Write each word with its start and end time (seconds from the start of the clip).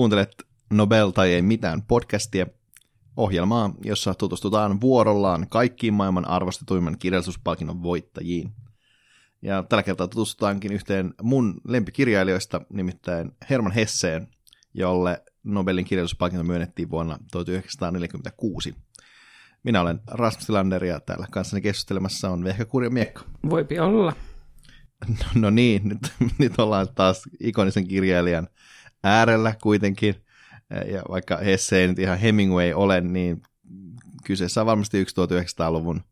Kuuntelet 0.00 0.46
Nobel 0.70 1.10
tai 1.10 1.32
ei 1.32 1.42
mitään 1.42 1.82
podcastia, 1.82 2.46
ohjelmaa, 3.16 3.74
jossa 3.84 4.14
tutustutaan 4.14 4.80
vuorollaan 4.80 5.46
kaikkiin 5.48 5.94
maailman 5.94 6.28
arvostetuimman 6.28 6.98
kirjallisuuspalkinnon 6.98 7.82
voittajiin. 7.82 8.52
Ja 9.42 9.62
tällä 9.62 9.82
kertaa 9.82 10.08
tutustutaankin 10.08 10.72
yhteen 10.72 11.14
mun 11.22 11.60
lempikirjailijoista, 11.68 12.60
nimittäin 12.72 13.32
Herman 13.50 13.72
Hesseen, 13.72 14.28
jolle 14.74 15.22
Nobelin 15.44 15.84
kirjallisuuspalkinto 15.84 16.44
myönnettiin 16.44 16.90
vuonna 16.90 17.18
1946. 17.32 18.74
Minä 19.62 19.80
olen 19.80 20.00
Rasmus 20.06 20.46
Tilander 20.46 20.84
ja 20.84 21.00
täällä 21.00 21.26
kanssani 21.30 21.62
keskustelemassa 21.62 22.30
on 22.30 22.44
Vehkä 22.44 22.64
Kurja 22.64 22.90
Miekka. 22.90 23.24
Voipi 23.50 23.78
olla. 23.78 24.12
No, 25.08 25.26
no 25.34 25.50
niin, 25.50 25.88
nyt, 25.88 26.12
nyt 26.38 26.58
ollaan 26.58 26.88
taas 26.94 27.22
ikonisen 27.40 27.88
kirjailijan 27.88 28.48
äärellä 29.04 29.54
kuitenkin. 29.62 30.14
Ja 30.92 31.02
vaikka 31.08 31.36
Hesse 31.36 31.78
ei 31.78 31.88
nyt 31.88 31.98
ihan 31.98 32.18
Hemingway 32.18 32.72
ole, 32.72 33.00
niin 33.00 33.42
kyseessä 34.24 34.60
on 34.60 34.66
varmasti 34.66 34.98
yksi 34.98 35.16
1900-luvun 35.16 36.02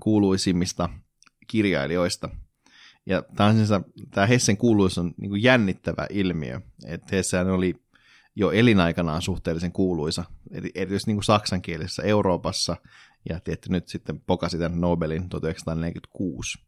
kuuluisimmista 0.00 0.88
kirjailijoista. 1.46 2.28
Ja 3.06 3.22
tämä, 3.36 3.54
tämä 4.10 4.26
Hessen 4.26 4.56
kuuluisuus 4.56 4.98
on 4.98 5.14
niin 5.16 5.42
jännittävä 5.42 6.06
ilmiö. 6.10 6.60
Että 6.86 7.16
Hessehän 7.16 7.50
oli 7.50 7.74
jo 8.36 8.50
elinaikanaan 8.50 9.22
suhteellisen 9.22 9.72
kuuluisa, 9.72 10.24
erityisesti 10.74 11.10
niin 11.10 11.16
kuin 11.16 11.24
saksankielisessä 11.24 12.02
Euroopassa, 12.02 12.76
ja 13.28 13.40
tietty 13.40 13.68
nyt 13.70 13.88
sitten 13.88 14.20
pokasi 14.20 14.58
tämän 14.58 14.80
Nobelin 14.80 15.28
1946. 15.28 16.58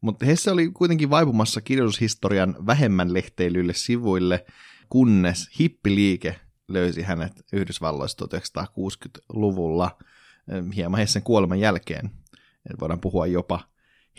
Mutta 0.00 0.26
Hesse 0.26 0.50
oli 0.50 0.68
kuitenkin 0.68 1.10
vaipumassa 1.10 1.60
kirjallisuushistorian 1.60 2.56
vähemmän 2.66 3.14
lehteilyille 3.14 3.72
sivuille, 3.74 4.44
kunnes 4.90 5.58
hippiliike 5.58 6.40
löysi 6.68 7.02
hänet 7.02 7.32
Yhdysvalloissa 7.52 8.24
1960-luvulla 8.24 9.98
hieman 10.76 11.00
Hessen 11.00 11.22
kuoleman 11.22 11.60
jälkeen. 11.60 12.10
Et 12.70 12.80
voidaan 12.80 13.00
puhua 13.00 13.26
jopa 13.26 13.60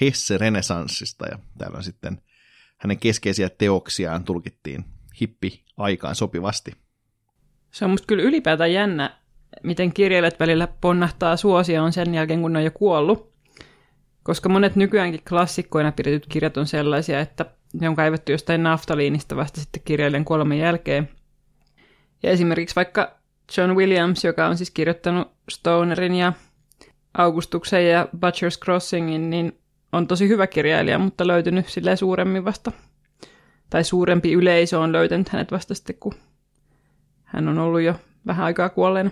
Hesse-renesanssista, 0.01 1.27
ja 1.31 1.39
täällä 1.57 1.77
on 1.77 1.83
sitten 1.83 2.21
hänen 2.77 2.99
keskeisiä 2.99 3.49
teoksiaan 3.49 4.23
tulkittiin 4.23 4.85
hippi-aikaan 5.21 6.15
sopivasti. 6.15 6.71
Se 7.71 7.85
on 7.85 7.91
musta 7.91 8.07
kyllä 8.07 8.23
ylipäätään 8.23 8.73
jännä, 8.73 9.19
miten 9.63 9.93
kirjailijat 9.93 10.39
välillä 10.39 10.67
ponnahtaa 10.67 11.37
suosioon 11.37 11.93
sen 11.93 12.13
jälkeen, 12.15 12.41
kun 12.41 12.53
ne 12.53 12.59
on 12.59 12.65
jo 12.65 12.71
kuollut. 12.71 13.30
Koska 14.23 14.49
monet 14.49 14.75
nykyäänkin 14.75 15.21
klassikkoina 15.29 15.91
pidetyt 15.91 16.25
kirjat 16.29 16.57
on 16.57 16.67
sellaisia, 16.67 17.19
että 17.19 17.45
ne 17.73 17.89
on 17.89 17.95
kaivettu 17.95 18.31
jostain 18.31 18.63
naftaliinista 18.63 19.35
vasta 19.35 19.61
sitten 19.61 19.81
kirjailijan 19.85 20.25
kuoleman 20.25 20.57
jälkeen. 20.57 21.09
Ja 22.23 22.29
esimerkiksi 22.31 22.75
vaikka 22.75 23.17
John 23.57 23.75
Williams, 23.75 24.23
joka 24.23 24.47
on 24.47 24.57
siis 24.57 24.71
kirjoittanut 24.71 25.31
Stonerin 25.49 26.15
ja 26.15 26.33
Augustuksen 27.13 27.89
ja 27.89 28.07
Butcher's 28.15 28.63
Crossingin, 28.63 29.29
niin 29.29 29.59
on 29.91 30.07
tosi 30.07 30.27
hyvä 30.27 30.47
kirjailija, 30.47 30.99
mutta 30.99 31.27
löytynyt 31.27 31.67
sille 31.67 31.95
suuremmin 31.95 32.45
vasta. 32.45 32.71
Tai 33.69 33.83
suurempi 33.83 34.33
yleisö 34.33 34.79
on 34.79 34.91
löytänyt 34.91 35.29
hänet 35.29 35.51
vasta 35.51 35.75
sitten, 35.75 35.95
kun 35.99 36.13
hän 37.23 37.47
on 37.47 37.59
ollut 37.59 37.81
jo 37.81 37.95
vähän 38.27 38.45
aikaa 38.45 38.69
kuolleena. 38.69 39.11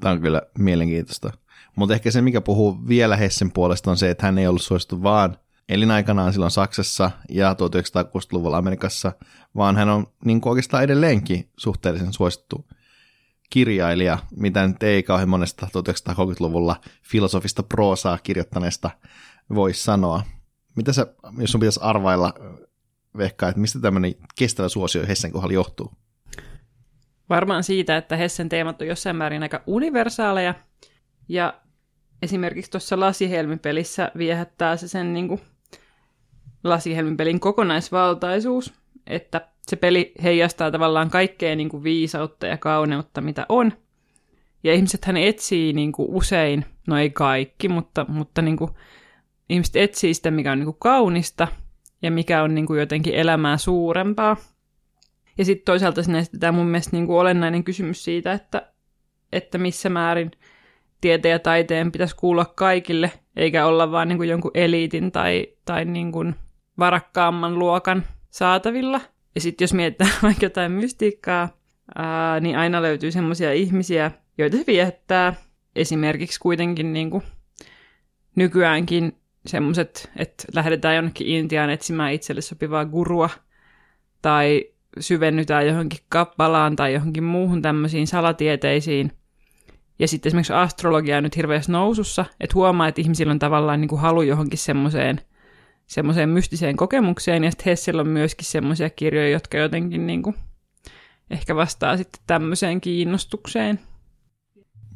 Tämä 0.00 0.12
on 0.12 0.20
kyllä 0.20 0.42
mielenkiintoista. 0.58 1.32
Mutta 1.78 1.94
ehkä 1.94 2.10
se, 2.10 2.22
mikä 2.22 2.40
puhuu 2.40 2.88
vielä 2.88 3.16
Hessen 3.16 3.52
puolesta, 3.52 3.90
on 3.90 3.96
se, 3.96 4.10
että 4.10 4.26
hän 4.26 4.38
ei 4.38 4.46
ollut 4.46 4.62
suosittu 4.62 5.02
vaan 5.02 5.36
elinaikanaan 5.68 6.32
silloin 6.32 6.50
Saksassa 6.50 7.10
ja 7.28 7.52
1960-luvulla 7.52 8.56
Amerikassa, 8.56 9.12
vaan 9.56 9.76
hän 9.76 9.88
on 9.88 10.06
niin 10.24 10.40
oikeastaan 10.44 10.84
edelleenkin 10.84 11.50
suhteellisen 11.56 12.12
suosittu 12.12 12.68
kirjailija, 13.50 14.18
mitä 14.36 14.66
nyt 14.66 14.82
ei 14.82 15.02
kauhean 15.02 15.28
monesta 15.28 15.66
1930-luvulla 15.66 16.76
filosofista 17.02 17.62
proosaa 17.62 18.18
kirjoittaneesta 18.22 18.90
voisi 19.54 19.82
sanoa. 19.82 20.22
Mitä 20.76 20.92
sä, 20.92 21.06
jos 21.38 21.52
sun 21.52 21.60
pitäisi 21.60 21.80
arvailla, 21.82 22.34
Vehka, 23.18 23.48
että 23.48 23.60
mistä 23.60 23.80
tämmöinen 23.80 24.14
kestävä 24.38 24.68
suosio 24.68 25.06
Hessen 25.06 25.32
kohdalla 25.32 25.54
johtuu? 25.54 25.92
Varmaan 27.28 27.64
siitä, 27.64 27.96
että 27.96 28.16
Hessen 28.16 28.48
teemat 28.48 28.82
on 28.82 28.88
jossain 28.88 29.16
määrin 29.16 29.42
aika 29.42 29.62
universaaleja, 29.66 30.54
ja 31.28 31.60
esimerkiksi 32.22 32.70
tuossa 32.70 33.00
lasihelmipelissä 33.00 34.12
viehättää 34.18 34.76
se 34.76 34.88
sen 34.88 35.14
niin 35.14 35.28
kuin, 35.28 35.40
lasihelmipelin 36.64 37.40
kokonaisvaltaisuus, 37.40 38.74
että 39.06 39.48
se 39.66 39.76
peli 39.76 40.12
heijastaa 40.22 40.70
tavallaan 40.70 41.10
kaikkea 41.10 41.56
niin 41.56 41.68
kuin 41.68 41.82
viisautta 41.82 42.46
ja 42.46 42.56
kauneutta, 42.56 43.20
mitä 43.20 43.46
on. 43.48 43.72
Ja 44.64 44.74
ihmiset 44.74 45.04
hän 45.04 45.16
etsii 45.16 45.72
niin 45.72 45.92
kuin 45.92 46.08
usein, 46.10 46.64
no 46.86 46.98
ei 46.98 47.10
kaikki, 47.10 47.68
mutta, 47.68 48.06
mutta 48.08 48.42
niin 48.42 48.56
kuin, 48.56 48.70
ihmiset 49.48 49.76
etsii 49.76 50.14
sitä, 50.14 50.30
mikä 50.30 50.52
on 50.52 50.58
niin 50.58 50.66
kuin 50.66 50.76
kaunista 50.78 51.48
ja 52.02 52.10
mikä 52.10 52.42
on 52.42 52.54
niin 52.54 52.66
kuin 52.66 52.80
jotenkin 52.80 53.14
elämää 53.14 53.56
suurempaa. 53.56 54.36
Ja 55.38 55.44
sitten 55.44 55.64
toisaalta 55.64 56.02
sinne 56.02 56.18
esitetään 56.18 56.54
mun 56.54 56.66
mielestä 56.66 56.96
niin 56.96 57.06
kuin 57.06 57.18
olennainen 57.18 57.64
kysymys 57.64 58.04
siitä, 58.04 58.32
että, 58.32 58.72
että 59.32 59.58
missä 59.58 59.88
määrin 59.88 60.30
tieteen 61.00 61.32
ja 61.32 61.38
taiteen 61.38 61.92
pitäisi 61.92 62.16
kuulla 62.16 62.44
kaikille, 62.44 63.12
eikä 63.36 63.66
olla 63.66 63.90
vaan 63.90 64.08
niin 64.08 64.18
kuin 64.18 64.28
jonkun 64.28 64.50
eliitin 64.54 65.12
tai, 65.12 65.46
tai 65.64 65.84
niin 65.84 66.12
kuin 66.12 66.34
varakkaamman 66.78 67.58
luokan 67.58 68.04
saatavilla. 68.30 69.00
Ja 69.34 69.40
sitten 69.40 69.64
jos 69.64 69.74
mietitään 69.74 70.10
vaikka 70.22 70.46
jotain 70.46 70.72
mystiikkaa, 70.72 71.48
ää, 71.94 72.40
niin 72.40 72.58
aina 72.58 72.82
löytyy 72.82 73.12
semmoisia 73.12 73.52
ihmisiä, 73.52 74.10
joita 74.38 74.56
se 74.56 74.64
viettää. 74.66 75.34
Esimerkiksi 75.76 76.40
kuitenkin 76.40 76.92
niin 76.92 77.10
kuin 77.10 77.22
nykyäänkin 78.34 79.12
semmoiset, 79.46 80.10
että 80.16 80.44
lähdetään 80.54 80.96
jonnekin 80.96 81.26
Intiaan 81.26 81.70
etsimään 81.70 82.12
itselle 82.12 82.40
sopivaa 82.40 82.84
gurua, 82.84 83.30
tai 84.22 84.64
syvennytään 85.00 85.66
johonkin 85.66 85.98
kappalaan 86.08 86.76
tai 86.76 86.94
johonkin 86.94 87.24
muuhun 87.24 87.62
tämmöisiin 87.62 88.06
salatieteisiin. 88.06 89.12
Ja 89.98 90.08
sitten 90.08 90.30
esimerkiksi 90.30 90.52
astrologia 90.52 91.16
on 91.16 91.22
nyt 91.22 91.36
hirveässä 91.36 91.72
nousussa, 91.72 92.24
että 92.40 92.54
huomaa, 92.54 92.88
että 92.88 93.00
ihmisillä 93.00 93.30
on 93.30 93.38
tavallaan 93.38 93.80
niin 93.80 93.88
kuin 93.88 94.00
halu 94.00 94.22
johonkin 94.22 94.58
semmoiseen 94.58 95.20
semmoiseen 95.88 96.28
mystiseen 96.28 96.76
kokemukseen, 96.76 97.44
ja 97.44 97.50
sitten 97.50 97.64
Hessillä 97.64 98.00
on 98.00 98.08
myöskin 98.08 98.46
semmoisia 98.46 98.90
kirjoja, 98.90 99.30
jotka 99.30 99.58
jotenkin 99.58 100.06
niin 100.06 100.22
kuin, 100.22 100.36
ehkä 101.30 101.56
vastaa 101.56 101.96
sitten 101.96 102.22
tämmöiseen 102.26 102.80
kiinnostukseen. 102.80 103.80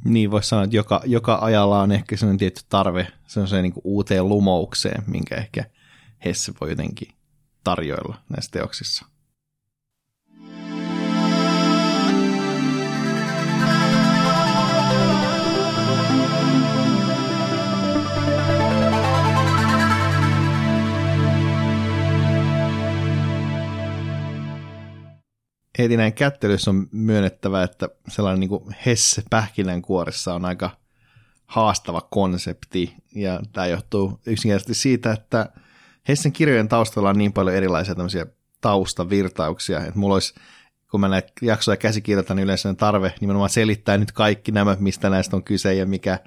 Niin, 0.04 0.30
voisi 0.30 0.48
sanoa, 0.48 0.64
että 0.64 0.76
joka, 0.76 1.00
joka 1.04 1.38
ajalla 1.42 1.82
on 1.82 1.92
ehkä 1.92 2.16
sellainen 2.16 2.38
tietty 2.38 2.60
tarve 2.68 3.06
sellaiseen 3.26 3.62
niin 3.62 3.72
uuteen 3.84 4.28
lumoukseen, 4.28 5.02
minkä 5.06 5.34
ehkä 5.34 5.64
Hesse 6.24 6.52
voi 6.60 6.70
jotenkin 6.70 7.08
tarjoilla 7.64 8.16
näissä 8.28 8.50
teoksissa. 8.50 9.06
Heti 25.78 25.96
näin 25.96 26.12
kättelyssä 26.12 26.70
on 26.70 26.88
myönnettävä, 26.92 27.62
että 27.62 27.88
sellainen 28.08 28.40
niin 28.40 28.50
kuin 28.50 28.64
Hesse 28.86 29.22
pähkinänkuoressa 29.30 30.34
on 30.34 30.44
aika 30.44 30.70
haastava 31.46 32.00
konsepti, 32.00 32.94
ja 33.14 33.40
tämä 33.52 33.66
johtuu 33.66 34.20
yksinkertaisesti 34.26 34.74
siitä, 34.82 35.12
että 35.12 35.48
Hessen 36.08 36.32
kirjojen 36.32 36.68
taustalla 36.68 37.10
on 37.10 37.18
niin 37.18 37.32
paljon 37.32 37.56
erilaisia 37.56 37.94
tämmöisiä 37.94 38.26
taustavirtauksia, 38.60 39.78
että 39.78 39.98
mulla 39.98 40.14
olisi, 40.14 40.34
kun 40.90 41.00
mä 41.00 41.08
näitä 41.08 41.32
jaksoja 41.42 41.76
käsikirjoitan, 41.76 42.36
niin 42.36 42.44
yleensä 42.44 42.74
tarve 42.74 43.14
nimenomaan 43.20 43.50
selittää 43.50 43.98
nyt 43.98 44.12
kaikki 44.12 44.52
nämä, 44.52 44.76
mistä 44.80 45.10
näistä 45.10 45.36
on 45.36 45.44
kyse 45.44 45.74
ja 45.74 45.86
mikä, 45.86 46.18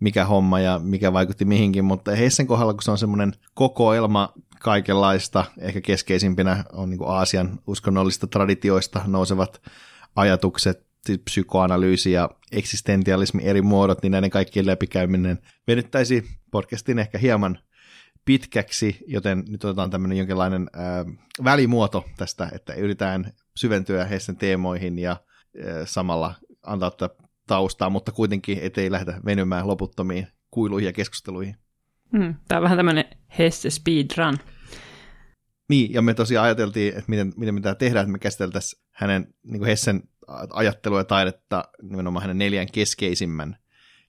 mikä 0.00 0.24
homma 0.24 0.60
ja 0.60 0.78
mikä 0.78 1.12
vaikutti 1.12 1.44
mihinkin, 1.44 1.84
mutta 1.84 2.10
Hessen 2.10 2.46
kohdalla, 2.46 2.72
kun 2.72 2.82
se 2.82 2.90
on 2.90 2.98
semmoinen 2.98 3.32
kokoelma 3.54 4.32
kaikenlaista. 4.62 5.44
Ehkä 5.58 5.80
keskeisimpinä 5.80 6.64
on 6.72 6.90
niin 6.90 7.00
Aasian 7.06 7.58
uskonnollista 7.66 8.26
traditioista 8.26 9.00
nousevat 9.06 9.62
ajatukset, 10.16 10.86
siis 11.06 11.18
psykoanalyysi 11.18 12.12
ja 12.12 12.30
eksistentialismi 12.52 13.42
eri 13.44 13.62
muodot, 13.62 14.02
niin 14.02 14.10
näiden 14.10 14.30
kaikkien 14.30 14.66
läpikäyminen 14.66 15.38
venyttäisi 15.66 16.24
podcastin 16.50 16.98
ehkä 16.98 17.18
hieman 17.18 17.58
pitkäksi, 18.24 18.98
joten 19.06 19.44
nyt 19.48 19.64
otetaan 19.64 19.90
tämmöinen 19.90 20.18
jonkinlainen 20.18 20.70
ää, 20.72 21.04
välimuoto 21.44 22.04
tästä, 22.16 22.48
että 22.52 22.74
yritetään 22.74 23.32
syventyä 23.56 24.04
heidän 24.04 24.36
teemoihin 24.38 24.98
ja 24.98 25.10
ää, 25.10 25.86
samalla 25.86 26.34
antaa 26.62 26.90
tätä 26.90 27.14
taustaa, 27.46 27.90
mutta 27.90 28.12
kuitenkin 28.12 28.58
ettei 28.62 28.90
lähdetä 28.90 29.20
venymään 29.24 29.66
loputtomiin 29.66 30.26
kuiluihin 30.50 30.86
ja 30.86 30.92
keskusteluihin. 30.92 31.56
Mm, 32.12 32.34
tämä 32.48 32.58
on 32.58 32.62
vähän 32.62 32.78
tämmöinen 32.78 33.04
Hesse 33.38 33.70
speedrun. 33.70 34.38
Niin, 35.68 35.92
ja 35.92 36.02
me 36.02 36.14
tosiaan 36.14 36.44
ajateltiin, 36.44 36.88
että 36.88 37.04
miten, 37.06 37.32
miten 37.36 37.54
me 37.54 37.60
tämä 37.60 37.74
tehdään, 37.74 38.02
että 38.02 38.12
me 38.12 38.18
käsiteltäisiin 38.18 38.82
hänen 38.90 39.34
niin 39.42 39.64
Hessen 39.64 40.02
ajattelua 40.50 40.98
ja 40.98 41.04
taidetta 41.04 41.64
nimenomaan 41.82 42.22
hänen 42.22 42.38
neljän 42.38 42.66
keskeisimmän 42.72 43.56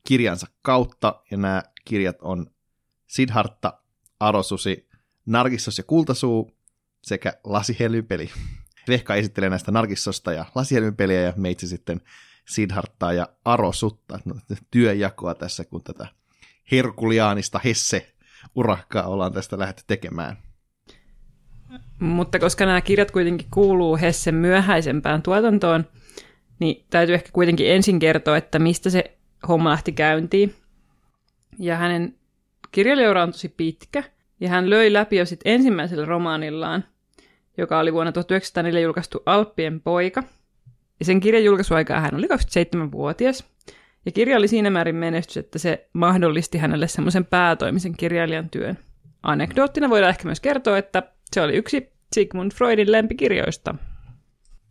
kirjansa 0.07 0.47
kautta, 0.61 1.21
ja 1.31 1.37
nämä 1.37 1.63
kirjat 1.85 2.17
on 2.21 2.51
Siddhartha, 3.07 3.81
Arosusi, 4.19 4.89
Narkissos 5.25 5.77
ja 5.77 5.83
Kultasuu 5.83 6.57
sekä 7.03 7.33
Lasihelmipeli. 7.43 8.31
Vehka 8.87 9.15
esittelee 9.15 9.49
näistä 9.49 9.71
Narkissosta 9.71 10.33
ja 10.33 10.45
Lasihelmipeliä 10.55 11.21
ja 11.21 11.33
meitsi 11.35 11.67
sitten 11.67 12.01
Siddharthaa 12.45 13.13
ja 13.13 13.27
Arosutta. 13.45 14.19
No, 14.25 14.35
työjakoa 14.71 15.35
tässä, 15.35 15.65
kun 15.65 15.83
tätä 15.83 16.07
herkuliaanista 16.71 17.59
Hesse-urakkaa 17.65 19.07
ollaan 19.07 19.33
tästä 19.33 19.59
lähdetty 19.59 19.83
tekemään. 19.87 20.37
Mutta 21.99 22.39
koska 22.39 22.65
nämä 22.65 22.81
kirjat 22.81 23.11
kuitenkin 23.11 23.47
kuuluu 23.51 23.97
Hessen 23.97 24.35
myöhäisempään 24.35 25.21
tuotantoon, 25.21 25.85
niin 26.59 26.85
täytyy 26.89 27.15
ehkä 27.15 27.29
kuitenkin 27.33 27.71
ensin 27.71 27.99
kertoa, 27.99 28.37
että 28.37 28.59
mistä 28.59 28.89
se 28.89 29.17
homma 29.47 29.69
lähti 29.69 29.91
käyntiin. 29.91 30.55
Ja 31.59 31.77
hänen 31.77 32.15
kirjailijaura 32.71 33.23
on 33.23 33.31
tosi 33.31 33.49
pitkä, 33.49 34.03
ja 34.39 34.49
hän 34.49 34.69
löi 34.69 34.93
läpi 34.93 35.15
jo 35.15 35.25
sitten 35.25 35.53
ensimmäisellä 35.53 36.05
romaanillaan, 36.05 36.83
joka 37.57 37.79
oli 37.79 37.93
vuonna 37.93 38.11
1904 38.11 38.81
julkaistu 38.81 39.23
Alppien 39.25 39.81
poika. 39.81 40.23
Ja 40.99 41.05
sen 41.05 41.19
kirjan 41.19 41.43
julkaisuaikaa 41.43 41.99
hän 41.99 42.15
oli 42.15 42.27
27-vuotias. 42.27 43.43
Ja 44.05 44.11
kirja 44.11 44.37
oli 44.37 44.47
siinä 44.47 44.69
määrin 44.69 44.95
menestys, 44.95 45.37
että 45.37 45.59
se 45.59 45.89
mahdollisti 45.93 46.57
hänelle 46.57 46.87
semmoisen 46.87 47.25
päätoimisen 47.25 47.97
kirjailijan 47.97 48.49
työn. 48.49 48.77
Anekdoottina 49.23 49.89
voidaan 49.89 50.09
ehkä 50.09 50.25
myös 50.25 50.39
kertoa, 50.39 50.77
että 50.77 51.03
se 51.33 51.41
oli 51.41 51.55
yksi 51.55 51.93
Sigmund 52.15 52.51
Freudin 52.51 52.91
lempikirjoista. 52.91 53.75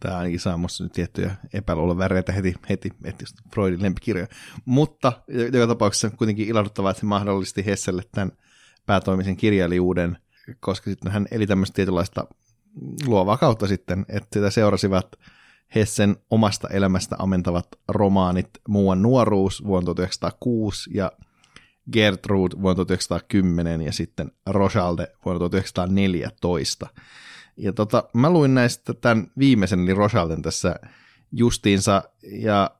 Tämä 0.00 0.17
ainakin 0.17 0.40
saa 0.40 0.56
minusta 0.56 0.84
nyt 0.84 0.93
tiettyjä 0.93 1.31
epäluuloväreitä 1.55 2.32
heti, 2.32 2.55
heti 2.69 2.90
että 3.05 3.25
Freudin 3.55 3.82
lempikirjoja. 3.82 4.29
Mutta 4.64 5.12
joka 5.52 5.67
tapauksessa 5.67 6.11
kuitenkin 6.11 6.49
ilahduttavaa, 6.49 6.90
että 6.90 7.00
se 7.00 7.06
mahdollisti 7.06 7.67
Hesselle 7.67 8.02
tämän 8.12 8.32
päätoimisen 8.87 9.37
kirjailijuuden, 9.37 10.19
koska 10.61 10.90
sitten 10.90 11.12
hän 11.12 11.26
eli 11.31 11.46
tämmöistä 11.46 11.75
tietynlaista 11.75 12.26
luovaa 13.06 13.37
kautta 13.37 13.67
sitten, 13.67 14.05
että 14.08 14.28
sitä 14.32 14.50
seurasivat 14.50 15.06
Hessen 15.75 16.17
omasta 16.31 16.69
elämästä 16.69 17.17
amentavat 17.19 17.69
romaanit 17.89 18.49
Muuan 18.69 19.03
nuoruus 19.03 19.65
vuonna 19.65 19.85
1906 19.85 20.91
ja 20.95 21.13
Gertrude 21.93 22.57
vuonna 22.63 22.75
1910 22.75 23.83
ja 23.83 23.93
sitten 23.93 24.33
Rosalde 24.47 25.07
vuonna 25.25 25.39
1914. 25.39 26.87
Ja 27.57 27.73
tota, 27.73 28.05
mä 28.15 28.31
luin 28.31 28.55
näistä 28.55 28.95
tämän 28.95 29.31
viimeisen, 29.39 29.81
eli 29.81 29.95
Rosalden 29.95 30.43
tässä 30.43 30.77
justiinsa, 31.33 32.03
ja 32.23 32.71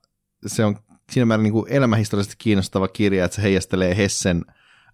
se 0.47 0.65
on 0.65 0.79
siinä 1.11 1.27
määrin 1.27 1.43
niin 1.43 1.53
kuin 1.53 1.73
elämähistoriallisesti 1.73 2.37
kiinnostava 2.39 2.89
kirja, 2.89 3.25
että 3.25 3.35
se 3.35 3.43
heijastelee 3.43 3.97
Hessen 3.97 4.44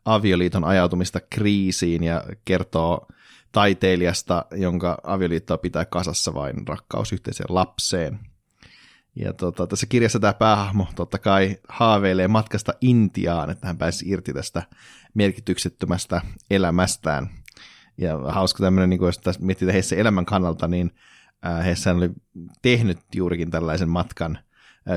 avioliiton 0.04 0.64
ajautumista 0.64 1.20
kriisiin 1.20 2.04
ja 2.04 2.24
kertoo 2.44 3.08
taiteilijasta, 3.52 4.44
jonka 4.54 4.98
avioliittoa 5.02 5.58
pitää 5.58 5.84
kasassa 5.84 6.34
vain 6.34 6.68
rakkaus 6.68 7.12
yhteiseen 7.12 7.54
lapseen. 7.54 8.18
Ja 9.16 9.32
tota, 9.32 9.66
tässä 9.66 9.86
kirjassa 9.86 10.20
tämä 10.20 10.34
päähahmo 10.34 10.86
totta 10.96 11.18
kai 11.18 11.56
haaveilee 11.68 12.28
matkasta 12.28 12.72
Intiaan, 12.80 13.50
että 13.50 13.66
hän 13.66 13.78
pääsi 13.78 14.08
irti 14.08 14.32
tästä 14.32 14.62
merkityksettömästä 15.14 16.20
elämästään. 16.50 17.30
Ja 17.98 18.18
hauska 18.18 18.64
tämmöinen, 18.64 18.90
niin 18.90 19.00
jos 19.02 19.40
miettii 19.40 19.72
heissä 19.72 19.96
elämän 19.96 20.24
kannalta, 20.24 20.68
niin 20.68 20.90
heissä 21.64 21.94
oli 21.94 22.10
tehnyt 22.62 22.98
juurikin 23.14 23.50
tällaisen 23.50 23.88
matkan 23.88 24.38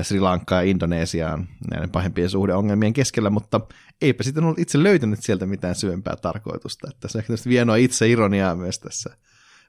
Sri 0.02 0.20
Lankaan 0.20 0.64
ja 0.64 0.70
Indonesiaan 0.70 1.48
näiden 1.70 1.90
pahempien 1.90 2.30
suhdeongelmien 2.30 2.92
keskellä, 2.92 3.30
mutta 3.30 3.60
eipä 4.02 4.22
sitten 4.22 4.44
ollut 4.44 4.58
itse 4.58 4.82
löytänyt 4.82 5.22
sieltä 5.22 5.46
mitään 5.46 5.74
syvempää 5.74 6.16
tarkoitusta. 6.16 6.88
Että 6.90 7.08
se 7.08 7.18
on 7.18 7.22
ehkä 7.22 7.32
vienoa 7.48 7.76
itse 7.76 8.08
ironiaa 8.08 8.56
myös 8.56 8.78
tässä 8.78 9.16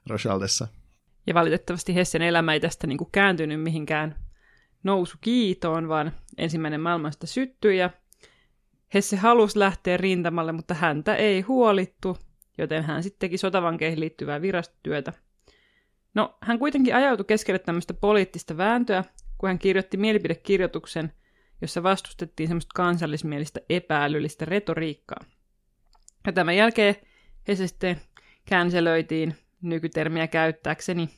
Rochaldessa. 0.06 0.68
Ja 1.26 1.34
valitettavasti 1.34 1.94
Hessen 1.94 2.22
elämä 2.22 2.52
ei 2.52 2.60
tästä 2.60 2.86
niin 2.86 2.98
kuin 2.98 3.08
kääntynyt 3.12 3.62
mihinkään 3.62 4.14
nousu 4.82 5.18
kiitoon, 5.20 5.88
vaan 5.88 6.12
ensimmäinen 6.38 6.80
maailmasta 6.80 7.26
syttyi 7.26 7.78
ja 7.78 7.90
Hesse 8.94 9.16
halusi 9.16 9.58
lähteä 9.58 9.96
rintamalle, 9.96 10.52
mutta 10.52 10.74
häntä 10.74 11.16
ei 11.16 11.40
huolittu, 11.40 12.18
joten 12.58 12.84
hän 12.84 13.02
sitten 13.02 13.18
teki 13.18 13.38
sotavankeihin 13.38 14.00
liittyvää 14.00 14.42
virastotyötä. 14.42 15.12
No, 16.14 16.36
hän 16.40 16.58
kuitenkin 16.58 16.94
ajautui 16.94 17.24
keskelle 17.24 17.58
tämmöistä 17.58 17.94
poliittista 17.94 18.56
vääntöä, 18.56 19.04
kun 19.44 19.48
hän 19.48 19.58
kirjoitti 19.58 19.96
mielipidekirjoituksen, 19.96 21.12
jossa 21.60 21.82
vastustettiin 21.82 22.48
semmoista 22.48 22.72
kansallismielistä 22.74 23.60
epäälyllistä 23.70 24.44
retoriikkaa. 24.44 25.24
Ja 26.26 26.32
tämän 26.32 26.56
jälkeen 26.56 26.94
Hesse 27.48 27.66
sitten 27.66 28.00
känselöitiin 28.44 29.34
nykytermiä 29.62 30.26
käyttääkseni. 30.26 31.08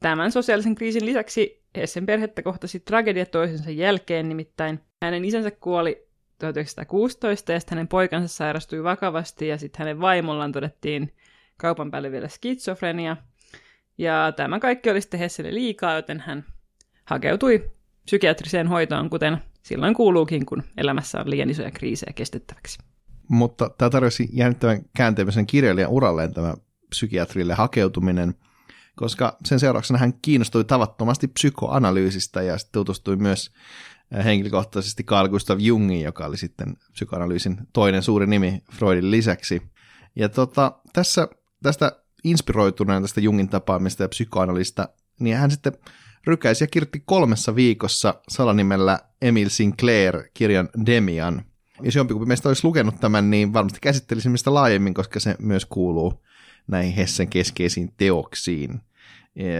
Tämän 0.00 0.32
sosiaalisen 0.32 0.74
kriisin 0.74 1.06
lisäksi 1.06 1.64
Hessen 1.76 2.06
perhettä 2.06 2.42
kohtasi 2.42 2.80
tragedia 2.80 3.26
toisensa 3.26 3.70
jälkeen, 3.70 4.28
nimittäin 4.28 4.80
hänen 5.02 5.24
isänsä 5.24 5.50
kuoli 5.50 6.08
1916 6.38 7.52
ja 7.52 7.60
sitten 7.60 7.76
hänen 7.76 7.88
poikansa 7.88 8.36
sairastui 8.36 8.84
vakavasti 8.84 9.48
ja 9.48 9.58
sitten 9.58 9.78
hänen 9.78 10.00
vaimollaan 10.00 10.52
todettiin 10.52 11.12
kaupan 11.56 11.90
päälle 11.90 12.10
vielä 12.10 12.28
skitsofrenia. 12.28 13.16
Ja 13.98 14.32
tämä 14.36 14.60
kaikki 14.60 14.90
oli 14.90 15.00
sitten 15.00 15.20
Hesselle 15.20 15.54
liikaa, 15.54 15.94
joten 15.94 16.20
hän 16.20 16.44
hakeutui 17.04 17.70
psykiatriseen 18.04 18.68
hoitoon, 18.68 19.10
kuten 19.10 19.38
silloin 19.62 19.94
kuuluukin, 19.94 20.46
kun 20.46 20.62
elämässä 20.76 21.20
on 21.20 21.30
liian 21.30 21.50
isoja 21.50 21.70
kriisejä 21.70 22.12
kestettäväksi. 22.12 22.78
Mutta 23.28 23.70
tämä 23.78 23.90
tarjosi 23.90 24.28
jännittävän 24.32 24.80
käänteemisen 24.96 25.46
kirjailijan 25.46 25.90
uralleen 25.90 26.34
tämä 26.34 26.54
psykiatrille 26.90 27.54
hakeutuminen– 27.54 28.34
koska 28.96 29.36
sen 29.44 29.60
seurauksena 29.60 29.98
hän 29.98 30.14
kiinnostui 30.22 30.64
tavattomasti 30.64 31.28
psykoanalyysistä 31.28 32.42
ja 32.42 32.58
sitten 32.58 32.72
tutustui 32.72 33.16
myös 33.16 33.50
äh, 34.14 34.24
henkilökohtaisesti 34.24 35.04
Carl 35.04 35.28
Gustav 35.28 35.58
Jungin, 35.60 36.02
joka 36.02 36.26
oli 36.26 36.36
sitten 36.36 36.76
psykoanalyysin 36.92 37.58
toinen 37.72 38.02
suuri 38.02 38.26
nimi 38.26 38.62
Freudin 38.72 39.10
lisäksi. 39.10 39.62
Ja 40.16 40.28
tota, 40.28 40.72
tässä, 40.92 41.28
tästä 41.62 41.92
inspiroituneen 42.24 43.02
tästä 43.02 43.20
Jungin 43.20 43.48
tapaamista 43.48 44.02
ja 44.02 44.08
psykoanalyysistä, 44.08 44.88
niin 45.20 45.36
hän 45.36 45.50
sitten 45.50 45.72
rykäisi 46.26 46.64
ja 46.64 46.68
kolmessa 47.04 47.54
viikossa 47.54 48.14
salanimellä 48.28 48.98
Emil 49.22 49.48
Sinclair 49.48 50.22
kirjan 50.34 50.68
Demian. 50.86 51.44
Jos 51.82 51.94
jompikumpi 51.94 52.26
meistä 52.26 52.48
olisi 52.48 52.64
lukenut 52.64 53.00
tämän, 53.00 53.30
niin 53.30 53.52
varmasti 53.52 53.78
käsittelisimme 53.82 54.38
sitä 54.38 54.54
laajemmin, 54.54 54.94
koska 54.94 55.20
se 55.20 55.36
myös 55.38 55.66
kuuluu 55.66 56.22
näihin 56.66 56.94
Hessen 56.94 57.28
keskeisiin 57.28 57.92
teoksiin. 57.96 58.80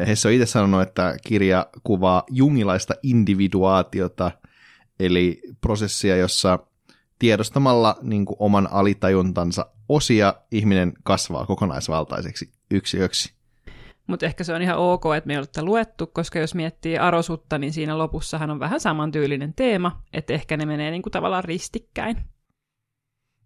Hesse 0.06 0.28
on 0.28 0.35
itse 0.35 0.47
sanonut, 0.47 0.83
että 0.83 1.16
kirja 1.26 1.66
kuvaa 1.85 2.25
jungilaista 2.30 2.94
individuaatiota, 3.02 4.30
eli 5.00 5.40
prosessia, 5.61 6.16
jossa 6.16 6.59
tiedostamalla 7.18 7.99
niin 8.02 8.25
kuin 8.25 8.37
oman 8.38 8.68
alitajuntansa 8.73 9.66
osia 9.88 10.35
ihminen 10.50 10.92
kasvaa 11.02 11.47
kokonaisvaltaiseksi 11.47 12.52
yksilöksi. 12.71 13.33
Mutta 14.06 14.26
ehkä 14.26 14.44
se 14.44 14.54
on 14.54 14.62
ihan 14.62 14.78
ok, 14.78 15.04
että 15.16 15.26
me 15.26 15.32
ei 15.32 15.38
ole 15.38 15.62
luettu, 15.62 16.06
koska 16.06 16.38
jos 16.38 16.54
miettii 16.54 16.99
arosutta, 16.99 17.58
niin 17.58 17.73
siinä 17.73 17.99
lopussahan 17.99 18.50
on 18.50 18.61
vähän 18.61 18.80
samantyylinen 18.80 19.54
teema, 19.54 20.02
että 20.12 20.32
ehkä 20.32 20.56
ne 20.56 20.66
menee 20.66 20.90
niin 20.90 21.02
kuin 21.02 21.12
tavallaan 21.12 21.44
ristikkäin. 21.44 22.16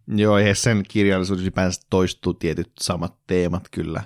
Joo, 0.06 0.36
sen 0.52 0.82
kirjallisuus 0.88 1.42
ylipäänsä 1.42 1.80
toistuu 1.90 2.34
tietyt 2.34 2.72
samat 2.80 3.14
teemat 3.26 3.68
kyllä. 3.70 4.02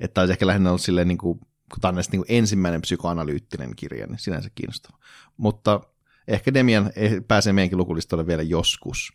Että 0.00 0.20
olisi 0.20 0.32
ehkä 0.32 0.46
lähinnä 0.46 0.70
ollut 0.70 0.80
silleen, 0.80 1.08
niin 1.08 1.18
kuin, 1.18 1.38
kun 1.38 1.80
tämä 1.80 1.88
on 1.88 2.04
niin 2.12 2.20
kuin 2.20 2.24
ensimmäinen 2.28 2.80
psykoanalyyttinen 2.80 3.76
kirja, 3.76 4.06
niin 4.06 4.18
sinänsä 4.18 4.50
kiinnostava. 4.54 4.98
Mutta 5.36 5.80
ehkä 6.28 6.54
Demian 6.54 6.90
pääsee 7.28 7.52
meidänkin 7.52 7.78
lukulistalle 7.78 8.26
vielä 8.26 8.42
joskus. 8.42 9.12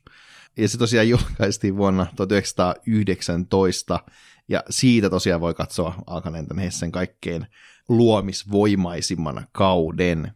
Ja 0.57 0.69
se 0.69 0.77
tosiaan 0.77 1.09
julkaistiin 1.09 1.77
vuonna 1.77 2.07
1919, 2.15 3.99
ja 4.47 4.63
siitä 4.69 5.09
tosiaan 5.09 5.41
voi 5.41 5.53
katsoa 5.53 5.95
alkaneen 6.07 6.47
tämän 6.47 6.63
Hessen 6.63 6.91
kaikkein 6.91 7.47
luomisvoimaisimman 7.89 9.47
kauden. 9.51 10.31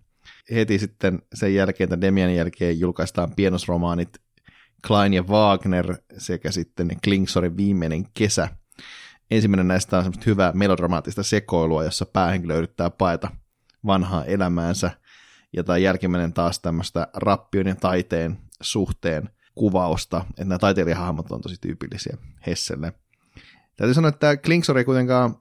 Heti 0.51 0.79
sitten 0.79 1.21
sen 1.33 1.55
jälkeen, 1.55 1.89
tämän 1.89 2.01
Demianin 2.01 2.35
jälkeen 2.35 2.79
julkaistaan 2.79 3.35
pienosromaanit 3.35 4.21
Klein 4.87 5.13
ja 5.13 5.23
Wagner 5.23 5.97
sekä 6.17 6.51
sitten 6.51 6.87
Klingsorin 7.03 7.57
viimeinen 7.57 8.05
kesä. 8.13 8.49
Ensimmäinen 9.31 9.67
näistä 9.67 9.97
on 9.97 10.03
semmoista 10.03 10.29
hyvää 10.29 10.51
melodramaattista 10.53 11.23
sekoilua, 11.23 11.83
jossa 11.83 12.05
päähenkilö 12.05 12.57
yrittää 12.57 12.89
paeta 12.89 13.31
vanhaa 13.85 14.25
elämäänsä, 14.25 14.91
ja 15.53 15.63
tämä 15.63 15.77
jälkimmäinen 15.77 16.33
taas 16.33 16.59
tämmöistä 16.59 17.07
rappion 17.13 17.67
ja 17.67 17.75
taiteen 17.75 18.37
suhteen 18.61 19.29
kuvausta, 19.55 20.25
että 20.29 20.45
nämä 20.45 20.59
taiteilijahahmot 20.59 21.31
on 21.31 21.41
tosi 21.41 21.55
tyypillisiä 21.61 22.17
Hesselle. 22.47 22.93
Täytyy 23.77 23.93
sanoa, 23.93 24.09
että 24.09 24.37
Klingsor 24.37 24.77
ei 24.77 24.85
kuitenkaan 24.85 25.35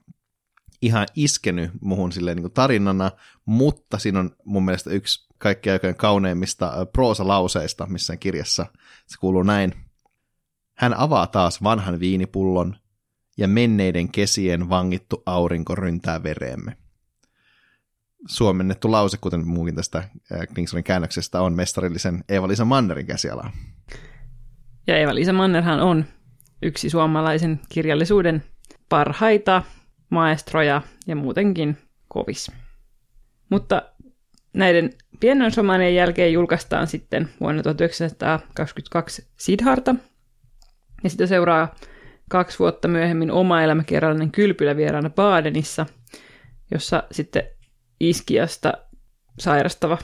ihan 0.83 1.07
iskenyt 1.15 1.71
muhun 1.81 2.13
silleen 2.13 2.37
niin 2.37 2.43
kuin 2.43 2.53
tarinana, 2.53 3.11
mutta 3.45 3.99
siinä 3.99 4.21
on 4.21 4.31
mun 4.45 4.65
mielestä 4.65 4.91
yksi 4.91 5.29
kaikkein 5.39 5.73
aikojen 5.73 5.97
kauneimmista 5.97 6.87
proosalauseista 6.93 7.87
missään 7.87 8.19
kirjassa. 8.19 8.67
Se 9.07 9.19
kuuluu 9.21 9.43
näin. 9.43 9.75
Hän 10.75 10.95
avaa 10.95 11.27
taas 11.27 11.63
vanhan 11.63 12.01
viinipullon, 12.01 12.77
ja 13.39 13.49
menneiden 13.49 14.13
kesien 14.13 14.69
vangittu 14.69 15.23
aurinko 15.27 15.75
ryntää 15.75 16.23
vereemme. 16.23 16.77
Suomennettu 18.29 18.93
lause, 18.93 19.17
kuten 19.17 19.47
muukin 19.47 19.75
tästä 19.75 20.09
Kingsonin 20.55 20.85
käännöksestä, 20.85 21.41
on 21.41 21.53
mestarillisen 21.53 22.25
Eeva-Liisa 22.29 22.65
Mannerin 22.65 23.07
käsialaa. 23.07 23.53
Ja 24.87 24.97
Eeva-Liisa 24.97 25.33
Mannerhan 25.33 25.81
on 25.81 26.05
yksi 26.63 26.91
suomalaisen 26.91 27.61
kirjallisuuden 27.69 28.43
parhaita 28.89 29.63
maestroja 30.11 30.83
ja 31.07 31.17
muutenkin 31.17 31.77
kovis. 32.09 32.53
Mutta 33.51 33.83
näiden 34.53 34.93
pienoisromaanien 35.21 35.95
jälkeen 35.95 36.33
julkaistaan 36.33 36.87
sitten 36.87 37.29
vuonna 37.41 37.63
1922 37.63 39.27
Sidharta, 39.37 39.95
ja 41.05 41.11
sitä 41.11 41.27
seuraa 41.27 41.75
kaksi 42.31 42.59
vuotta 42.59 42.89
myöhemmin 42.89 43.31
oma 43.31 43.63
elämäkerrallinen 43.63 44.31
kylpylävieraana 44.31 45.11
Badenissa, 45.11 45.87
jossa 46.71 47.03
sitten 47.11 47.43
Iskiasta 48.01 48.73
sairastava 49.39 49.99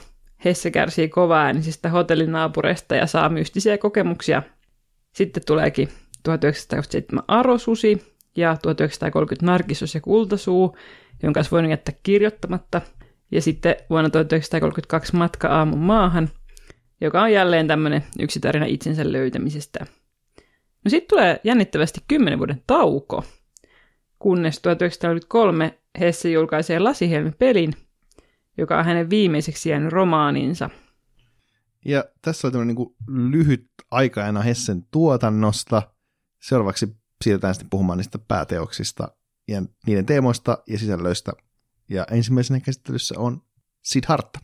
Hesse 0.45 0.71
kärsii 0.71 1.09
kovaäänisistä 1.09 1.89
hotellinaapureista 1.89 2.95
ja 2.95 3.07
saa 3.07 3.29
mystisiä 3.29 3.77
kokemuksia. 3.77 4.43
Sitten 5.15 5.43
tuleekin 5.45 5.89
1927 6.23 7.23
Arosusi 7.27 8.15
ja 8.35 8.57
1930 8.61 9.45
Narkissus 9.45 9.95
ja 9.95 10.01
Kultasuu, 10.01 10.77
jonka 11.23 11.37
olisi 11.37 11.51
voinut 11.51 11.71
jättää 11.71 11.95
kirjoittamatta. 12.03 12.81
Ja 13.31 13.41
sitten 13.41 13.75
vuonna 13.89 14.09
1932 14.09 15.15
Matka 15.15 15.47
aamun 15.47 15.79
maahan, 15.79 16.29
joka 17.01 17.21
on 17.21 17.31
jälleen 17.31 17.67
tämmöinen 17.67 18.03
yksi 18.19 18.39
tarina 18.39 18.65
itsensä 18.65 19.11
löytämisestä. 19.11 19.85
No 20.85 20.89
sitten 20.89 21.07
tulee 21.09 21.39
jännittävästi 21.43 21.99
10 22.07 22.39
vuoden 22.39 22.63
tauko, 22.67 23.23
kunnes 24.19 24.59
1933 24.59 25.79
Hesse 25.99 26.31
julkaisee 26.31 26.79
Lasihelmi 26.79 27.31
pelin, 27.31 27.73
joka 28.57 28.79
on 28.79 28.85
hänen 28.85 29.09
viimeiseksi 29.09 29.69
jäänyt 29.69 29.93
romaaninsa. 29.93 30.69
Ja 31.85 32.05
tässä 32.21 32.47
on 32.47 32.51
tämmöinen 32.51 32.75
niin 32.75 33.31
lyhyt 33.31 33.69
aikaena 33.91 34.41
Hessen 34.41 34.83
tuotannosta. 34.91 35.92
Seuraavaksi 36.43 36.95
siirrytään 37.23 37.53
sitten 37.53 37.69
puhumaan 37.69 37.97
niistä 37.97 38.19
pääteoksista 38.19 39.07
ja 39.47 39.63
niiden 39.87 40.05
teemoista 40.05 40.57
ja 40.67 40.79
sisällöistä. 40.79 41.31
Ja 41.89 42.05
ensimmäisenä 42.11 42.59
käsittelyssä 42.59 43.15
on 43.17 43.41
Siddhartha. 43.83 44.41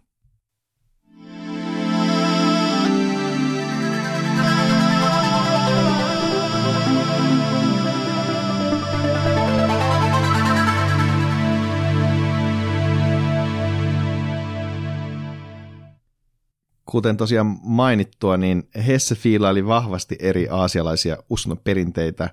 Kuten 16.92 17.18
tosiaan 17.18 17.60
mainittua, 17.64 18.38
niin 18.38 18.70
Hesse 18.88 19.16
fiilaili 19.16 19.66
vahvasti 19.66 20.16
eri 20.20 20.48
aasialaisia 20.52 21.18
uskonnoperinteitä, 21.30 22.30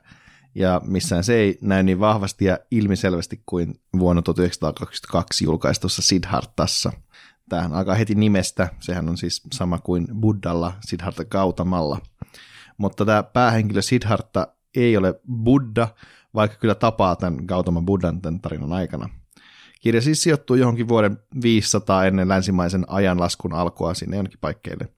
ja 0.54 0.80
missään 0.84 1.24
se 1.24 1.34
ei 1.34 1.58
näy 1.60 1.82
niin 1.82 2.00
vahvasti 2.00 2.44
ja 2.44 2.58
ilmiselvästi 2.70 3.42
kuin 3.46 3.80
vuonna 3.98 4.22
1922 4.22 5.44
julkaistussa 5.44 6.02
Siddhartassa. 6.02 6.92
Tämähän 7.48 7.72
alkaa 7.72 7.94
heti 7.94 8.14
nimestä, 8.14 8.68
sehän 8.80 9.08
on 9.08 9.18
siis 9.18 9.42
sama 9.52 9.78
kuin 9.78 10.06
Buddhalla, 10.20 10.72
Siddhartha 10.80 11.24
Gautamalla. 11.24 12.00
Mutta 12.78 13.04
tämä 13.04 13.22
päähenkilö 13.22 13.82
Siddhartha 13.82 14.46
ei 14.76 14.96
ole 14.96 15.20
Buddha, 15.44 15.88
vaikka 16.34 16.58
kyllä 16.58 16.74
tapaa 16.74 17.16
tämän 17.16 17.44
Gautama 17.46 17.82
Buddhan 17.82 18.22
tämän 18.22 18.40
tarinan 18.40 18.72
aikana. 18.72 19.08
Kirja 19.86 20.02
siis 20.02 20.22
sijoittuu 20.22 20.56
johonkin 20.56 20.88
vuoden 20.88 21.18
500 21.42 22.04
ennen 22.04 22.28
länsimaisen 22.28 22.84
ajanlaskun 22.88 23.52
alkua 23.52 23.94
sinne 23.94 24.16
jonnekin 24.16 24.38
paikkeille. 24.40 24.88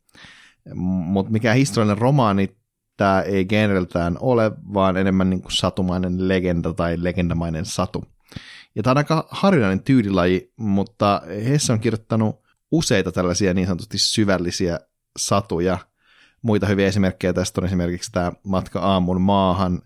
Mutta 0.75 1.33
mikä 1.33 1.52
historiallinen 1.52 1.99
romaani 1.99 2.57
tämä 2.97 3.21
ei 3.21 3.45
genreltään 3.45 4.16
ole, 4.21 4.52
vaan 4.75 4.97
enemmän 4.97 5.30
niin 5.30 5.42
kuin 5.42 5.52
satumainen 5.52 6.28
legenda 6.28 6.73
tai 6.73 6.97
legendamainen 6.99 7.64
satu. 7.64 8.04
Ja 8.75 8.83
tämä 8.83 8.92
on 8.92 8.99
aika 8.99 9.28
harvinainen 9.30 9.83
tyylilaji, 9.83 10.52
mutta 10.57 11.23
Hesse 11.45 11.73
on 11.73 11.80
kirjoittanut 11.80 12.37
useita 12.71 13.12
tällaisia 13.12 13.54
niin 13.54 13.66
sanotusti 13.66 13.99
syvällisiä 13.99 14.80
satuja. 15.18 15.78
Muita 16.42 16.66
hyviä 16.66 16.87
esimerkkejä 16.87 17.33
tästä 17.33 17.61
on 17.61 17.66
esimerkiksi 17.66 18.12
tämä 18.12 18.33
Matka 18.45 18.80
aamun 18.80 19.21
maahan 19.21 19.83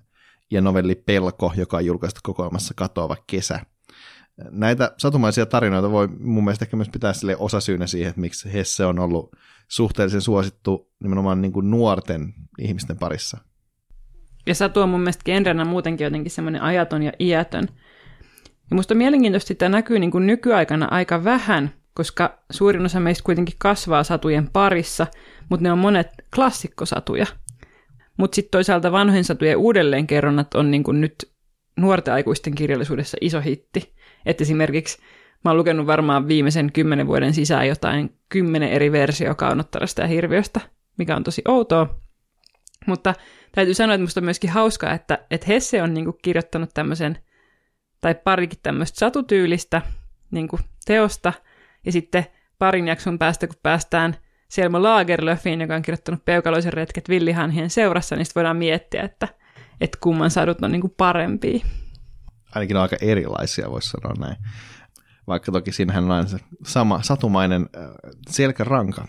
ja 0.51 0.61
novelli 0.61 0.95
Pelko, 0.95 1.53
joka 1.57 1.77
on 1.77 1.87
julkaistu 1.87 2.21
kokoelmassa 2.23 2.75
Katoava 2.75 3.17
kesä– 3.27 3.61
näitä 4.51 4.95
satumaisia 4.99 5.47
tarinoita 5.47 5.91
voi 5.91 6.09
mun 6.09 6.45
mielestä 6.45 6.65
ehkä 6.65 6.77
myös 6.77 6.89
pitää 6.89 7.13
sille 7.13 7.37
osasyynä 7.37 7.87
siihen, 7.87 8.09
että 8.09 8.21
miksi 8.21 8.53
Hesse 8.53 8.85
on 8.85 8.99
ollut 8.99 9.37
suhteellisen 9.69 10.21
suosittu 10.21 10.91
nimenomaan 11.03 11.43
niin 11.43 11.53
kuin 11.53 11.71
nuorten 11.71 12.35
ihmisten 12.59 12.99
parissa. 12.99 13.39
Ja 14.47 14.55
satu 14.55 14.81
on 14.81 14.89
mun 14.89 15.01
mielestä 15.01 15.25
genrenä 15.25 15.65
muutenkin 15.65 16.05
jotenkin 16.05 16.31
semmoinen 16.31 16.63
ajaton 16.63 17.03
ja 17.03 17.13
iätön. 17.21 17.69
Ja 18.71 18.77
musta 18.77 18.95
on 18.95 18.99
mielenkiintoista, 18.99 19.53
että 19.53 19.69
näkyy 19.69 19.99
niin 19.99 20.11
kuin 20.11 20.27
nykyaikana 20.27 20.89
aika 20.91 21.25
vähän, 21.25 21.75
koska 21.95 22.39
suurin 22.51 22.85
osa 22.85 23.01
meistä 23.01 23.25
kuitenkin 23.25 23.55
kasvaa 23.59 24.05
satujen 24.05 24.51
parissa, 24.53 25.07
mutta 25.49 25.63
ne 25.63 25.73
on 25.73 25.79
monet 25.79 26.09
klassikkosatuja. 26.35 27.27
Mutta 28.19 28.35
sitten 28.35 28.51
toisaalta 28.51 28.93
vanhojen 28.93 29.25
satujen 29.25 29.57
uudelleenkerronnat 29.57 30.55
on 30.55 30.71
niin 30.71 30.83
kuin 30.83 31.01
nyt 31.01 31.33
nuorten 31.77 32.15
aikuisten 32.15 32.55
kirjallisuudessa 32.55 33.17
iso 33.21 33.41
hitti. 33.41 33.95
Että 34.27 34.45
esimerkiksi 34.45 34.99
mä 35.45 35.51
oon 35.51 35.59
lukenut 35.59 35.87
varmaan 35.87 36.29
viimeisen 36.29 36.73
kymmenen 36.73 37.07
vuoden 37.07 37.35
sisään 37.35 37.69
jotain 37.69 38.19
kymmenen 38.29 38.71
eri 38.71 38.93
versio 38.93 39.35
kaunottarasta 39.35 40.03
ja 40.03 40.09
hirviöstä, 40.09 40.61
mikä 40.99 41.17
on 41.17 41.25
tosi 41.25 41.43
outoa. 41.49 41.99
Mutta 42.87 43.15
täytyy 43.55 43.75
sanoa, 43.75 43.95
että 43.95 44.03
musta 44.03 44.21
on 44.21 44.25
myöskin 44.25 44.51
hauskaa, 44.51 44.93
että, 44.93 45.19
että 45.31 45.47
Hesse 45.47 45.83
on 45.83 45.95
niin 45.95 46.13
kirjoittanut 46.23 46.71
tämmöisen, 46.75 47.19
tai 48.01 48.15
parikin 48.15 48.59
tämmöistä 48.63 48.99
satutyylistä 48.99 49.83
niin 50.31 50.49
teosta, 50.85 51.33
ja 51.87 51.93
sitten 51.93 52.27
parin 52.59 52.89
jakson 52.89 53.19
päästä, 53.19 53.47
kun 53.47 53.57
päästään 53.63 54.17
Selma 54.49 54.83
Lagerlöfiin, 54.83 55.61
joka 55.61 55.75
on 55.75 55.83
kirjoittanut 55.83 56.25
Peukaloisen 56.25 56.73
retket 56.73 57.09
villihanhien 57.09 57.71
seurassa, 57.71 58.17
niin 58.17 58.27
voidaan 58.35 58.57
miettiä, 58.57 59.03
että, 59.03 59.29
että 59.81 59.99
kumman 60.01 60.31
sadut 60.31 60.63
on 60.63 60.73
niin 60.73 60.95
parempia 60.97 61.65
ainakin 62.55 62.77
aika 62.77 62.97
erilaisia, 63.01 63.71
voisi 63.71 63.91
sanoa 63.91 64.15
näin. 64.19 64.37
Vaikka 65.27 65.53
toki 65.53 65.73
siinähän 65.73 66.11
on 66.11 66.29
se 66.29 66.39
sama 66.67 67.03
satumainen 67.03 67.69
selkäranka. 68.31 69.09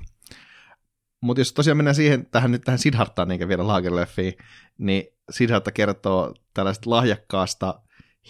Mutta 1.22 1.42
jos 1.42 1.54
tosiaan 1.54 1.78
mennään 1.78 1.96
siihen, 1.96 2.26
tähän 2.26 2.52
nyt 2.52 2.62
tähän 2.62 2.80
Siddharthaan, 2.80 3.32
eikä 3.32 3.48
vielä 3.48 3.68
Lagerlöfiin, 3.68 4.34
niin 4.78 5.04
Siddhartha 5.30 5.72
kertoo 5.72 6.34
tällaista 6.54 6.90
lahjakkaasta 6.90 7.82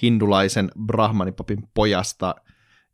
hindulaisen 0.01 0.71
brahmanipapin 0.85 1.63
pojasta, 1.73 2.35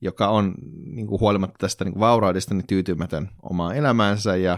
joka 0.01 0.27
on 0.27 0.55
niin 0.85 1.07
kuin 1.07 1.19
huolimatta 1.19 1.57
tästä 1.57 1.85
niin 1.85 1.93
kuin 1.93 1.99
vauraudesta 1.99 2.53
niin 2.53 2.67
tyytymätön 2.67 3.29
omaan 3.41 3.75
elämäänsä 3.75 4.35
ja 4.35 4.57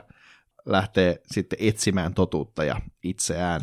lähtee 0.66 1.22
sitten 1.26 1.60
etsimään 1.62 2.14
totuutta 2.14 2.64
ja 2.64 2.82
itseään. 3.04 3.62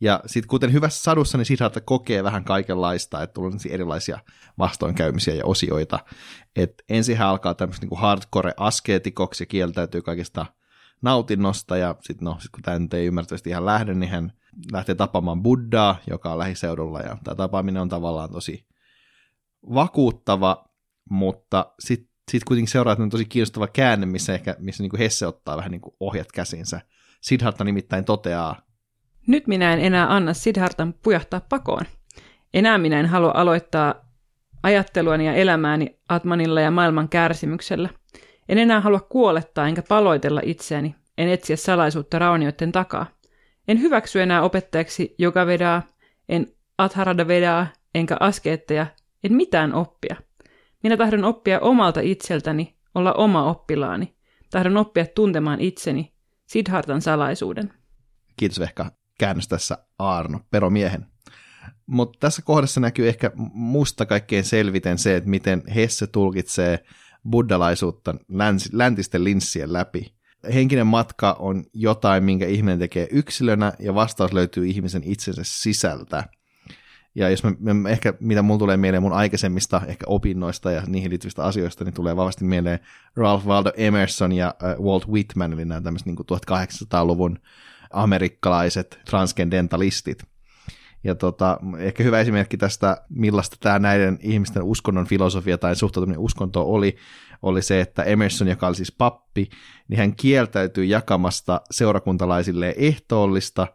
Ja 0.00 0.20
sitten 0.26 0.48
kuten 0.48 0.72
hyvässä 0.72 1.02
sadussa, 1.02 1.38
niin 1.38 1.46
Siddhartha 1.46 1.80
kokee 1.80 2.24
vähän 2.24 2.44
kaikenlaista, 2.44 3.22
että 3.22 3.34
tulee 3.34 3.52
erilaisia 3.70 4.18
vastoinkäymisiä 4.58 5.34
ja 5.34 5.44
osioita. 5.44 5.98
Et 6.56 6.82
ensin 6.88 7.16
hän 7.16 7.28
alkaa 7.28 7.54
tämmöistä 7.54 7.86
niin 7.86 8.00
hardcore 8.00 8.54
askeetikoksi 8.56 9.42
ja 9.42 9.46
kieltäytyy 9.46 10.02
kaikista 10.02 10.46
nautinnosta, 11.02 11.76
ja 11.76 11.94
sitten 12.00 12.24
no, 12.24 12.36
sit 12.40 12.50
kun 12.50 12.62
tämä 12.62 12.78
nyt 12.78 12.94
ei 12.94 13.06
ymmärtävästi 13.06 13.50
ihan 13.50 13.66
lähde, 13.66 13.94
niin 13.94 14.10
hän 14.10 14.32
lähtee 14.72 14.94
tapaamaan 14.94 15.42
Buddhaa, 15.42 15.96
joka 16.10 16.32
on 16.32 16.38
lähiseudulla, 16.38 17.00
ja 17.00 17.16
tämä 17.24 17.34
tapaaminen 17.34 17.82
on 17.82 17.88
tavallaan 17.88 18.32
tosi 18.32 18.66
vakuuttava, 19.74 20.64
mutta 21.10 21.74
sitten 21.80 22.16
sit 22.30 22.44
kuitenkin 22.44 22.72
seuraa, 22.72 22.92
että 22.92 23.02
on 23.02 23.10
tosi 23.10 23.24
kiinnostava 23.24 23.66
käänne, 23.66 24.06
missä, 24.06 24.34
ehkä, 24.34 24.56
missä 24.58 24.82
niin 24.82 24.90
kuin 24.90 24.98
Hesse 24.98 25.26
ottaa 25.26 25.56
vähän 25.56 25.70
niin 25.70 25.80
kuin 25.80 25.94
ohjat 26.00 26.32
käsinsä. 26.32 26.80
Siddhartha 27.20 27.64
nimittäin 27.64 28.04
toteaa 28.04 28.65
nyt 29.26 29.46
minä 29.46 29.72
en 29.72 29.80
enää 29.80 30.14
anna 30.14 30.34
Siddhartan 30.34 30.94
pujahtaa 31.02 31.40
pakoon. 31.48 31.84
Enää 32.54 32.78
minä 32.78 33.00
en 33.00 33.06
halua 33.06 33.32
aloittaa 33.34 33.94
ajatteluani 34.62 35.26
ja 35.26 35.34
elämääni 35.34 35.98
Atmanilla 36.08 36.60
ja 36.60 36.70
maailman 36.70 37.08
kärsimyksellä. 37.08 37.88
En 38.48 38.58
enää 38.58 38.80
halua 38.80 39.00
kuolettaa 39.00 39.68
enkä 39.68 39.82
paloitella 39.88 40.40
itseäni. 40.44 40.94
En 41.18 41.28
etsiä 41.28 41.56
salaisuutta 41.56 42.18
raunioiden 42.18 42.72
takaa. 42.72 43.06
En 43.68 43.80
hyväksy 43.80 44.20
enää 44.20 44.42
opettajaksi 44.42 45.14
joka 45.18 45.46
vedaa, 45.46 45.82
en 46.28 46.46
atharada 46.78 47.28
vedaa, 47.28 47.66
enkä 47.94 48.16
askeetteja, 48.20 48.86
En 49.24 49.32
mitään 49.32 49.74
oppia. 49.74 50.16
Minä 50.82 50.96
tahdon 50.96 51.24
oppia 51.24 51.60
omalta 51.60 52.00
itseltäni, 52.00 52.76
olla 52.94 53.12
oma 53.12 53.44
oppilaani. 53.44 54.14
Tahdon 54.50 54.76
oppia 54.76 55.06
tuntemaan 55.06 55.60
itseni, 55.60 56.12
Sidhartan 56.46 57.02
salaisuuden. 57.02 57.72
Kiitos 58.36 58.60
Vehka 58.60 58.90
käännös 59.18 59.48
tässä 59.48 59.78
Arno, 59.98 60.40
peromiehen. 60.50 61.06
Mutta 61.86 62.18
tässä 62.20 62.42
kohdassa 62.42 62.80
näkyy 62.80 63.08
ehkä 63.08 63.30
musta 63.52 64.06
kaikkein 64.06 64.44
selviten 64.44 64.98
se, 64.98 65.16
että 65.16 65.30
miten 65.30 65.62
Hesse 65.74 66.06
tulkitsee 66.06 66.84
buddhalaisuutta 67.30 68.14
läns, 68.28 68.68
läntisten 68.72 69.24
linssien 69.24 69.72
läpi. 69.72 70.14
Henkinen 70.54 70.86
matka 70.86 71.32
on 71.32 71.64
jotain, 71.72 72.24
minkä 72.24 72.46
ihminen 72.46 72.78
tekee 72.78 73.08
yksilönä, 73.10 73.72
ja 73.78 73.94
vastaus 73.94 74.32
löytyy 74.32 74.66
ihmisen 74.66 75.02
itsensä 75.04 75.42
sisältä. 75.44 76.24
Ja 77.16 77.30
jos 77.30 77.44
mä, 77.44 77.74
mä 77.74 77.88
ehkä, 77.88 78.14
mitä 78.20 78.42
mulla 78.42 78.58
tulee 78.58 78.76
mieleen 78.76 79.02
mun 79.02 79.12
aikaisemmista 79.12 79.82
ehkä 79.86 80.04
opinnoista 80.08 80.70
ja 80.70 80.82
niihin 80.86 81.10
liittyvistä 81.10 81.44
asioista, 81.44 81.84
niin 81.84 81.94
tulee 81.94 82.16
vahvasti 82.16 82.44
mieleen 82.44 82.78
Ralph 83.16 83.46
Waldo 83.46 83.72
Emerson 83.76 84.32
ja 84.32 84.54
äh, 84.64 84.78
Walt 84.78 85.08
Whitman, 85.08 85.52
eli 85.52 85.64
nämä 85.64 85.80
tämmöiset 85.80 86.06
niin 86.06 86.16
1800-luvun 86.18 87.38
amerikkalaiset 87.90 89.00
transcendentalistit. 89.10 90.22
Ja 91.04 91.14
tota, 91.14 91.58
ehkä 91.78 92.02
hyvä 92.02 92.20
esimerkki 92.20 92.56
tästä, 92.56 93.02
millaista 93.08 93.56
tämä 93.60 93.78
näiden 93.78 94.18
ihmisten 94.22 94.62
uskonnon 94.62 95.06
filosofia 95.06 95.58
tai 95.58 95.76
suhtautuminen 95.76 96.20
uskontoon 96.20 96.66
oli, 96.66 96.96
oli 97.42 97.62
se, 97.62 97.80
että 97.80 98.02
Emerson, 98.02 98.48
joka 98.48 98.66
oli 98.66 98.74
siis 98.74 98.92
pappi, 98.92 99.48
niin 99.88 99.98
hän 99.98 100.16
kieltäytyi 100.16 100.90
jakamasta 100.90 101.60
seurakuntalaisille 101.70 102.74
ehtoollista 102.78 103.66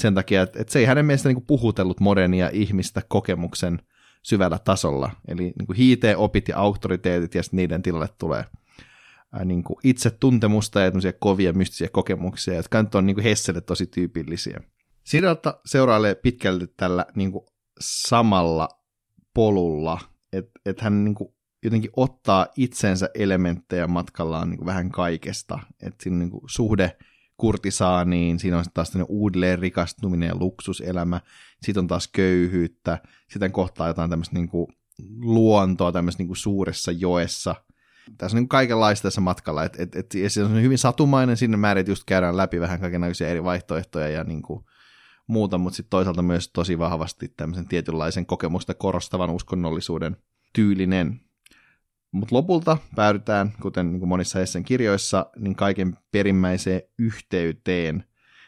sen 0.00 0.14
takia, 0.14 0.42
että, 0.42 0.60
että 0.60 0.72
se 0.72 0.78
ei 0.78 0.84
hänen 0.84 1.06
mielestä 1.06 1.28
niin 1.28 1.46
puhutellut 1.46 2.00
modernia 2.00 2.50
ihmistä 2.52 3.02
kokemuksen 3.08 3.78
syvällä 4.22 4.58
tasolla. 4.58 5.10
Eli 5.28 5.42
niin 5.42 5.76
hiiteen 5.76 6.16
opit 6.16 6.48
ja 6.48 6.58
auktoriteetit 6.58 7.34
ja 7.34 7.42
niiden 7.52 7.82
tilalle 7.82 8.08
tulee 8.18 8.44
niin 9.44 9.64
kuin 9.64 9.76
itsetuntemusta 9.84 10.80
ja 10.80 10.90
kovia 11.18 11.52
mystisiä 11.52 11.88
kokemuksia, 11.88 12.54
jotka 12.54 12.82
nyt 12.82 12.94
on 12.94 13.06
niin 13.06 13.16
kuin 13.16 13.24
Hesselle 13.24 13.60
tosi 13.60 13.86
tyypillisiä. 13.86 14.60
Siddhartha 15.04 15.60
seurailee 15.66 16.14
pitkälti 16.14 16.66
tällä 16.76 17.06
niin 17.14 17.32
kuin 17.32 17.44
samalla 17.80 18.68
polulla, 19.34 20.00
että 20.32 20.60
et 20.66 20.80
hän 20.80 21.04
niin 21.04 21.14
kuin 21.14 21.34
jotenkin 21.64 21.90
ottaa 21.96 22.46
itsensä 22.56 23.10
elementtejä 23.14 23.86
matkallaan 23.86 24.50
niin 24.50 24.58
kuin 24.58 24.66
vähän 24.66 24.90
kaikesta. 24.90 25.58
Että 25.82 26.02
siinä 26.02 26.18
niin 26.18 26.30
kuin 26.30 26.42
suhde 26.46 26.96
kurtisaaniin, 27.36 28.38
siinä 28.38 28.58
on 28.58 28.64
taas 28.74 28.92
uudelleen 29.08 29.58
rikastuminen 29.58 30.26
ja 30.26 30.36
luksuselämä, 30.36 31.20
sitten 31.62 31.80
on 31.80 31.86
taas 31.86 32.08
köyhyyttä, 32.08 32.98
sitten 33.30 33.52
kohtaa 33.52 33.88
jotain 33.88 34.10
tämmöistä 34.10 34.34
niin 34.34 34.48
kuin 34.48 34.66
luontoa 35.20 35.92
tämmöisessä 35.92 36.20
niin 36.20 36.28
kuin 36.28 36.36
suuressa 36.36 36.92
joessa. 36.92 37.54
Tässä 38.18 38.36
on 38.36 38.40
niin 38.40 38.48
kaikenlaista 38.48 39.02
tässä 39.02 39.20
matkalla, 39.20 39.64
että 39.64 39.82
et, 39.82 39.96
et, 39.96 40.14
et 40.14 40.32
se 40.32 40.44
on 40.44 40.62
hyvin 40.62 40.78
satumainen 40.78 41.36
sinne 41.36 41.56
määrin, 41.56 41.86
just 41.88 42.02
käydään 42.06 42.36
läpi 42.36 42.60
vähän 42.60 42.80
kaikenlaisia 42.80 43.28
eri 43.28 43.44
vaihtoehtoja 43.44 44.08
ja 44.08 44.24
niin 44.24 44.42
kuin 44.42 44.64
muuta, 45.26 45.58
mutta 45.58 45.76
sitten 45.76 45.90
toisaalta 45.90 46.22
myös 46.22 46.50
tosi 46.52 46.78
vahvasti 46.78 47.28
tämmöisen 47.28 47.68
tietynlaisen 47.68 48.26
kokemusta 48.26 48.74
korostavan 48.74 49.30
uskonnollisuuden 49.30 50.16
tyylinen. 50.52 51.20
Mutta 52.12 52.34
lopulta 52.34 52.78
päädytään, 52.96 53.52
kuten 53.62 53.92
niin 53.92 54.08
monissa 54.08 54.38
Hessen 54.38 54.64
kirjoissa, 54.64 55.26
niin 55.38 55.56
kaiken 55.56 55.98
perimmäiseen 56.10 56.82
yhteyteen. 56.98 58.04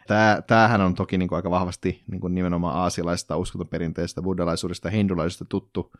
Tää, 0.06 0.42
tämähän 0.42 0.80
on 0.80 0.94
toki 0.94 1.18
niin 1.18 1.28
kuin 1.28 1.36
aika 1.36 1.50
vahvasti 1.50 2.04
niin 2.10 2.20
kuin 2.20 2.34
nimenomaan 2.34 2.76
aasialaisesta 2.76 3.36
uskontoperinteestä, 3.36 4.22
buddhalaisuudesta 4.22 4.90
hindulaisuudesta 4.90 5.44
tuttu 5.44 5.92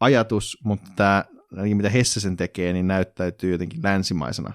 ajatus, 0.00 0.58
mutta 0.64 0.90
tämä, 0.96 1.24
mitä 1.74 1.90
Hesse 1.90 2.20
sen 2.20 2.36
tekee, 2.36 2.72
niin 2.72 2.86
näyttäytyy 2.86 3.52
jotenkin 3.52 3.80
länsimaisena 3.82 4.52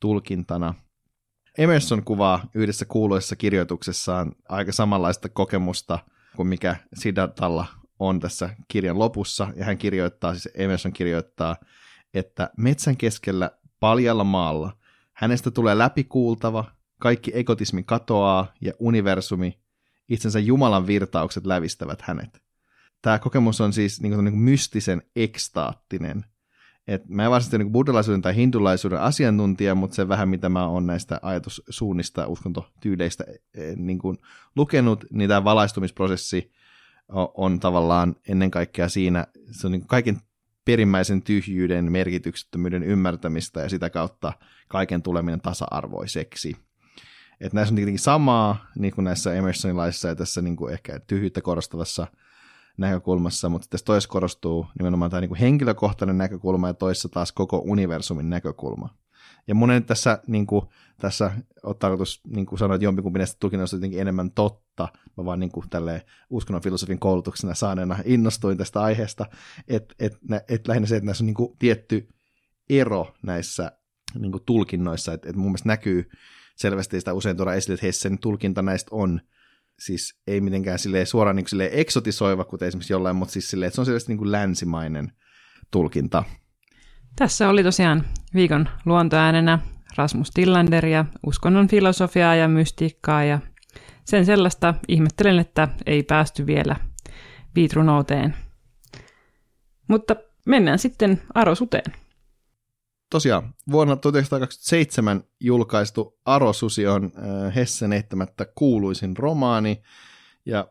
tulkintana– 0.00 0.74
Emerson 1.58 2.04
kuvaa 2.04 2.46
yhdessä 2.54 2.84
kuuluisessa 2.84 3.36
kirjoituksessaan 3.36 4.32
aika 4.48 4.72
samanlaista 4.72 5.28
kokemusta 5.28 5.98
kuin 6.36 6.48
mikä 6.48 6.76
Siddharthalla 6.94 7.66
on 7.98 8.20
tässä 8.20 8.50
kirjan 8.68 8.98
lopussa, 8.98 9.48
ja 9.56 9.64
hän 9.64 9.78
kirjoittaa, 9.78 10.32
siis 10.32 10.48
Emerson 10.54 10.92
kirjoittaa, 10.92 11.56
että 12.18 12.50
metsän 12.56 12.96
keskellä 12.96 13.50
paljalla 13.80 14.24
maalla 14.24 14.72
hänestä 15.12 15.50
tulee 15.50 15.78
läpikuultava, 15.78 16.64
kaikki 16.98 17.30
egotismi 17.34 17.82
katoaa 17.82 18.52
ja 18.60 18.72
universumi, 18.78 19.58
itsensä 20.08 20.38
Jumalan 20.38 20.86
virtaukset 20.86 21.46
lävistävät 21.46 22.02
hänet. 22.02 22.42
Tämä 23.02 23.18
kokemus 23.18 23.60
on 23.60 23.72
siis 23.72 24.00
niin 24.00 24.12
kuin, 24.12 24.24
niin 24.24 24.32
kuin 24.32 24.42
mystisen 24.42 25.02
ekstaattinen– 25.16 26.24
et 26.88 27.08
mä 27.08 27.24
en 27.24 27.30
varsinaisesti 27.30 27.58
niin 27.58 27.72
buddhalaisuuden 27.72 28.22
tai 28.22 28.36
hindulaisuuden 28.36 29.00
asiantuntija, 29.00 29.74
mutta 29.74 29.94
se 29.94 30.08
vähän 30.08 30.28
mitä 30.28 30.48
mä 30.48 30.66
oon 30.66 30.86
näistä 30.86 31.20
ajatussuunnista, 31.22 32.26
uskontotyyleistä 32.26 33.24
e, 33.54 33.74
niin 33.76 33.98
kuin 33.98 34.18
lukenut, 34.56 35.04
niin 35.12 35.28
tämä 35.28 35.44
valaistumisprosessi 35.44 36.52
on 37.34 37.60
tavallaan 37.60 38.16
ennen 38.28 38.50
kaikkea 38.50 38.88
siinä, 38.88 39.26
se 39.50 39.66
on 39.66 39.72
niin 39.72 39.86
kaiken 39.86 40.20
perimmäisen 40.68 41.22
tyhjyyden, 41.22 41.92
merkityksettömyyden 41.92 42.82
ymmärtämistä 42.82 43.60
ja 43.60 43.68
sitä 43.68 43.90
kautta 43.90 44.32
kaiken 44.68 45.02
tuleminen 45.02 45.40
tasa-arvoiseksi. 45.40 46.56
Et 47.40 47.52
näissä 47.52 47.72
on 47.72 47.76
tietenkin 47.76 48.02
samaa, 48.02 48.66
niin 48.78 48.94
kuin 48.94 49.04
näissä 49.04 49.34
Emersonilaisissa 49.34 50.08
ja 50.08 50.16
tässä 50.16 50.42
niin 50.42 50.56
kuin 50.56 50.72
ehkä 50.72 51.00
tyhjyyttä 51.00 51.40
korostavassa 51.40 52.06
näkökulmassa, 52.76 53.48
mutta 53.48 53.66
tässä 53.70 53.84
toisessa 53.84 54.08
korostuu 54.08 54.66
nimenomaan 54.78 55.10
tämä 55.10 55.20
niin 55.20 55.28
kuin 55.28 55.38
henkilökohtainen 55.38 56.18
näkökulma 56.18 56.66
ja 56.66 56.74
toisessa 56.74 57.08
taas 57.08 57.32
koko 57.32 57.62
universumin 57.64 58.30
näkökulma. 58.30 58.94
Ja 59.48 59.54
monen 59.54 59.84
tässä, 59.84 60.18
niin 60.26 60.46
kuin, 60.46 60.66
tässä 61.00 61.32
on 61.62 61.76
tarkoitus 61.78 62.20
niin 62.26 62.46
kuin 62.46 62.58
sanoa, 62.58 62.74
että 62.74 62.84
jompikumpi 62.84 63.18
näistä 63.18 63.36
tulkinnoista 63.40 63.76
on 63.76 63.78
jotenkin 63.78 64.00
enemmän 64.00 64.30
totta. 64.30 64.88
Mä 65.16 65.24
vaan 65.24 65.40
niin 65.40 65.50
kuin, 65.50 65.66
uskonnon 66.30 66.62
filosofin 66.62 66.98
koulutuksena 66.98 67.54
saaneena 67.54 67.98
innostuin 68.04 68.58
tästä 68.58 68.80
aiheesta, 68.80 69.26
että 69.68 69.94
et, 69.98 70.18
et 70.48 70.68
lähinnä 70.68 70.86
se, 70.86 70.96
että 70.96 71.06
näissä 71.06 71.24
on 71.24 71.26
niin 71.26 71.34
kuin, 71.34 71.56
tietty 71.58 72.08
ero 72.70 73.14
näissä 73.22 73.72
niin 74.18 74.32
kuin, 74.32 74.44
tulkinnoissa, 74.46 75.12
että 75.12 75.28
et 75.28 75.36
mun 75.36 75.46
mielestä 75.46 75.68
näkyy 75.68 76.10
selvästi 76.56 77.00
sitä 77.00 77.12
usein 77.12 77.36
tuoda 77.36 77.54
esille, 77.54 77.74
että 77.74 77.86
Hessen 77.86 78.18
tulkinta 78.18 78.62
näistä 78.62 78.88
on 78.92 79.20
siis 79.78 80.20
ei 80.26 80.40
mitenkään 80.40 80.78
silleen 80.78 81.06
suoraan 81.06 81.36
niin 81.36 81.48
silleen 81.48 81.70
eksotisoiva, 81.72 82.44
kuten 82.44 82.68
esimerkiksi 82.68 82.92
jollain, 82.92 83.16
mutta 83.16 83.32
siis 83.32 83.50
silleen, 83.50 83.66
että 83.66 83.74
se 83.74 83.80
on 83.80 83.86
selvästi 83.86 84.12
niin 84.12 84.18
kuin 84.18 84.32
länsimainen 84.32 85.12
tulkinta. 85.70 86.24
Tässä 87.18 87.48
oli 87.48 87.62
tosiaan 87.62 88.04
viikon 88.34 88.68
luontoäänenä 88.84 89.58
Rasmus 89.96 90.30
Tillander 90.30 90.86
ja 90.86 91.04
uskonnon 91.26 91.68
filosofiaa 91.68 92.34
ja 92.34 92.48
mystiikkaa 92.48 93.24
ja 93.24 93.38
sen 94.04 94.26
sellaista 94.26 94.74
ihmettelen, 94.88 95.38
että 95.38 95.68
ei 95.86 96.02
päästy 96.02 96.46
vielä 96.46 96.76
viitrunouteen. 97.54 98.36
Mutta 99.88 100.16
mennään 100.46 100.78
sitten 100.78 101.22
Arosuteen 101.34 101.92
tosiaan 103.10 103.54
vuonna 103.70 103.96
1927 103.96 105.24
julkaistu 105.40 106.18
Arosusi 106.24 106.86
on 106.86 107.04
äh, 107.04 107.54
Hessen 107.54 107.92
eittämättä 107.92 108.46
kuuluisin 108.54 109.16
romaani, 109.16 109.82
ja 110.46 110.68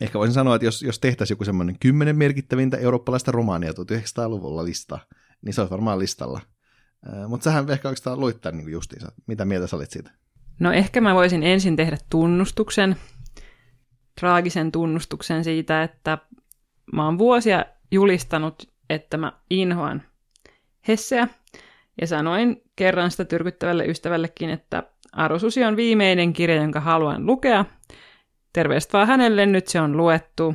ehkä 0.00 0.18
voisin 0.18 0.34
sanoa, 0.34 0.54
että 0.54 0.64
jos, 0.64 0.82
jos 0.82 0.98
tehtäisiin 0.98 1.34
joku 1.34 1.44
semmoinen 1.44 1.78
kymmenen 1.78 2.16
merkittävintä 2.16 2.76
eurooppalaista 2.76 3.32
romaania 3.32 3.72
1900-luvulla 3.72 4.64
lista, 4.64 4.98
niin 5.44 5.54
se 5.54 5.60
olisi 5.60 5.70
varmaan 5.70 5.98
listalla. 5.98 6.40
Mutta 7.28 7.44
sähän 7.44 7.70
ehkä 7.70 7.88
oikeastaan 7.88 8.20
luit 8.20 8.40
tämän 8.40 8.58
niin 8.58 8.72
justiinsa. 8.72 9.12
Mitä 9.26 9.44
mieltä 9.44 9.66
sä 9.66 9.76
olit 9.76 9.90
siitä? 9.90 10.10
No 10.60 10.72
ehkä 10.72 11.00
mä 11.00 11.14
voisin 11.14 11.42
ensin 11.42 11.76
tehdä 11.76 11.98
tunnustuksen, 12.10 12.96
traagisen 14.20 14.72
tunnustuksen 14.72 15.44
siitä, 15.44 15.82
että 15.82 16.18
mä 16.92 17.04
oon 17.04 17.18
vuosia 17.18 17.64
julistanut, 17.90 18.72
että 18.90 19.16
mä 19.16 19.32
inhoan 19.50 20.02
Hesseä, 20.88 21.28
ja 22.00 22.06
sanoin 22.06 22.62
kerran 22.76 23.10
sitä 23.10 23.24
tyrkyttävälle 23.24 23.86
ystävällekin, 23.86 24.50
että 24.50 24.82
Arosusi 25.12 25.64
on 25.64 25.76
viimeinen 25.76 26.32
kirja, 26.32 26.56
jonka 26.56 26.80
haluan 26.80 27.26
lukea. 27.26 27.64
Terveistä 28.52 28.92
vaan 28.92 29.06
hänelle, 29.06 29.46
nyt 29.46 29.66
se 29.66 29.80
on 29.80 29.96
luettu. 29.96 30.54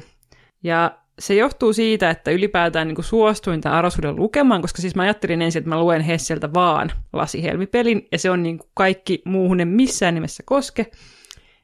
Ja 0.64 0.98
se 1.20 1.36
johtuu 1.36 1.74
siitä, 1.74 2.10
että 2.10 2.32
ylipäätään 2.32 2.88
niin 2.88 3.04
suostuin 3.04 3.62
tämän 3.62 3.78
Arosuuden 3.78 4.16
lukemaan, 4.16 4.62
koska 4.62 4.82
siis 4.82 4.96
mä 4.96 5.04
ajattelin 5.04 5.42
ensin, 5.42 5.60
että 5.60 5.70
mä 5.70 5.80
luen 5.80 6.02
Hesseltä 6.02 6.54
vaan 6.54 6.92
lasihelmipelin, 7.14 8.08
ja 8.12 8.20
se 8.20 8.30
on 8.30 8.44
niin 8.44 8.58
kuin 8.58 8.70
kaikki 8.74 9.22
muuhun 9.26 9.60
en 9.60 9.68
missään 9.68 10.16
nimessä 10.16 10.44
koske. 10.46 10.92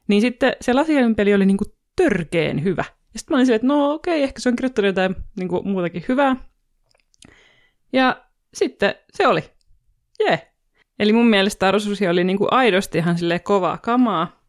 Niin 0.08 0.22
sitten 0.22 0.54
se 0.62 0.74
lasihelmipeli 0.74 1.34
oli 1.34 1.46
niin 1.46 1.58
kuin 1.58 1.74
törkeen 1.96 2.64
hyvä. 2.64 2.84
Ja 3.14 3.20
sitten 3.20 3.34
mä 3.34 3.38
olin 3.38 3.46
silleen, 3.46 3.56
että 3.56 3.68
no 3.68 3.94
okei, 3.94 4.16
okay, 4.16 4.24
ehkä 4.24 4.42
se 4.42 4.50
on 4.50 4.56
kirjoittanut 4.56 4.88
jotain 4.88 5.16
niin 5.36 5.50
kuin 5.50 5.68
muutakin 5.68 6.06
hyvää. 6.08 6.36
Ja 7.94 8.26
sitten 8.54 8.96
se 9.14 9.28
oli 9.28 9.44
jee. 10.20 10.28
Yeah. 10.30 10.42
Eli 11.00 11.14
mun 11.14 11.28
mielestä 11.28 11.68
Arosusi 11.68 12.08
oli 12.08 12.24
niinku 12.24 12.48
aidosti 12.52 12.98
ihan 12.98 13.16
kovaa 13.44 13.78
kamaa. 13.78 14.42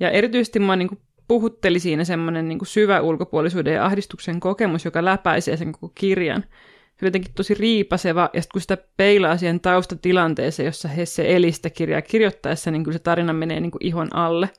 Ja 0.00 0.10
erityisesti 0.10 0.58
mua 0.58 0.76
niinku 0.76 1.02
puhutteli 1.30 1.78
siinä 1.78 2.04
semmoinen 2.04 2.48
niin 2.48 2.58
syvä 2.62 3.00
ulkopuolisuuden 3.00 3.74
ja 3.74 3.84
ahdistuksen 3.84 4.40
kokemus, 4.40 4.84
joka 4.84 5.04
läpäisee 5.04 5.56
sen 5.56 5.72
koko 5.72 5.92
kirjan. 5.94 6.42
Se 6.42 6.96
oli 7.02 7.06
jotenkin 7.06 7.34
tosi 7.34 7.54
riipaseva, 7.54 8.30
ja 8.32 8.42
sitten 8.42 8.52
kun 8.52 8.60
sitä 8.60 8.78
peilaa 8.96 9.36
siihen 9.36 9.60
taustatilanteeseen, 9.60 10.66
jossa 10.66 10.88
Hesse 10.88 11.36
eli 11.36 11.52
sitä 11.52 11.70
kirjaa 11.70 12.02
kirjoittaessa, 12.02 12.70
niin 12.70 12.84
kyllä 12.84 12.98
se 12.98 13.02
tarina 13.02 13.32
menee 13.32 13.60
niin 13.60 13.70
kuin 13.70 13.86
ihon 13.86 14.16
alle. 14.16 14.50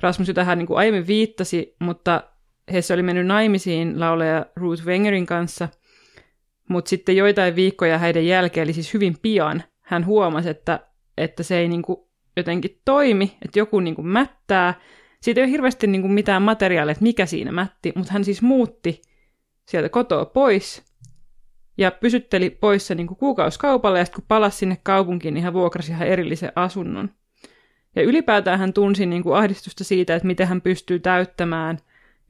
Rasmus 0.00 0.28
jo 0.28 0.34
tähän 0.34 0.58
niin 0.58 0.66
kuin 0.66 0.78
aiemmin 0.78 1.06
viittasi, 1.06 1.76
mutta 1.78 2.22
Hesse 2.72 2.94
oli 2.94 3.02
mennyt 3.02 3.26
naimisiin 3.26 4.00
laulaja 4.00 4.46
Ruth 4.56 4.86
Wengerin 4.86 5.26
kanssa, 5.26 5.68
mutta 6.68 6.88
sitten 6.88 7.16
joitain 7.16 7.56
viikkoja 7.56 7.98
häiden 7.98 8.26
jälkeen, 8.26 8.64
eli 8.64 8.72
siis 8.72 8.94
hyvin 8.94 9.16
pian, 9.22 9.62
hän 9.80 10.06
huomasi, 10.06 10.48
että, 10.48 10.80
että 11.18 11.42
se 11.42 11.58
ei 11.58 11.68
niin 11.68 11.82
kuin 11.82 11.98
jotenkin 12.36 12.80
toimi, 12.84 13.36
että 13.44 13.58
joku 13.58 13.80
niin 13.80 13.94
kuin 13.94 14.06
mättää. 14.06 14.74
Siitä 15.22 15.40
ei 15.40 15.44
ole 15.44 15.50
hirveästi 15.50 15.86
niin 15.86 16.02
kuin 16.02 16.12
mitään 16.12 16.42
materiaalia, 16.42 16.92
että 16.92 17.02
mikä 17.02 17.26
siinä 17.26 17.52
mätti, 17.52 17.92
mutta 17.96 18.12
hän 18.12 18.24
siis 18.24 18.42
muutti 18.42 19.02
sieltä 19.68 19.88
kotoa 19.88 20.24
pois 20.24 20.82
ja 21.78 21.90
pysytteli 21.90 22.50
poissa 22.50 22.94
niin 22.94 23.06
kuin 23.06 23.18
kuukausikaupalla 23.18 23.98
ja 23.98 24.04
sitten 24.04 24.22
kun 24.22 24.28
palasi 24.28 24.58
sinne 24.58 24.78
kaupunkiin, 24.82 25.34
niin 25.34 25.44
hän 25.44 25.52
vuokrasi 25.52 25.92
ihan 25.92 26.08
erillisen 26.08 26.52
asunnon. 26.56 27.10
Ja 27.96 28.02
ylipäätään 28.02 28.58
hän 28.58 28.72
tunsi 28.72 29.06
niin 29.06 29.22
kuin 29.22 29.36
ahdistusta 29.36 29.84
siitä, 29.84 30.14
että 30.14 30.26
miten 30.26 30.48
hän 30.48 30.60
pystyy 30.60 30.98
täyttämään 30.98 31.78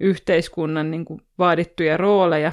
yhteiskunnan 0.01 0.91
niin 0.91 1.05
kuin 1.05 1.23
vaadittuja 1.39 1.97
rooleja 1.97 2.53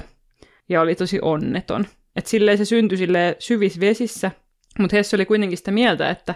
ja 0.68 0.80
oli 0.80 0.94
tosi 0.94 1.18
onneton. 1.22 1.86
Että 2.16 2.30
silleen 2.30 2.58
se 2.58 2.64
syntyi 2.64 2.98
silleen 2.98 3.36
syvissä 3.38 3.80
vesissä, 3.80 4.30
mutta 4.78 4.96
Hesse 4.96 5.16
oli 5.16 5.26
kuitenkin 5.26 5.58
sitä 5.58 5.70
mieltä, 5.70 6.10
että 6.10 6.34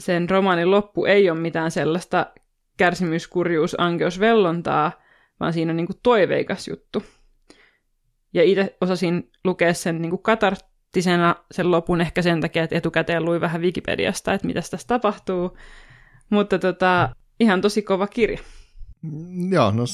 sen 0.00 0.30
romaanin 0.30 0.70
loppu 0.70 1.04
ei 1.04 1.30
ole 1.30 1.38
mitään 1.38 1.70
sellaista 1.70 2.26
kärsimys, 2.76 3.28
kurjuus, 3.28 3.74
ankeus, 3.78 4.20
vellontaa, 4.20 4.92
vaan 5.40 5.52
siinä 5.52 5.70
on 5.70 5.76
niin 5.76 5.86
kuin 5.86 5.98
toiveikas 6.02 6.68
juttu. 6.68 7.02
Ja 8.34 8.42
itse 8.42 8.76
osasin 8.80 9.30
lukea 9.44 9.74
sen 9.74 10.02
niin 10.02 10.10
kuin 10.10 10.22
katarttisena 10.22 11.36
sen 11.50 11.70
lopun 11.70 12.00
ehkä 12.00 12.22
sen 12.22 12.40
takia, 12.40 12.62
että 12.62 12.76
etukäteen 12.76 13.24
luin 13.24 13.40
vähän 13.40 13.60
Wikipediasta, 13.60 14.32
että 14.32 14.46
mitä 14.46 14.60
tässä 14.70 14.86
tapahtuu. 14.86 15.56
Mutta 16.30 16.58
tota, 16.58 17.14
ihan 17.40 17.60
tosi 17.60 17.82
kova 17.82 18.06
kirja. 18.06 18.38
Joo, 19.50 19.70
no 19.70 19.84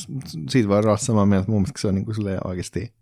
siitä 0.49 0.69
voi 0.69 0.79
olla 0.79 0.97
samaa 0.97 1.27
mieltä. 1.27 1.51
Mun 1.51 1.61
mielestä 1.61 1.81
se 1.81 1.89
on 1.89 1.95
niin 1.95 2.05
kuin 2.05 2.17
oikeasti, 2.45 2.95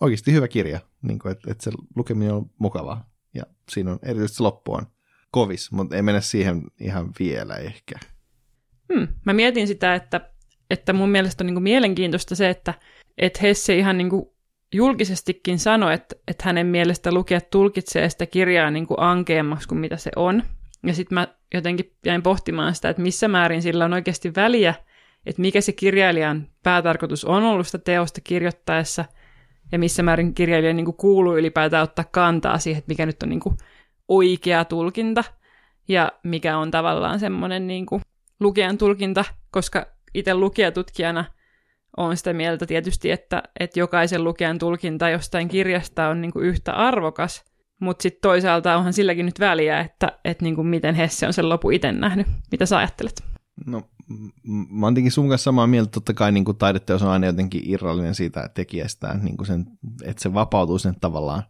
oikeasti 0.00 0.32
hyvä 0.32 0.48
kirja, 0.48 0.80
niin 1.02 1.18
kuin, 1.18 1.32
että, 1.32 1.50
että 1.50 1.64
se 1.64 1.70
lukeminen 1.96 2.34
on 2.34 2.50
mukavaa. 2.58 3.10
Ja 3.34 3.42
siinä 3.70 3.90
on 3.90 3.98
erityisesti 4.02 4.42
loppu 4.42 4.74
on 4.74 4.86
kovis, 5.30 5.72
mutta 5.72 5.96
ei 5.96 6.02
mennä 6.02 6.20
siihen 6.20 6.62
ihan 6.80 7.10
vielä 7.20 7.54
ehkä. 7.54 7.94
Hmm. 8.94 9.08
Mä 9.24 9.32
mietin 9.32 9.66
sitä, 9.66 9.94
että, 9.94 10.20
että 10.70 10.92
mun 10.92 11.08
mielestä 11.08 11.44
on 11.44 11.46
niin 11.46 11.54
kuin 11.54 11.62
mielenkiintoista 11.62 12.34
se, 12.34 12.48
että, 12.48 12.74
että 13.18 13.38
Hesse 13.42 13.76
ihan 13.76 13.98
niin 13.98 14.10
kuin 14.10 14.26
julkisestikin 14.74 15.58
sanoi, 15.58 15.94
että, 15.94 16.16
että 16.28 16.44
hänen 16.46 16.66
mielestä 16.66 17.12
lukijat 17.12 17.50
tulkitsee 17.50 18.08
sitä 18.08 18.26
kirjaa 18.26 18.70
niin 18.70 18.86
kuin 18.86 19.00
ankeammaksi 19.00 19.68
kuin 19.68 19.78
mitä 19.78 19.96
se 19.96 20.10
on. 20.16 20.42
Ja 20.86 20.94
sitten 20.94 21.14
mä 21.14 21.28
jotenkin 21.54 21.92
jäin 22.04 22.22
pohtimaan 22.22 22.74
sitä, 22.74 22.88
että 22.88 23.02
missä 23.02 23.28
määrin 23.28 23.62
sillä 23.62 23.84
on 23.84 23.92
oikeasti 23.92 24.34
väliä, 24.36 24.74
että 25.26 25.42
mikä 25.42 25.60
se 25.60 25.72
kirjailijan 25.72 26.48
päätarkoitus 26.62 27.24
on 27.24 27.42
ollut 27.42 27.66
sitä 27.66 27.78
teosta 27.78 28.20
kirjoittaessa, 28.24 29.04
ja 29.72 29.78
missä 29.78 30.02
määrin 30.02 30.34
kirjailija 30.34 30.74
niin 30.74 30.96
kuuluu 30.96 31.36
ylipäätään 31.36 31.82
ottaa 31.82 32.04
kantaa 32.10 32.58
siihen, 32.58 32.78
että 32.78 32.92
mikä 32.92 33.06
nyt 33.06 33.22
on 33.22 33.28
niin 33.28 33.40
kuin 33.40 33.56
oikea 34.08 34.64
tulkinta, 34.64 35.24
ja 35.88 36.12
mikä 36.22 36.58
on 36.58 36.70
tavallaan 36.70 37.20
semmoinen 37.20 37.66
niin 37.66 37.86
lukijan 38.40 38.78
tulkinta, 38.78 39.24
koska 39.50 39.86
itse 40.14 40.34
lukijatutkijana– 40.34 41.24
on 41.98 42.16
sitä 42.16 42.32
mieltä 42.32 42.66
tietysti, 42.66 43.10
että, 43.10 43.42
että 43.60 43.80
jokaisen 43.80 44.24
lukijan 44.24 44.58
tulkinta 44.58 45.08
jostain 45.08 45.48
kirjasta 45.48 46.08
on 46.08 46.20
niin 46.20 46.32
kuin 46.32 46.44
yhtä 46.44 46.72
arvokas, 46.72 47.44
mutta 47.80 48.02
sitten 48.02 48.20
toisaalta 48.22 48.76
onhan 48.76 48.92
silläkin 48.92 49.26
nyt 49.26 49.40
väliä, 49.40 49.80
että, 49.80 50.18
että 50.24 50.44
niin 50.44 50.54
kuin 50.54 50.66
miten 50.66 50.94
Hesse 50.94 51.26
on 51.26 51.32
sen 51.32 51.48
lopu 51.48 51.70
itse 51.70 51.92
nähnyt. 51.92 52.26
Mitä 52.50 52.66
sä 52.66 52.78
ajattelet? 52.78 53.24
No, 53.66 53.82
mä 54.70 54.86
oon 54.86 54.94
tietenkin 54.94 55.12
sun 55.12 55.28
kanssa 55.28 55.44
samaa 55.44 55.66
mieltä, 55.66 55.90
totta 55.90 56.14
kai 56.14 56.32
niin 56.32 56.44
kuin 56.44 56.56
taideteos 56.56 57.02
on 57.02 57.10
aina 57.10 57.26
jotenkin 57.26 57.62
irrallinen 57.64 58.14
siitä 58.14 58.50
tekijästään, 58.54 59.24
niin 59.24 59.36
kuin 59.36 59.46
sen, 59.46 59.66
että 60.04 60.22
se 60.22 60.34
vapautuu 60.34 60.78
sen 60.78 60.94
tavallaan 61.00 61.42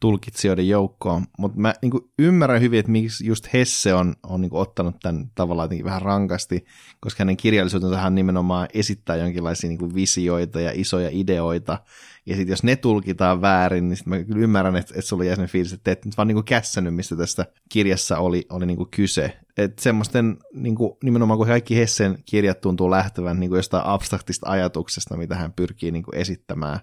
tulkitsijoiden 0.00 0.68
joukkoon, 0.68 1.24
mutta 1.38 1.60
mä 1.60 1.74
niin 1.82 1.92
ymmärrän 2.18 2.60
hyvin, 2.60 2.78
että 2.78 2.92
miksi 2.92 3.26
just 3.26 3.52
Hesse 3.52 3.94
on, 3.94 4.14
on 4.22 4.40
niin 4.40 4.54
ottanut 4.54 4.96
tämän 5.02 5.30
tavallaan 5.34 5.64
jotenkin 5.64 5.84
vähän 5.84 6.02
rankasti, 6.02 6.64
koska 7.00 7.20
hänen 7.20 7.36
kirjallisuutensa 7.36 7.96
hän 7.96 8.14
nimenomaan 8.14 8.68
esittää 8.74 9.16
jonkinlaisia 9.16 9.70
niin 9.70 9.94
visioita 9.94 10.60
ja 10.60 10.70
isoja 10.74 11.08
ideoita, 11.12 11.78
ja 12.26 12.36
sitten 12.36 12.52
jos 12.52 12.62
ne 12.62 12.76
tulkitaan 12.76 13.40
väärin, 13.40 13.88
niin 13.88 13.96
sit 13.96 14.06
mä 14.06 14.24
kyllä 14.24 14.40
ymmärrän, 14.40 14.76
että, 14.76 14.94
että 14.94 15.08
sulla 15.08 15.24
jäi 15.24 15.36
sellainen 15.36 15.52
fiilis, 15.52 15.72
että 15.72 15.90
et 15.90 16.04
nyt 16.04 16.16
vaan 16.16 16.28
niin 16.28 16.44
kässänyt, 16.44 16.94
mistä 16.94 17.16
tästä 17.16 17.46
kirjassa 17.68 18.18
oli, 18.18 18.46
oli 18.50 18.66
niin 18.66 18.90
kyse. 18.90 19.38
Että 19.56 19.82
semmoisten, 19.82 20.36
niin 20.54 20.74
kuin, 20.74 20.92
nimenomaan 21.02 21.38
kun 21.38 21.46
kaikki 21.46 21.76
Hessen 21.76 22.18
kirjat 22.24 22.60
tuntuu 22.60 22.90
lähtevän 22.90 23.40
niin 23.40 23.54
jostain 23.54 23.86
abstraktista 23.86 24.50
ajatuksesta, 24.50 25.16
mitä 25.16 25.34
hän 25.34 25.52
pyrkii 25.52 25.90
niin 25.90 26.04
esittämään, 26.12 26.80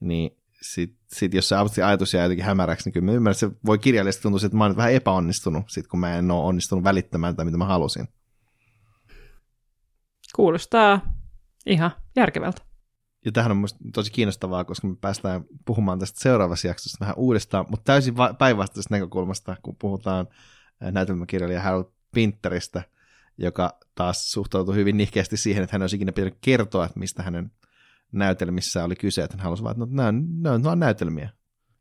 niin 0.00 0.30
sitten 0.74 0.98
sit 1.12 1.34
jos 1.34 1.48
se 1.48 1.82
ajatus 1.84 2.14
jää 2.14 2.24
jotenkin 2.24 2.44
hämäräksi, 2.44 2.86
niin 2.86 2.92
kyllä 2.92 3.04
mä 3.04 3.12
ymmärrän, 3.12 3.32
että 3.32 3.46
se 3.46 3.60
voi 3.66 3.78
kirjallisesti 3.78 4.22
tuntua, 4.22 4.40
että 4.44 4.56
mä 4.56 4.64
oon 4.64 4.76
vähän 4.76 4.92
epäonnistunut, 4.92 5.64
sit 5.68 5.86
kun 5.86 6.00
mä 6.00 6.14
en 6.18 6.30
ole 6.30 6.44
onnistunut 6.44 6.84
välittämään 6.84 7.32
sitä, 7.32 7.44
mitä 7.44 7.58
mä 7.58 7.64
halusin. 7.64 8.08
Kuulostaa 10.36 11.00
ihan 11.66 11.90
järkevältä. 12.16 12.62
Ja 13.24 13.32
tähän 13.32 13.50
on 13.50 13.56
minusta 13.56 13.78
tosi 13.94 14.12
kiinnostavaa, 14.12 14.64
koska 14.64 14.88
me 14.88 14.96
päästään 15.00 15.44
puhumaan 15.64 15.98
tästä 15.98 16.20
seuraavassa 16.20 16.68
jaksossa 16.68 16.98
vähän 17.00 17.14
uudestaan, 17.18 17.66
mutta 17.70 17.84
täysin 17.84 18.14
päinvastaisesta 18.38 18.94
näkökulmasta, 18.94 19.56
kun 19.62 19.76
puhutaan 19.76 20.26
näytelmäkirjailija 20.80 21.62
Harold 21.62 21.84
Pinteristä, 22.14 22.82
joka 23.38 23.78
taas 23.94 24.32
suhtautuu 24.32 24.74
hyvin 24.74 24.96
nihkeästi 24.96 25.36
siihen, 25.36 25.62
että 25.62 25.74
hän 25.74 25.82
olisi 25.82 25.96
ikinä 25.96 26.12
pitänyt 26.12 26.38
kertoa, 26.40 26.84
että 26.84 26.98
mistä 26.98 27.22
hänen 27.22 27.50
näytelmissä 28.12 28.84
oli 28.84 28.96
kyse, 28.96 29.22
että 29.22 29.36
hän 29.36 29.44
halusi 29.44 29.62
vaan, 29.62 29.72
että 29.72 29.84
no, 29.94 30.10
nämä, 30.12 30.54
on, 30.54 30.64
vain 30.64 30.78
näytelmiä. 30.78 31.30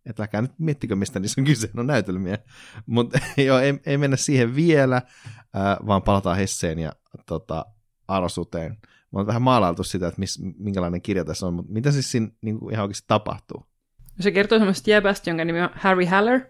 Että 0.06 0.24
älkää 0.24 0.42
nyt 0.42 0.52
miettikö, 0.58 0.96
mistä 0.96 1.20
niissä 1.20 1.42
on 1.42 1.46
kyse, 1.46 1.70
no 1.74 1.84
näytelmiä. 1.84 2.38
Mutta 2.86 3.20
joo, 3.38 3.60
ei, 3.60 3.80
ei, 3.86 3.98
mennä 3.98 4.18
siihen 4.18 4.56
vielä, 4.56 4.96
äh, 4.96 5.88
vaan 5.88 6.02
palataan 6.02 6.38
Hesseen 6.38 6.80
ja 6.80 6.92
tota, 7.26 7.66
Arosuteen. 8.08 8.72
Mä 9.12 9.20
oon 9.20 9.28
vähän 9.28 9.42
maalailtu 9.42 9.84
sitä, 9.84 10.08
että 10.08 10.20
miss, 10.20 10.40
minkälainen 10.58 11.02
kirja 11.02 11.26
tässä 11.26 11.48
on, 11.48 11.54
mutta 11.54 11.72
mitä 11.72 11.92
siis 11.92 12.12
siinä 12.12 12.28
niin 12.42 12.60
kuin 12.60 12.74
ihan 12.74 12.84
oikeasti 12.84 13.06
tapahtuu? 13.08 13.66
Se 14.20 14.32
kertoo 14.32 14.58
semmoista 14.58 14.90
jäbästä, 14.90 15.30
jonka 15.30 15.46
nimi 15.46 15.62
on 15.62 15.70
Harry 15.74 16.06
Haller, 16.06 16.42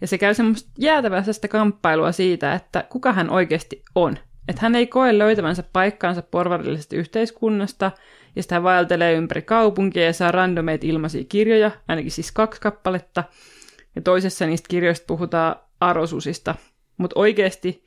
ja 0.00 0.06
se 0.06 0.18
käy 0.18 0.34
semmoista 0.34 0.70
jäätävästä 0.78 1.48
kamppailua 1.48 2.12
siitä, 2.12 2.54
että 2.54 2.84
kuka 2.90 3.12
hän 3.12 3.30
oikeasti 3.30 3.82
on. 3.94 4.18
Että 4.48 4.62
hän 4.62 4.74
ei 4.74 4.86
koe 4.86 5.18
löytävänsä 5.18 5.62
paikkaansa 5.72 6.22
porvarillisesta 6.22 6.96
yhteiskunnasta, 6.96 7.92
ja 8.36 8.42
sitten 8.42 8.56
hän 8.56 8.62
vaeltelee 8.62 9.14
ympäri 9.14 9.42
kaupunkia 9.42 10.04
ja 10.04 10.12
saa 10.12 10.32
randomeita 10.32 10.86
ilmaisia 10.86 11.24
kirjoja, 11.28 11.70
ainakin 11.88 12.10
siis 12.10 12.32
kaksi 12.32 12.60
kappaletta. 12.60 13.24
Ja 13.96 14.02
toisessa 14.02 14.46
niistä 14.46 14.68
kirjoista 14.68 15.04
puhutaan 15.06 15.56
arosusista. 15.80 16.54
Mutta 16.96 17.20
oikeasti 17.20 17.84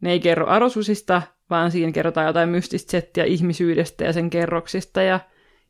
ne 0.00 0.12
ei 0.12 0.20
kerro 0.20 0.46
arosusista, 0.46 1.22
vaan 1.50 1.70
siinä 1.70 1.92
kerrotaan 1.92 2.26
jotain 2.26 2.48
mystistä 2.48 2.90
settiä 2.90 3.24
ihmisyydestä 3.24 4.04
ja 4.04 4.12
sen 4.12 4.30
kerroksista 4.30 5.02
ja 5.02 5.20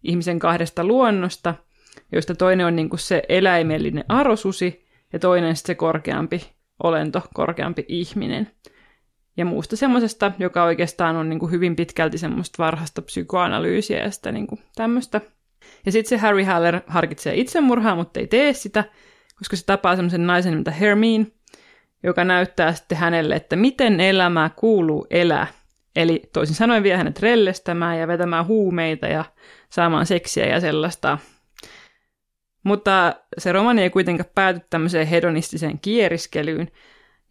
ihmisen 0.03 0.39
kahdesta 0.39 0.85
luonnosta, 0.85 1.55
joista 2.13 2.35
toinen 2.35 2.67
on 2.67 2.77
niinku 2.77 2.97
se 2.97 3.23
eläimellinen 3.29 4.05
arosusi 4.09 4.87
ja 5.13 5.19
toinen 5.19 5.57
se 5.57 5.75
korkeampi 5.75 6.51
olento, 6.83 7.23
korkeampi 7.35 7.85
ihminen 7.89 8.51
ja 9.37 9.44
muusta 9.44 9.77
semmoisesta, 9.77 10.33
joka 10.38 10.64
oikeastaan 10.64 11.16
on 11.16 11.29
niin 11.29 11.38
kuin 11.38 11.53
hyvin 11.53 11.77
pitkälti 11.77 12.18
semmoista 12.18 12.62
varhaista 12.62 13.03
psykoanalyysiä 13.03 13.99
ja 13.99 14.11
sitä 14.11 14.33
niin 14.33 14.47
kuin 14.47 14.61
tämmöistä. 14.75 15.20
Ja 15.87 15.92
sitten 15.92 16.09
se 16.09 16.16
Harry 16.16 16.42
Haller 16.42 16.81
harkitsee 16.87 17.35
itsemurhaa, 17.35 17.97
mutta 17.97 18.20
ei 18.20 18.27
tee 18.27 18.53
sitä, 18.53 18.85
koska 19.38 19.57
se 19.57 19.64
tapaa 19.66 19.97
semmoisen 19.97 20.27
naisen 20.27 20.53
nimeltä 20.53 20.70
Hermine, 20.70 21.27
joka 22.03 22.25
näyttää 22.25 22.73
sitten 22.73 22.99
hänelle, 22.99 23.35
että 23.35 23.57
miten 23.57 24.01
elämää 24.01 24.51
kuuluu 24.57 25.07
elää. 25.11 25.47
Eli 25.97 26.23
toisin 26.33 26.57
sanoen 26.57 26.83
vie 26.83 26.97
hänet 26.97 27.20
rellestämään 27.20 27.99
ja 27.99 28.09
vetämään 28.09 28.47
huumeita 28.47 29.07
ja 29.07 29.25
saamaan 29.70 30.07
seksiä 30.07 30.47
ja 30.47 30.61
sellaista. 30.61 31.18
Mutta 32.64 33.14
se 33.38 33.53
romani 33.53 33.83
ei 33.83 33.90
kuitenkaan 33.90 34.31
pääty 34.35 34.61
tämmöiseen 34.70 35.07
hedonistiseen 35.07 35.79
kieriskelyyn, 35.79 36.68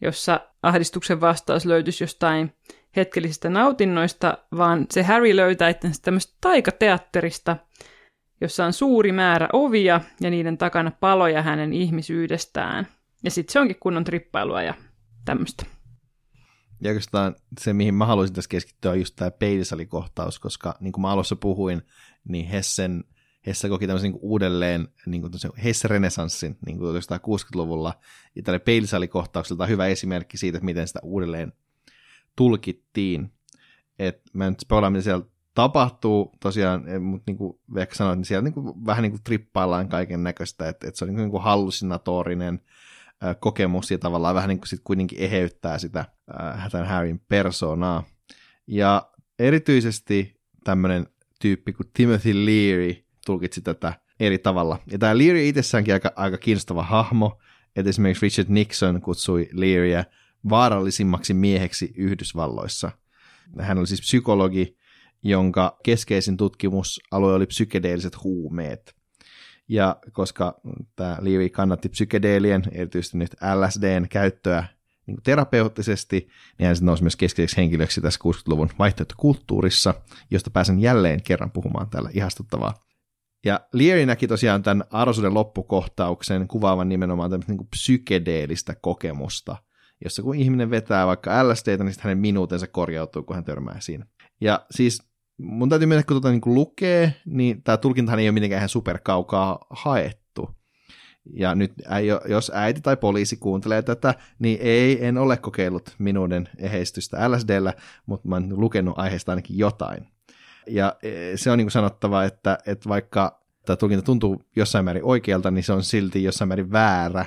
jossa 0.01 0.39
ahdistuksen 0.63 1.21
vastaus 1.21 1.65
löytyisi 1.65 2.03
jostain 2.03 2.53
hetkellisistä 2.95 3.49
nautinnoista, 3.49 4.37
vaan 4.57 4.85
se 4.91 5.03
Harry 5.03 5.35
löytää 5.35 5.69
itsensä 5.69 6.01
tämmöistä 6.01 6.37
taikateatterista, 6.41 7.57
jossa 8.41 8.65
on 8.65 8.73
suuri 8.73 9.11
määrä 9.11 9.49
ovia 9.53 10.01
ja 10.21 10.29
niiden 10.29 10.57
takana 10.57 10.91
paloja 10.91 11.41
hänen 11.41 11.73
ihmisyydestään. 11.73 12.87
Ja 13.23 13.31
sitten 13.31 13.53
se 13.53 13.59
onkin 13.59 13.79
kunnon 13.79 14.03
trippailua 14.03 14.61
ja 14.61 14.73
tämmöistä. 15.25 15.65
Ja 16.81 16.89
oikeastaan 16.89 17.35
se, 17.59 17.73
mihin 17.73 17.93
mä 17.93 18.05
haluaisin 18.05 18.35
tässä 18.35 18.49
keskittyä, 18.49 18.91
on 18.91 18.99
just 18.99 19.15
tämä 19.15 19.31
peilisalikohtaus, 19.31 20.39
koska 20.39 20.75
niin 20.79 20.91
kuin 20.91 21.01
mä 21.01 21.09
alussa 21.09 21.35
puhuin, 21.35 21.81
niin 22.29 22.47
Hessen, 22.47 23.03
Hesse 23.47 23.69
koki 23.69 23.87
tämmöisen 23.87 24.11
niin 24.11 24.19
uudelleen 24.21 24.87
niin 25.05 25.21
kuin 25.21 25.33
Hesse-renesanssin 25.63 26.57
niin 26.65 26.77
kuin 26.77 26.95
1960-luvulla, 26.95 27.93
ja 28.35 28.43
tälle 28.43 28.59
peilisalikohtaukselta 28.59 29.63
on 29.63 29.69
hyvä 29.69 29.87
esimerkki 29.87 30.37
siitä, 30.37 30.57
että 30.57 30.65
miten 30.65 30.87
sitä 30.87 30.99
uudelleen 31.03 31.53
tulkittiin. 32.35 33.31
Et 33.99 34.21
mä 34.33 34.49
nyt 34.49 34.59
spoilaan, 34.59 34.93
mitä 34.93 35.03
siellä 35.03 35.25
tapahtuu 35.55 36.31
tosiaan, 36.39 36.87
eh, 36.87 36.99
mutta 36.99 37.23
niin 37.31 37.37
kuin 37.37 37.59
Vekka 37.73 37.95
sanoi, 37.95 38.15
niin 38.15 38.25
siellä 38.25 38.43
niin 38.43 38.53
kuin, 38.53 38.85
vähän 38.85 39.01
niin 39.01 39.11
kuin 39.11 39.23
trippaillaan 39.23 39.89
kaiken 39.89 40.23
näköistä, 40.23 40.69
että, 40.69 40.87
että 40.87 40.97
se 40.97 41.05
on 41.05 41.07
niin 41.07 41.15
kuin, 41.15 41.23
niin 41.23 41.31
kuin 41.31 41.43
hallusinatorinen 41.43 42.61
kokemus 43.39 43.91
ja 43.91 43.97
tavallaan 43.97 44.35
vähän 44.35 44.49
niin 44.49 44.59
kuin 44.59 44.67
sit 44.67 44.81
kuitenkin 44.83 45.19
eheyttää 45.19 45.77
sitä 45.77 46.05
tämän 46.71 46.87
Harryn 46.87 47.21
persoonaa. 47.29 48.03
Ja 48.67 49.11
erityisesti 49.39 50.41
tämmöinen 50.63 51.07
tyyppi 51.39 51.73
kuin 51.73 51.89
Timothy 51.93 52.45
Leary 52.45 53.02
tulkitsi 53.25 53.61
tätä 53.61 53.93
eri 54.19 54.37
tavalla. 54.37 54.79
Ja 54.91 54.99
tämä 54.99 55.17
Leary 55.17 55.47
itsessäänkin 55.47 55.93
aika, 55.93 56.11
aika 56.15 56.37
kiinnostava 56.37 56.83
hahmo, 56.83 57.39
että 57.75 57.89
esimerkiksi 57.89 58.25
Richard 58.25 58.49
Nixon 58.49 59.01
kutsui 59.01 59.49
Learyä 59.51 60.05
vaarallisimmaksi 60.49 61.33
mieheksi 61.33 61.93
Yhdysvalloissa. 61.95 62.91
Hän 63.59 63.77
oli 63.77 63.87
siis 63.87 64.01
psykologi, 64.01 64.77
jonka 65.23 65.77
keskeisin 65.83 66.37
tutkimusalue 66.37 67.33
oli 67.33 67.45
psykedeelliset 67.45 68.23
huumeet. 68.23 68.95
Ja 69.67 69.95
koska 70.11 70.61
tämä 70.95 71.17
Leary 71.21 71.49
kannatti 71.49 71.89
psykedeelien, 71.89 72.63
erityisesti 72.71 73.17
nyt 73.17 73.35
LSDn 73.55 74.07
käyttöä 74.09 74.65
niin 75.05 75.15
kuin 75.15 75.23
terapeuttisesti, 75.23 76.29
niin 76.59 76.67
hän 76.67 76.75
nousi 76.81 77.03
myös 77.03 77.15
keskeiseksi 77.15 77.57
henkilöksi 77.57 78.01
tässä 78.01 78.19
60-luvun 78.27 78.69
vaihtoehtokulttuurissa, 78.79 79.93
josta 80.31 80.49
pääsen 80.49 80.79
jälleen 80.79 81.23
kerran 81.23 81.51
puhumaan 81.51 81.89
täällä 81.89 82.09
ihastuttavaa. 82.13 82.73
Ja 83.45 83.59
Leary 83.73 84.05
näki 84.05 84.27
tosiaan 84.27 84.63
tämän 84.63 84.83
arvoisuuden 84.91 85.33
loppukohtauksen 85.33 86.47
kuvaavan 86.47 86.89
nimenomaan 86.89 87.29
tämmöistä 87.29 87.53
niin 87.53 87.67
psykedeellistä 87.67 88.75
kokemusta, 88.81 89.55
jossa 90.03 90.21
kun 90.21 90.35
ihminen 90.35 90.69
vetää 90.69 91.07
vaikka 91.07 91.49
LSDtä, 91.49 91.83
niin 91.83 91.95
hänen 91.99 92.17
minuutensa 92.17 92.67
korjautuu, 92.67 93.23
kun 93.23 93.35
hän 93.35 93.45
törmää 93.45 93.79
siinä. 93.79 94.05
Ja 94.41 94.65
siis 94.71 95.03
mun 95.37 95.69
täytyy 95.69 95.85
mennä, 95.85 96.03
kun 96.03 96.13
tuota 96.13 96.29
niin 96.29 96.41
kuin 96.41 96.55
lukee, 96.55 97.13
niin 97.25 97.63
tämä 97.63 97.77
tulkintahan 97.77 98.19
ei 98.19 98.27
ole 98.27 98.31
mitenkään 98.31 98.59
ihan 98.59 98.69
superkaukaa 98.69 99.65
haettu. 99.69 100.49
Ja 101.33 101.55
nyt 101.55 101.73
jos 102.25 102.51
äiti 102.55 102.81
tai 102.81 102.97
poliisi 102.97 103.37
kuuntelee 103.37 103.81
tätä, 103.81 104.13
niin 104.39 104.59
ei, 104.61 105.05
en 105.05 105.17
ole 105.17 105.37
kokeillut 105.37 105.95
minuuden 105.97 106.49
eheistystä 106.57 107.31
LSDllä, 107.31 107.73
mutta 108.05 108.27
mä 108.27 108.35
oon 108.35 108.59
lukenut 108.59 108.99
aiheesta 108.99 109.31
ainakin 109.31 109.57
jotain. 109.57 110.12
Ja 110.67 110.95
e, 111.03 111.37
se 111.37 111.51
on 111.51 111.57
niin 111.57 111.65
kuin 111.65 111.71
sanottava, 111.71 112.23
että, 112.23 112.57
että 112.65 112.89
vaikka 112.89 113.41
tämä 113.65 113.77
tulkinta 113.77 114.05
tuntuu 114.05 114.43
jossain 114.55 114.85
määrin 114.85 115.03
oikealta, 115.03 115.51
niin 115.51 115.63
se 115.63 115.73
on 115.73 115.83
silti 115.83 116.23
jossain 116.23 116.47
määrin 116.47 116.71
väärä, 116.71 117.25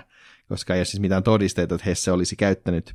koska 0.49 0.75
ei 0.75 0.79
ole 0.79 0.85
siis 0.85 1.01
mitään 1.01 1.22
todisteita, 1.22 1.75
että 1.75 1.90
Hesse 1.90 2.12
olisi 2.12 2.37
käyttänyt 2.37 2.94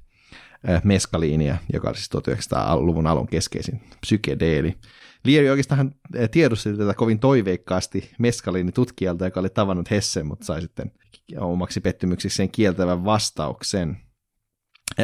meskaliinia, 0.83 1.57
joka 1.73 1.89
oli 1.89 1.97
siis 1.97 2.09
1900-luvun 2.15 3.07
alun 3.07 3.27
keskeisin 3.27 3.81
psykedeeli. 4.01 4.77
Lieri 5.23 5.49
oikeastaan 5.49 5.95
eh, 6.15 6.29
tiedosti 6.29 6.77
tätä 6.77 6.93
kovin 6.93 7.19
toiveikkaasti 7.19 8.11
meskaliinitutkijalta, 8.19 9.25
joka 9.25 9.39
oli 9.39 9.49
tavannut 9.49 9.91
Hessen, 9.91 10.25
mutta 10.25 10.45
sai 10.45 10.61
sitten 10.61 10.91
omaksi 11.37 11.81
pettymyksikseen 11.81 12.51
kieltävän 12.51 13.05
vastauksen. 13.05 13.97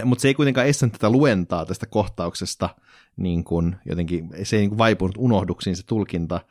Mutta 0.04 0.22
se 0.22 0.28
ei 0.28 0.34
kuitenkaan 0.34 0.68
estänyt 0.68 0.94
tätä 0.94 1.10
luentaa 1.10 1.66
tästä 1.66 1.86
kohtauksesta, 1.86 2.70
niin 3.18 3.44
kuin 3.44 3.76
jotenkin, 3.86 4.30
se 4.44 4.56
ei 4.56 4.62
niin 4.62 4.70
kuin 4.70 4.78
vaipunut 4.78 5.16
unohduksiin 5.18 5.76
se 5.76 5.86
tulkinta. 5.86 6.42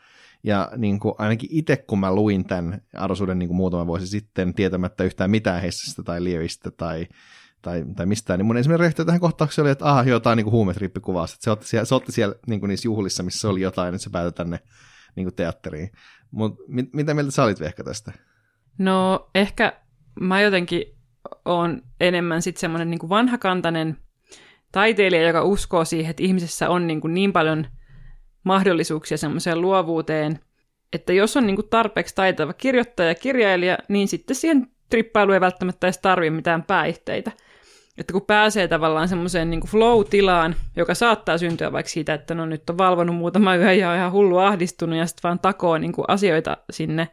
Ja 0.45 0.71
niin 0.77 1.01
kuin 1.01 1.15
ainakin 1.19 1.49
itse, 1.53 1.77
kun 1.77 2.01
mä 2.01 2.15
luin 2.15 2.45
tämän 2.45 2.81
arvoisuuden 2.95 3.39
niin 3.39 3.55
muutama 3.55 3.87
vuosi 3.87 4.07
sitten, 4.07 4.55
tietämättä 4.55 5.05
yhtään 5.05 5.31
mitään 5.31 5.63
Hessestä 5.63 6.03
tai 6.03 6.25
Lieristä 6.25 6.71
tai 6.71 7.07
tai, 7.63 7.85
tai 7.97 8.07
mistään, 8.07 8.39
niin 8.39 8.47
mun 8.47 8.57
ensimmäinen 8.57 8.81
reaktio 8.81 9.05
tähän 9.05 9.21
kohtaukseen 9.21 9.65
oli, 9.65 9.71
että 9.71 9.91
aha, 9.91 10.03
jotain 10.03 10.37
niin 10.37 10.51
huumetrippikuvaa. 10.51 11.27
Se 11.27 11.51
otti 11.51 11.67
siellä, 11.67 11.85
se 11.85 11.95
otti 11.95 12.13
siellä 12.13 12.35
niin 12.47 12.61
kuin 12.61 12.69
niissä 12.69 12.89
juhlissa, 12.89 13.23
missä 13.23 13.49
oli 13.49 13.61
jotain, 13.61 13.95
että 13.95 14.05
se 14.05 14.11
päätyi 14.11 14.33
tänne 14.33 14.59
niin 15.17 15.25
kuin 15.25 15.35
teatteriin. 15.35 15.91
Mutta 16.31 16.63
mit, 16.69 16.93
mitä 16.93 17.15
mieltä 17.15 17.31
sä 17.31 17.45
olit 17.45 17.61
ehkä 17.61 17.85
tästä? 17.85 18.13
No 18.79 19.31
ehkä 19.35 19.81
mä 20.21 20.41
jotenkin 20.41 20.83
on 21.45 21.83
enemmän 22.01 22.43
sitten 22.43 22.61
semmoinen 22.61 22.91
niin 22.91 23.09
vanhakantainen 23.09 23.97
taiteilija, 24.77 25.27
joka 25.27 25.43
uskoo 25.43 25.85
siihen, 25.85 26.11
että 26.11 26.23
ihmisessä 26.23 26.69
on 26.69 26.87
niin, 26.87 27.01
kuin 27.01 27.15
niin 27.15 27.33
paljon 27.33 27.67
mahdollisuuksia 28.45 29.19
semmoiseen 29.19 29.61
luovuuteen, 29.61 30.41
että 30.93 31.13
jos 31.13 31.37
on 31.37 31.47
niin 31.47 31.57
kuin 31.57 31.69
tarpeeksi 31.69 32.15
taitava 32.15 32.53
kirjoittaja 32.53 33.09
ja 33.09 33.15
kirjailija, 33.15 33.79
niin 33.89 34.09
sitten 34.09 34.37
siihen 34.37 34.67
trippailu 34.91 35.33
ei 35.33 35.41
välttämättä 35.41 35.87
edes 35.87 35.99
tarvitse 35.99 36.31
mitään 36.31 36.63
päihteitä 36.63 37.33
että 37.99 38.13
kun 38.13 38.23
pääsee 38.23 38.69
tavallaan 38.69 39.09
semmoiseen 39.09 39.51
niin 39.51 39.67
flow-tilaan, 39.67 40.55
joka 40.77 40.95
saattaa 40.95 41.39
syntyä 41.39 41.73
vaikka 41.73 41.91
siitä, 41.91 42.15
että 42.15 42.35
no 42.35 42.47
nyt 42.47 42.71
on 42.71 42.79
valvonut 42.79 43.17
muutama 43.17 43.57
yö 43.57 43.73
ja 43.73 43.91
on 43.91 43.97
ihan 43.97 44.13
hullu 44.13 44.39
ahdistunut 44.39 44.99
ja 44.99 45.07
sitten 45.07 45.23
vaan 45.23 45.39
takoo 45.39 45.79
niin 45.79 45.93
asioita 46.09 46.57
sinne 46.71 47.09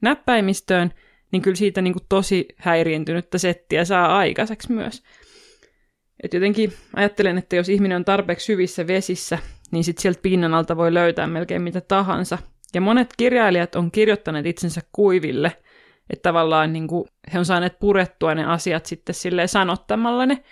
näppäimistöön, 0.00 0.92
niin 1.32 1.42
kyllä 1.42 1.56
siitä 1.56 1.82
niin 1.82 1.94
tosi 2.08 2.48
häiriintynyttä 2.56 3.38
settiä 3.38 3.84
saa 3.84 4.16
aikaiseksi 4.16 4.72
myös. 4.72 5.02
Et 6.22 6.34
jotenkin 6.34 6.72
ajattelen, 6.96 7.38
että 7.38 7.56
jos 7.56 7.68
ihminen 7.68 7.96
on 7.96 8.04
tarpeeksi 8.04 8.46
syvissä 8.46 8.86
vesissä, 8.86 9.38
niin 9.70 9.84
sitten 9.84 10.02
sieltä 10.02 10.20
pinnan 10.22 10.54
alta 10.54 10.76
voi 10.76 10.94
löytää 10.94 11.26
melkein 11.26 11.62
mitä 11.62 11.80
tahansa. 11.80 12.38
Ja 12.74 12.80
monet 12.80 13.14
kirjailijat 13.16 13.74
on 13.74 13.90
kirjoittaneet 13.90 14.46
itsensä 14.46 14.80
kuiville– 14.92 15.52
että 16.12 16.22
tavallaan 16.22 16.72
niin 16.72 16.88
kuin, 16.88 17.08
he 17.32 17.38
on 17.38 17.44
saaneet 17.44 17.78
purettua 17.78 18.34
ne 18.34 18.44
asiat 18.44 18.86
sitten 18.86 19.14
silleen 19.14 19.48
sanottamalla 19.48 20.26
ne, 20.26 20.42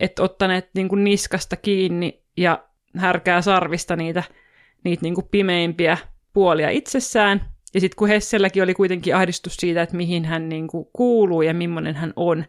että 0.00 0.22
ottaneet 0.22 0.70
niin 0.74 0.88
kuin 0.88 1.04
niskasta 1.04 1.56
kiinni 1.56 2.22
ja 2.36 2.64
härkää 2.96 3.42
sarvista 3.42 3.96
niitä, 3.96 4.22
niitä 4.84 5.02
niin 5.02 5.14
kuin 5.14 5.28
pimeimpiä 5.30 5.98
puolia 6.32 6.70
itsessään. 6.70 7.44
Ja 7.74 7.80
sitten 7.80 7.96
kun 7.96 8.08
Hesselläkin 8.08 8.62
oli 8.62 8.74
kuitenkin 8.74 9.16
ahdistus 9.16 9.56
siitä, 9.56 9.82
että 9.82 9.96
mihin 9.96 10.24
hän 10.24 10.48
niin 10.48 10.68
kuin 10.68 10.86
kuuluu 10.92 11.42
ja 11.42 11.54
millainen 11.54 11.94
hän 11.94 12.12
on, 12.16 12.44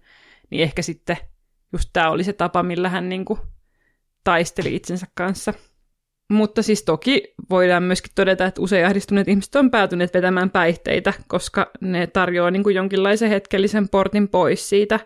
niin 0.50 0.64
ehkä 0.64 0.82
sitten 0.82 1.18
just 1.76 1.90
tämä 1.94 2.10
oli 2.10 2.24
se 2.24 2.34
tapa, 2.34 2.64
millä 2.64 2.90
hän 2.90 3.10
niin 3.10 3.26
kuin 3.26 3.40
taisteli 4.24 4.76
itsensä 4.76 5.08
kanssa. 5.16 5.54
Mutta 6.30 6.62
siis 6.62 6.84
toki 6.84 7.34
voidaan 7.50 7.84
myöskin 7.84 8.12
todeta, 8.16 8.46
että 8.46 8.62
usein 8.62 8.86
ahdistuneet 8.86 9.28
ihmiset 9.28 9.56
on 9.56 9.72
päätyneet 9.72 10.14
vetämään 10.14 10.50
päihteitä, 10.50 11.14
koska 11.28 11.72
ne 11.82 12.08
tarjoaa 12.08 12.52
niin 12.52 12.64
kuin 12.64 12.76
jonkinlaisen 12.76 13.30
hetkellisen 13.30 13.90
portin 13.90 14.28
pois 14.28 14.70
siitä, 14.70 15.00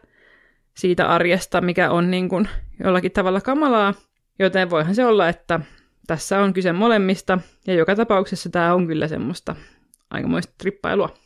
siitä 0.78 1.08
arjesta, 1.08 1.62
mikä 1.62 1.92
on 1.92 2.12
niin 2.12 2.30
kuin 2.30 2.50
jollakin 2.84 3.12
tavalla 3.12 3.42
kamalaa. 3.42 3.94
Joten 4.40 4.70
voihan 4.70 4.96
se 4.96 5.06
olla, 5.06 5.30
että 5.30 5.60
tässä 6.08 6.40
on 6.40 6.54
kyse 6.54 6.74
molemmista, 6.74 7.40
ja 7.68 7.74
joka 7.74 7.96
tapauksessa 7.96 8.50
tämä 8.50 8.74
on 8.74 8.88
kyllä 8.88 9.08
semmoista 9.08 9.56
aikamoista 10.10 10.54
trippailua. 10.58 11.18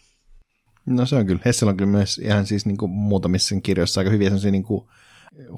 No 0.86 1.06
se 1.06 1.16
on 1.16 1.26
kyllä. 1.26 1.42
Hessel 1.46 1.68
on 1.68 1.78
kyllä 1.78 1.92
myös 1.92 2.18
ihan 2.18 2.46
siis 2.46 2.66
niin 2.66 2.78
kuin 2.78 2.92
muutamissa 2.92 3.56
kirjoissa 3.64 4.02
aika 4.02 4.12
hyviä 4.12 4.30
sellaisia 4.30 4.52
niin 4.52 4.64
kuin 4.64 4.88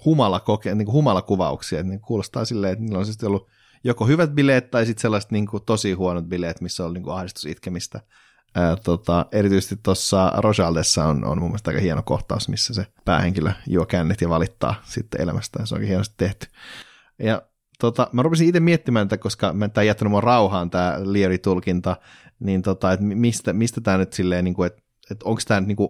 humalakoke, 0.06 0.76
niin 0.76 0.86
kuin 0.86 0.94
humalakuvauksia. 0.94 1.80
Että 1.80 1.94
ne 1.94 2.00
kuulostaa 2.00 2.46
silleen, 2.46 2.74
että 2.74 2.84
niillä 2.84 3.00
on 3.00 3.06
siis 3.06 3.24
ollut 3.24 3.48
joko 3.84 4.08
hyvät 4.08 4.32
bileet 4.32 4.72
tai 4.72 4.86
sitten 4.86 5.02
sellaiset 5.02 5.32
niin 5.32 5.48
kuin, 5.48 5.64
tosi 5.66 5.94
huonot 5.94 6.26
bileet, 6.26 6.62
missä 6.62 6.86
on 6.86 6.94
niin 6.94 7.04
kuin, 7.04 7.16
ahdistus 7.16 7.46
itkemistä. 7.46 8.02
Ää, 8.56 8.76
tota, 8.76 9.26
erityisesti 9.32 9.76
tuossa 9.84 10.32
Rojaldessa 10.38 11.06
on, 11.06 11.26
on 11.26 11.40
mun 11.40 11.50
mielestä 11.50 11.70
aika 11.72 11.82
hieno 11.82 12.04
kohtaus, 12.04 12.50
missä 12.50 12.74
se 12.74 12.86
päähenkilö 13.06 13.52
juo 13.68 13.86
kännit 13.86 14.22
ja 14.22 14.30
valittaa 14.30 14.76
sitten 14.84 15.22
elämästään. 15.22 15.68
Se 15.68 15.76
onkin 15.76 15.88
hienosti 15.88 16.16
tehty. 16.18 16.48
Ja 17.20 17.42
tota, 17.80 18.10
mä 18.12 18.22
rupesin 18.22 18.48
itse 18.48 18.60
miettimään 18.60 19.04
että 19.04 19.18
koska 19.18 19.54
mä 19.54 19.70
tämä 19.70 19.84
jättänyt 19.84 20.12
mun 20.12 20.24
rauhaan 20.24 20.70
tämä 20.70 20.98
Lieri-tulkinta, 21.04 21.98
niin 22.40 22.62
tota, 22.62 22.92
että 22.92 23.06
mistä, 23.06 23.54
mistä 23.54 23.82
tämä 23.82 23.98
nyt 23.98 24.14
silleen, 24.14 24.44
niin 24.44 24.54
kuin, 24.54 24.68
että, 24.68 24.82
että 25.12 25.26
onko 25.26 25.42
tämä 25.48 25.62
niin 25.62 25.76
kuin, 25.76 25.90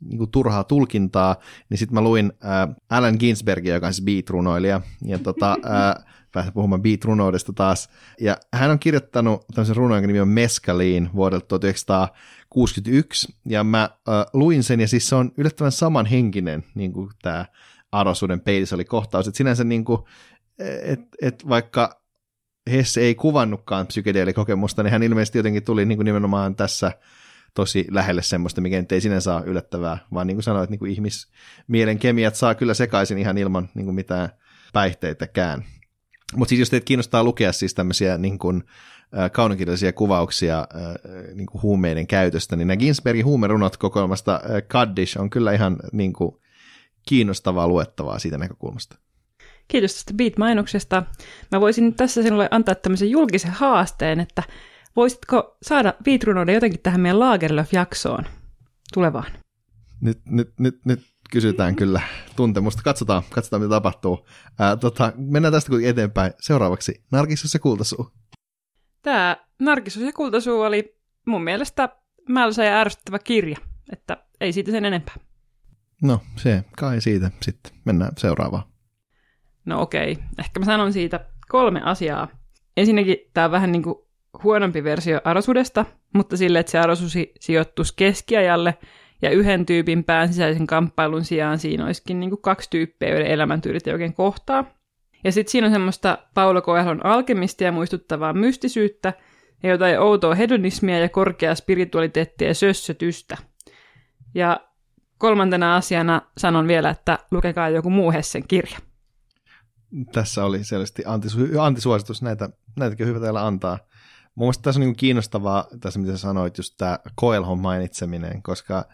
niin 0.00 0.18
kuin 0.18 0.30
turhaa 0.30 0.64
tulkintaa, 0.64 1.36
niin 1.68 1.78
sitten 1.78 1.94
mä 1.94 2.00
luin 2.00 2.32
äh, 2.44 2.76
Alan 2.90 3.16
Ginsbergia, 3.18 3.74
joka 3.74 3.86
on 3.86 3.94
siis 3.94 4.04
beat-runoilija, 4.04 4.80
ja 5.04 5.18
tota, 5.18 5.52
äh, 5.98 6.04
pääsen 6.32 6.52
puhumaan 6.52 6.82
beat-runoudesta 6.82 7.52
taas. 7.52 7.88
Ja 8.20 8.36
hän 8.54 8.70
on 8.70 8.78
kirjoittanut 8.78 9.46
tämmöisen 9.54 9.76
runon, 9.76 9.96
jonka 9.96 10.06
nimi 10.06 10.20
on 10.20 10.28
Mescaliin 10.28 11.10
vuodelta 11.14 11.46
1961, 11.46 13.34
ja 13.46 13.64
mä 13.64 13.82
äh, 13.82 13.90
luin 14.32 14.62
sen, 14.62 14.80
ja 14.80 14.88
siis 14.88 15.08
se 15.08 15.14
on 15.14 15.32
yllättävän 15.36 15.72
samanhenkinen, 15.72 16.64
niin 16.74 16.92
kuin 16.92 17.10
tämä 17.22 17.44
Arosuuden 17.92 18.40
peilissä 18.40 18.74
oli 18.74 18.84
kohtaus, 18.84 19.28
että 19.28 19.38
sinänsä 19.38 19.64
niin 19.64 19.84
kuin, 19.84 20.00
et, 20.82 21.00
et 21.22 21.48
vaikka 21.48 22.00
Hesse 22.70 23.00
ei 23.00 23.14
kuvannutkaan 23.14 23.86
psykedeelikokemusta, 23.86 24.82
niin 24.82 24.92
hän 24.92 25.02
ilmeisesti 25.02 25.38
jotenkin 25.38 25.64
tuli 25.64 25.86
niin 25.86 25.98
kuin 25.98 26.04
nimenomaan 26.04 26.56
tässä 26.56 26.92
tosi 27.54 27.86
lähelle 27.90 28.22
semmoista, 28.22 28.60
mikä 28.60 28.84
ei 28.90 29.00
sinänsä 29.00 29.24
saa 29.24 29.42
yllättävää, 29.42 29.98
vaan 30.14 30.26
niin 30.26 30.36
kuin 30.36 30.42
sanoit, 30.42 30.70
niin 30.70 30.78
kuin 30.78 30.90
ihmismielen 30.90 31.98
kemiat 31.98 32.34
saa 32.34 32.54
kyllä 32.54 32.74
sekaisin 32.74 33.18
ihan 33.18 33.38
ilman 33.38 33.68
niin 33.74 33.84
kuin 33.84 33.94
mitään 33.94 34.28
päihteitäkään. 34.72 35.64
Mutta 36.36 36.48
siis 36.48 36.58
jos 36.58 36.70
teitä 36.70 36.84
kiinnostaa 36.84 37.24
lukea 37.24 37.52
siis 37.52 37.74
tämmöisiä 37.74 38.18
niin 38.18 38.38
kuin, 38.38 38.64
kaunokirjallisia 39.32 39.92
kuvauksia 39.92 40.66
niin 41.34 41.46
kuin 41.46 41.62
huumeiden 41.62 42.06
käytöstä, 42.06 42.56
niin 42.56 42.68
nämä 42.68 42.76
Ginsbergin 42.76 43.24
huumerunot 43.24 43.76
kokoelmasta 43.76 44.40
Kaddish 44.68 45.20
on 45.20 45.30
kyllä 45.30 45.52
ihan 45.52 45.76
niin 45.92 46.12
kuin, 46.12 46.36
kiinnostavaa 47.08 47.68
luettavaa 47.68 48.18
siitä 48.18 48.38
näkökulmasta. 48.38 48.98
Kiitos 49.68 49.94
tästä 49.94 50.14
Beat-mainoksesta. 50.14 51.02
Mä 51.52 51.60
voisin 51.60 51.94
tässä 51.94 52.22
sinulle 52.22 52.48
antaa 52.50 52.74
tämmöisen 52.74 53.10
julkisen 53.10 53.50
haasteen, 53.50 54.20
että 54.20 54.42
voisitko 54.96 55.56
saada 55.62 55.94
Beat-runouden 56.04 56.54
jotenkin 56.54 56.80
tähän 56.82 57.00
meidän 57.00 57.20
Lagerlöf-jaksoon 57.20 58.24
tulevaan? 58.94 59.32
Nyt, 60.00 60.20
nyt, 60.26 60.52
nyt, 60.58 60.80
nyt 60.84 61.00
kysytään 61.30 61.76
kyllä 61.76 62.00
tuntemusta. 62.36 62.82
Katsotaan, 62.82 63.22
katsotaan 63.30 63.62
mitä 63.62 63.70
tapahtuu. 63.70 64.26
Ää, 64.58 64.76
tota, 64.76 65.12
mennään 65.16 65.52
tästä 65.52 65.68
kuitenkin 65.68 65.90
eteenpäin. 65.90 66.32
Seuraavaksi 66.40 67.04
Narkissus 67.12 67.54
ja 67.54 67.60
Kultasuu. 67.60 68.10
Tämä 69.02 69.36
Narkissus 69.60 70.02
ja 70.02 70.12
Kultasuu 70.12 70.60
oli 70.60 70.98
mun 71.26 71.44
mielestä 71.44 71.88
mälsä 72.28 72.64
ja 72.64 72.80
ärsyttävä 72.80 73.18
kirja, 73.18 73.58
että 73.92 74.24
ei 74.40 74.52
siitä 74.52 74.70
sen 74.70 74.84
enempää. 74.84 75.14
No, 76.02 76.20
se 76.36 76.64
kai 76.78 77.00
siitä 77.00 77.30
sitten. 77.42 77.72
Mennään 77.84 78.12
seuraavaan. 78.18 78.64
No 79.64 79.82
okei, 79.82 80.18
ehkä 80.38 80.60
mä 80.60 80.66
sanon 80.66 80.92
siitä 80.92 81.26
kolme 81.48 81.82
asiaa. 81.84 82.28
Ensinnäkin 82.76 83.16
tämä 83.34 83.44
on 83.44 83.50
vähän 83.50 83.72
niin 83.72 83.82
kuin 83.82 83.96
huonompi 84.42 84.84
versio 84.84 85.20
Arosudesta, 85.24 85.84
mutta 86.14 86.36
sille, 86.36 86.58
että 86.58 86.72
se 86.72 86.78
Arosusi 86.78 87.32
sijoittuisi 87.40 87.94
keskiajalle 87.96 88.78
ja 89.22 89.30
yhden 89.30 89.66
tyypin 89.66 90.04
pään 90.04 90.28
sisäisen 90.28 90.66
kamppailun 90.66 91.24
sijaan 91.24 91.58
siinä 91.58 91.86
olisikin 91.86 92.20
niin 92.20 92.30
kuin 92.30 92.42
kaksi 92.42 92.70
tyyppiä, 92.70 93.08
joiden 93.08 93.26
elämäntyylit 93.26 93.86
ei 93.86 93.92
oikein 93.92 94.14
kohtaa. 94.14 94.64
Ja 95.24 95.32
sitten 95.32 95.52
siinä 95.52 95.66
on 95.66 95.72
semmoista 95.72 96.18
Paulo 96.34 96.62
Coelhon 96.62 97.06
alkemistia 97.06 97.72
muistuttavaa 97.72 98.32
mystisyyttä 98.32 99.12
ja 99.62 99.70
jotain 99.70 100.00
outoa 100.00 100.34
hedonismia 100.34 100.98
ja 100.98 101.08
korkeaa 101.08 101.54
spiritualiteettia 101.54 102.48
ja 102.48 102.54
sössötystä. 102.54 103.36
Ja 104.34 104.60
kolmantena 105.18 105.76
asiana 105.76 106.22
sanon 106.38 106.68
vielä, 106.68 106.90
että 106.90 107.18
lukekaa 107.30 107.68
joku 107.68 107.90
muu 107.90 108.12
Hessen 108.12 108.48
kirja. 108.48 108.78
Tässä 110.12 110.44
oli 110.44 110.64
selvästi 110.64 111.02
antisu- 111.02 111.58
antisuositus, 111.60 112.22
näitä, 112.22 112.48
näitäkin 112.76 113.06
hyvä 113.06 113.20
täällä 113.20 113.46
antaa. 113.46 113.78
Mun 114.34 114.46
mielestä 114.46 114.62
tässä 114.62 114.80
on 114.80 114.86
niin 114.86 114.96
kiinnostavaa, 114.96 115.66
tässä 115.80 116.00
mitä 116.00 116.16
sanoit, 116.16 116.58
just 116.58 116.74
tämä 116.78 116.98
Coelhon 117.20 117.58
mainitseminen, 117.58 118.42
koska 118.42 118.84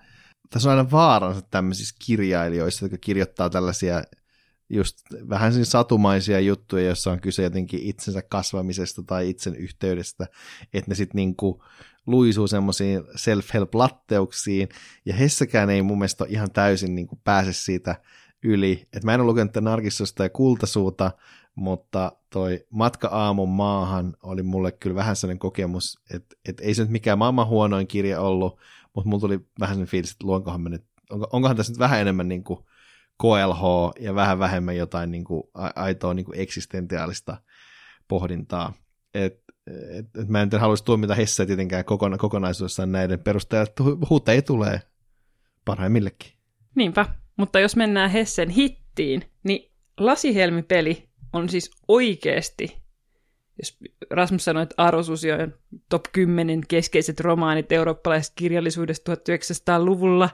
tässä 0.51 0.71
on 0.71 0.79
aina 0.79 0.91
vaaransa 0.91 1.43
tämmöisissä 1.43 1.97
kirjailijoissa, 2.07 2.85
jotka 2.85 2.99
kirjoittaa 3.01 3.51
tällaisia 3.51 4.03
just 4.69 4.99
vähän 5.29 5.53
siis 5.53 5.71
satumaisia 5.71 6.41
juttuja, 6.41 6.85
joissa 6.85 7.11
on 7.11 7.21
kyse 7.21 7.43
jotenkin 7.43 7.81
itsensä 7.83 8.23
kasvamisesta 8.23 9.03
tai 9.03 9.31
itsen 9.31 9.57
yhteydestä, 9.57 10.27
että 10.75 10.91
ne 10.91 10.95
sitten 10.95 11.17
niinku 11.17 11.65
luisuu 12.07 12.47
semmoisiin 12.47 13.03
self-help-latteuksiin, 13.17 14.69
ja 15.05 15.15
Hessäkään 15.15 15.71
ei 15.71 15.83
mun 15.83 15.99
mielestä 15.99 16.25
ihan 16.29 16.51
täysin 16.51 16.95
niinku 16.95 17.21
pääse 17.25 17.53
siitä 17.53 17.97
yli. 18.43 18.89
Et 18.93 19.05
mä 19.05 19.15
en 19.15 19.21
ole 19.21 19.27
lukenut 19.27 19.55
Narkissosta 19.61 20.23
ja 20.23 20.29
Kultasuuta, 20.29 21.11
mutta 21.57 22.13
toi 22.31 22.67
Matka 22.71 23.09
aamun 23.09 23.49
maahan 23.49 24.17
oli 24.23 24.43
mulle 24.43 24.73
kyllä 24.73 24.97
vähän 24.97 25.17
sellainen 25.17 25.39
kokemus, 25.39 26.01
että 26.15 26.37
et 26.49 26.61
ei 26.61 26.75
se 26.75 26.83
nyt 26.83 26.91
mikään 26.91 27.19
maailman 27.19 27.47
huonoin 27.47 27.87
kirja 27.87 28.21
ollut, 28.21 28.59
mutta 28.95 29.09
mulla 29.09 29.21
tuli 29.21 29.41
vähän 29.61 29.75
sellainen 29.75 29.91
fiilis, 29.91 30.13
että 30.13 30.27
luonkohan 30.27 30.61
me 30.61 30.71
nyt, 30.71 30.85
onko, 31.11 31.29
onkohan 31.33 31.57
tässä 31.57 31.73
nyt 31.73 31.79
vähän 31.79 32.01
enemmän 32.01 32.29
niin 32.29 32.45
kuin 32.45 32.59
KLH 33.23 33.63
ja 34.01 34.15
vähän 34.15 34.39
vähemmän 34.39 34.77
jotain 34.77 35.11
niin 35.11 35.25
kuin 35.25 35.43
aitoa 35.77 36.15
niin 36.15 36.27
kuin 36.27 36.41
eksistentiaalista 36.41 37.37
pohdintaa. 38.09 38.73
Et, 39.15 39.43
et, 39.91 40.07
et 40.17 40.29
mä 40.29 40.43
en 40.43 40.51
haluaisi 40.61 40.85
tuomita 40.85 41.15
Hesseä 41.15 41.47
tietenkään 41.47 41.85
kokona, 41.85 42.19
kokonaisuudessaan 42.19 42.93
näiden 42.93 43.19
perusteella, 43.19 43.67
että 43.69 43.83
huuteja 44.11 44.43
tulee 44.43 44.83
parhaimmillekin. 45.65 46.33
Niinpä, 46.75 47.07
mutta 47.37 47.61
jos 47.61 47.77
mennään 47.77 48.11
Hessen 48.11 48.51
hittiin, 48.51 49.23
niin 49.43 49.73
Lasihelmi-peli 50.01 51.06
on 51.33 51.49
siis 51.49 51.71
oikeasti, 51.89 52.83
jos 53.59 53.79
Rasmus 54.11 54.45
sanoi, 54.45 54.63
että 54.63 54.75
Arosusi 54.79 55.33
on 55.33 55.55
top 55.89 56.05
10 56.13 56.61
keskeiset 56.69 57.21
romaanit 57.21 57.73
eurooppalaisesta 57.73 58.35
kirjallisuudesta 58.37 59.15
1900-luvulla, 59.15 60.31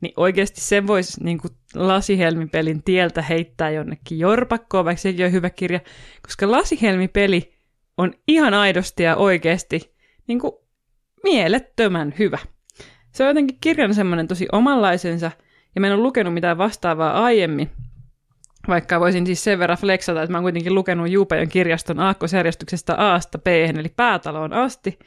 niin 0.00 0.12
oikeasti 0.16 0.60
sen 0.60 0.86
voisi 0.86 1.24
niin 1.24 1.38
kuin 1.38 1.52
Lasihelmi-pelin 1.74 2.82
tieltä 2.82 3.22
heittää 3.22 3.70
jonnekin 3.70 4.18
jorpakkoon, 4.18 4.84
vaikka 4.84 5.02
sekin 5.02 5.26
on 5.26 5.32
hyvä 5.32 5.50
kirja, 5.50 5.80
koska 6.22 6.50
Lasihelmi-peli 6.50 7.54
on 7.96 8.14
ihan 8.28 8.54
aidosti 8.54 9.02
ja 9.02 9.16
oikeasti 9.16 9.94
niin 10.26 10.40
kuin 10.40 10.52
mielettömän 11.22 12.14
hyvä. 12.18 12.38
Se 13.12 13.22
on 13.24 13.28
jotenkin 13.28 13.58
kirjan 13.60 13.94
semmoinen 13.94 14.28
tosi 14.28 14.48
omanlaisensa, 14.52 15.30
ja 15.74 15.80
mä 15.80 15.86
en 15.86 15.92
ole 15.92 16.02
lukenut 16.02 16.34
mitään 16.34 16.58
vastaavaa 16.58 17.24
aiemmin, 17.24 17.70
vaikka 18.68 19.00
voisin 19.00 19.26
siis 19.26 19.44
sen 19.44 19.58
verran 19.58 19.78
flexata, 19.78 20.22
että 20.22 20.32
mä 20.32 20.38
oon 20.38 20.44
kuitenkin 20.44 20.74
lukenut 20.74 21.10
Juupajon 21.10 21.48
kirjaston 21.48 22.00
aakkosjärjestyksestä 22.00 22.94
Aasta 22.94 23.38
B, 23.38 23.46
eli 23.46 23.92
päätaloon 23.96 24.52
asti. 24.52 24.98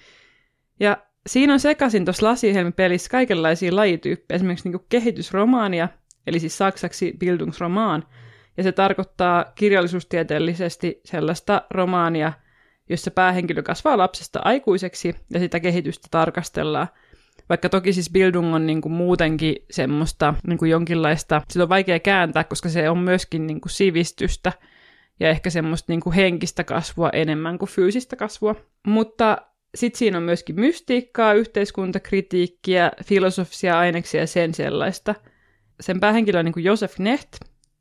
Ja 0.79 0.97
siinä 1.27 1.53
on 1.53 1.59
sekaisin 1.59 2.05
tuossa 2.05 2.25
Lasihelmi-pelissä 2.25 3.09
kaikenlaisia 3.09 3.75
lajityyppejä, 3.75 4.35
esimerkiksi 4.35 4.69
niin 4.69 4.85
kehitysromaania, 4.89 5.89
eli 6.27 6.39
siis 6.39 6.57
saksaksi 6.57 7.13
Bildungsroman, 7.19 8.03
ja 8.57 8.63
se 8.63 8.71
tarkoittaa 8.71 9.45
kirjallisuustieteellisesti 9.55 11.01
sellaista 11.05 11.61
romaania, 11.71 12.33
jossa 12.89 13.11
päähenkilö 13.11 13.63
kasvaa 13.63 13.97
lapsesta 13.97 14.39
aikuiseksi 14.43 15.15
ja 15.33 15.39
sitä 15.39 15.59
kehitystä 15.59 16.07
tarkastellaan. 16.11 16.87
Vaikka 17.49 17.69
toki 17.69 17.93
siis 17.93 18.09
Bildung 18.09 18.55
on 18.55 18.65
niin 18.65 18.81
kuin 18.81 18.91
muutenkin 18.91 19.55
semmoista 19.71 20.33
niin 20.47 20.57
kuin 20.57 20.71
jonkinlaista, 20.71 21.41
sitä 21.49 21.63
on 21.63 21.69
vaikea 21.69 21.99
kääntää, 21.99 22.43
koska 22.43 22.69
se 22.69 22.89
on 22.89 22.97
myöskin 22.97 23.47
niin 23.47 23.61
kuin 23.61 23.71
sivistystä 23.71 24.51
ja 25.19 25.29
ehkä 25.29 25.49
semmoista 25.49 25.91
niin 25.91 26.01
kuin 26.01 26.13
henkistä 26.13 26.63
kasvua 26.63 27.09
enemmän 27.09 27.57
kuin 27.57 27.69
fyysistä 27.69 28.15
kasvua. 28.15 28.55
Mutta 28.87 29.37
sitten 29.75 29.97
siinä 29.97 30.17
on 30.17 30.23
myöskin 30.23 30.59
mystiikkaa, 30.59 31.33
yhteiskuntakritiikkiä, 31.33 32.91
filosofisia 33.05 33.79
aineksia 33.79 34.21
ja 34.21 34.27
sen 34.27 34.53
sellaista. 34.53 35.15
Sen 35.79 35.99
päähenkilö 35.99 36.39
on 36.39 36.45
niin 36.45 36.53
kuin 36.53 36.63
Josef 36.63 36.99
Necht, 36.99 37.35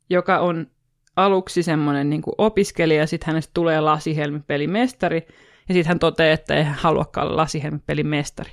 joka 0.09 0.39
on 0.39 0.67
aluksi 1.15 1.63
semmoinen 1.63 2.09
niin 2.09 2.21
opiskelija, 2.37 3.07
sitten 3.07 3.27
hänestä 3.27 3.51
tulee 3.53 3.81
lasihelmipelimestari, 3.81 5.27
ja 5.69 5.73
sitten 5.73 5.87
hän 5.87 5.99
toteaa, 5.99 6.33
että 6.33 6.55
ei 6.55 6.63
hän 6.63 6.75
haluakaan 6.75 7.27
olla 7.27 7.41
lasihelmipelimestari. 7.41 8.51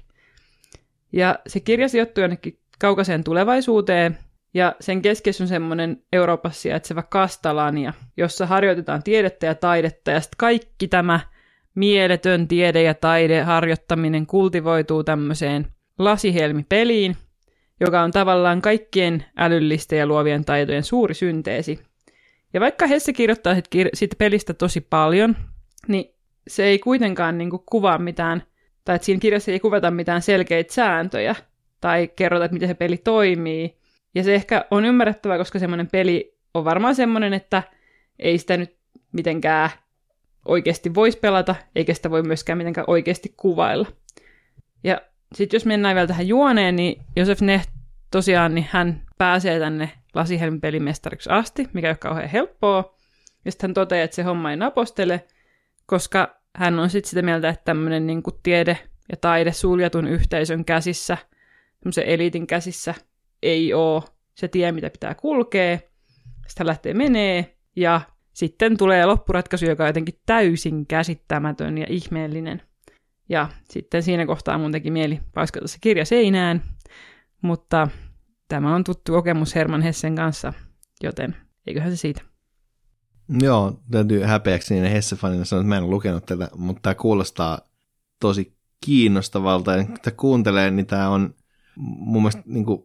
Ja 1.16 1.38
se 1.46 1.61
kirja 1.61 1.88
sijoittuu 1.88 2.22
jonnekin 2.22 2.59
kaukaiseen 2.79 3.24
tulevaisuuteen, 3.24 4.18
ja 4.55 4.76
sen 4.81 5.02
keskiössä 5.02 5.44
on 5.44 5.48
semmoinen 5.48 6.02
Euroopassa 6.12 6.61
sijaitseva 6.61 7.02
Kastalania, 7.02 7.92
jossa 8.16 8.46
harjoitetaan 8.46 9.02
tiedettä 9.02 9.46
ja 9.46 9.55
taidetta, 9.55 10.11
ja 10.11 10.20
sitten 10.20 10.37
kaikki 10.37 10.88
tämä 10.88 11.20
mieletön 11.74 12.48
tiede 12.48 12.83
ja 12.83 12.94
taide 12.94 13.42
harjoittaminen 13.42 14.26
kultivoituu 14.26 15.05
tämmöiseen 15.05 15.66
lasihelmipeliin, 15.98 17.16
joka 17.81 18.02
on 18.02 18.11
tavallaan 18.11 18.62
kaikkien 18.62 19.24
älyllisten 19.37 19.98
ja 19.98 20.07
luovien 20.07 20.44
taitojen 20.44 20.85
suuri 20.85 21.14
synteesi. 21.14 21.81
Ja 22.55 22.61
vaikka 22.61 22.87
Hesse 22.87 23.12
kirjoittaa 23.12 23.55
sit 23.94 24.14
pelistä 24.18 24.55
tosi 24.55 24.81
paljon, 24.81 25.37
niin 25.88 26.14
se 26.48 26.64
ei 26.64 26.79
kuitenkaan 26.79 27.38
niinku 27.38 27.62
kuvaa 27.66 27.98
mitään 27.98 28.42
tai 28.87 28.96
että 28.96 29.07
siinä 29.07 29.20
kirjassa 29.20 29.53
ei 29.53 29.61
kuvata 29.61 29.90
mitään 29.90 30.23
selkeitä 30.23 30.73
sääntöjä, 30.73 31.35
tai 31.81 32.08
kerrota, 32.17 32.44
että 32.44 32.52
miten 32.52 32.69
se 32.69 32.75
peli 32.75 32.96
toimii. 32.96 33.77
Ja 34.15 34.25
se 34.25 34.35
ehkä 34.35 34.65
on 34.71 34.85
ymmärrettävää, 34.85 35.38
koska 35.38 35.58
semmoinen 35.58 35.88
peli 35.92 36.38
on 36.54 36.65
varmaan 36.65 36.94
semmoinen, 36.94 37.33
että 37.33 37.63
ei 38.19 38.38
sitä 38.38 38.56
nyt 38.56 38.77
mitenkään 39.13 39.71
oikeasti 40.44 40.94
voisi 40.94 41.19
pelata, 41.19 41.54
eikä 41.75 41.94
sitä 41.94 42.11
voi 42.11 42.23
myöskään 42.23 42.58
mitenkään 42.58 42.85
oikeasti 42.88 43.35
kuvailla. 43.37 43.87
Ja 44.85 45.00
sitten 45.35 45.56
jos 45.56 45.67
mennään 45.67 45.94
vielä 45.94 46.06
tähän 46.06 46.29
juoneen, 46.29 46.77
niin 46.77 47.02
Josef 47.17 47.40
Neht 47.40 47.71
tosiaan, 48.11 48.54
niin 48.54 48.69
hän 48.71 49.02
pääsee 49.19 49.58
tänne 49.58 49.90
lasihelmipelimestariksi 50.15 51.31
asti, 51.31 51.69
mikä 51.73 51.88
ei 51.88 51.90
ole 51.90 51.96
kauhean 51.96 52.29
helppoa. 52.29 52.94
Ja 53.44 53.52
sitten 53.52 53.69
hän 53.69 53.75
toteaa, 53.75 54.04
että 54.04 54.15
se 54.15 54.23
homma 54.23 54.50
ei 54.50 54.56
napostele, 54.56 55.25
koska 55.87 56.36
hän 56.57 56.79
on 56.79 56.90
sitten 56.90 57.11
sitä 57.11 57.23
mieltä, 57.23 57.48
että 57.48 57.65
tämmöinen 57.65 58.07
niin 58.07 58.23
tiede 58.42 58.79
ja 59.11 59.17
taide 59.17 59.52
suljetun 59.52 60.09
yhteisön 60.09 60.65
käsissä, 60.65 61.19
semmoisen 61.79 62.04
eliitin 62.04 62.46
käsissä, 62.46 62.94
ei 63.42 63.75
ole 63.75 64.02
se 64.35 64.48
tie, 64.48 64.73
mitä 64.73 64.90
pitää 64.90 65.15
kulkea. 65.15 65.79
Hän 66.59 66.67
lähtee 66.67 66.94
menee, 66.94 67.57
ja 67.77 68.00
sitten 68.33 68.77
tulee 68.77 69.07
loppuratkaisu, 69.07 69.67
joka 69.67 69.85
on 69.85 69.88
jotenkin 69.88 70.21
täysin 70.27 70.87
käsittämätön 70.87 71.79
ja 71.79 71.87
ihmeellinen. 71.88 72.63
Ja 73.29 73.48
sitten 73.71 74.02
siinä 74.02 74.27
kohtaa 74.27 74.59
mun 74.59 74.73
teki 74.73 74.90
mieli 74.90 75.21
paiskata 75.35 75.69
se 75.69 75.79
kirja 75.81 76.04
seinään, 76.04 76.63
mutta 77.42 77.88
tämä 78.48 78.75
on 78.75 78.85
tuttu 78.85 79.13
kokemus 79.13 79.54
Herman 79.54 79.83
Hessen 79.83 80.17
kanssa, 80.17 80.52
joten 81.02 81.37
eiköhän 81.67 81.90
se 81.90 81.96
siitä. 81.96 82.36
Joo, 83.29 83.81
täytyy 83.90 84.22
häpeäksi 84.22 84.74
niin 84.74 84.92
Hesse-fanina 84.92 85.44
sanoa, 85.44 85.60
että 85.60 85.68
mä 85.68 85.77
en 85.77 85.83
ole 85.83 85.90
lukenut 85.90 86.27
tätä, 86.27 86.50
mutta 86.56 86.83
tämä 86.83 86.94
kuulostaa 86.94 87.60
tosi 88.20 88.56
kiinnostavalta. 88.85 89.72
Ja 89.72 89.85
kun 89.85 89.98
kuuntelee, 90.16 90.70
niin 90.70 90.87
tämä 90.87 91.08
on 91.08 91.35
mun 91.77 92.22
mielestä 92.22 92.42
niin 92.46 92.64
kuin, 92.64 92.83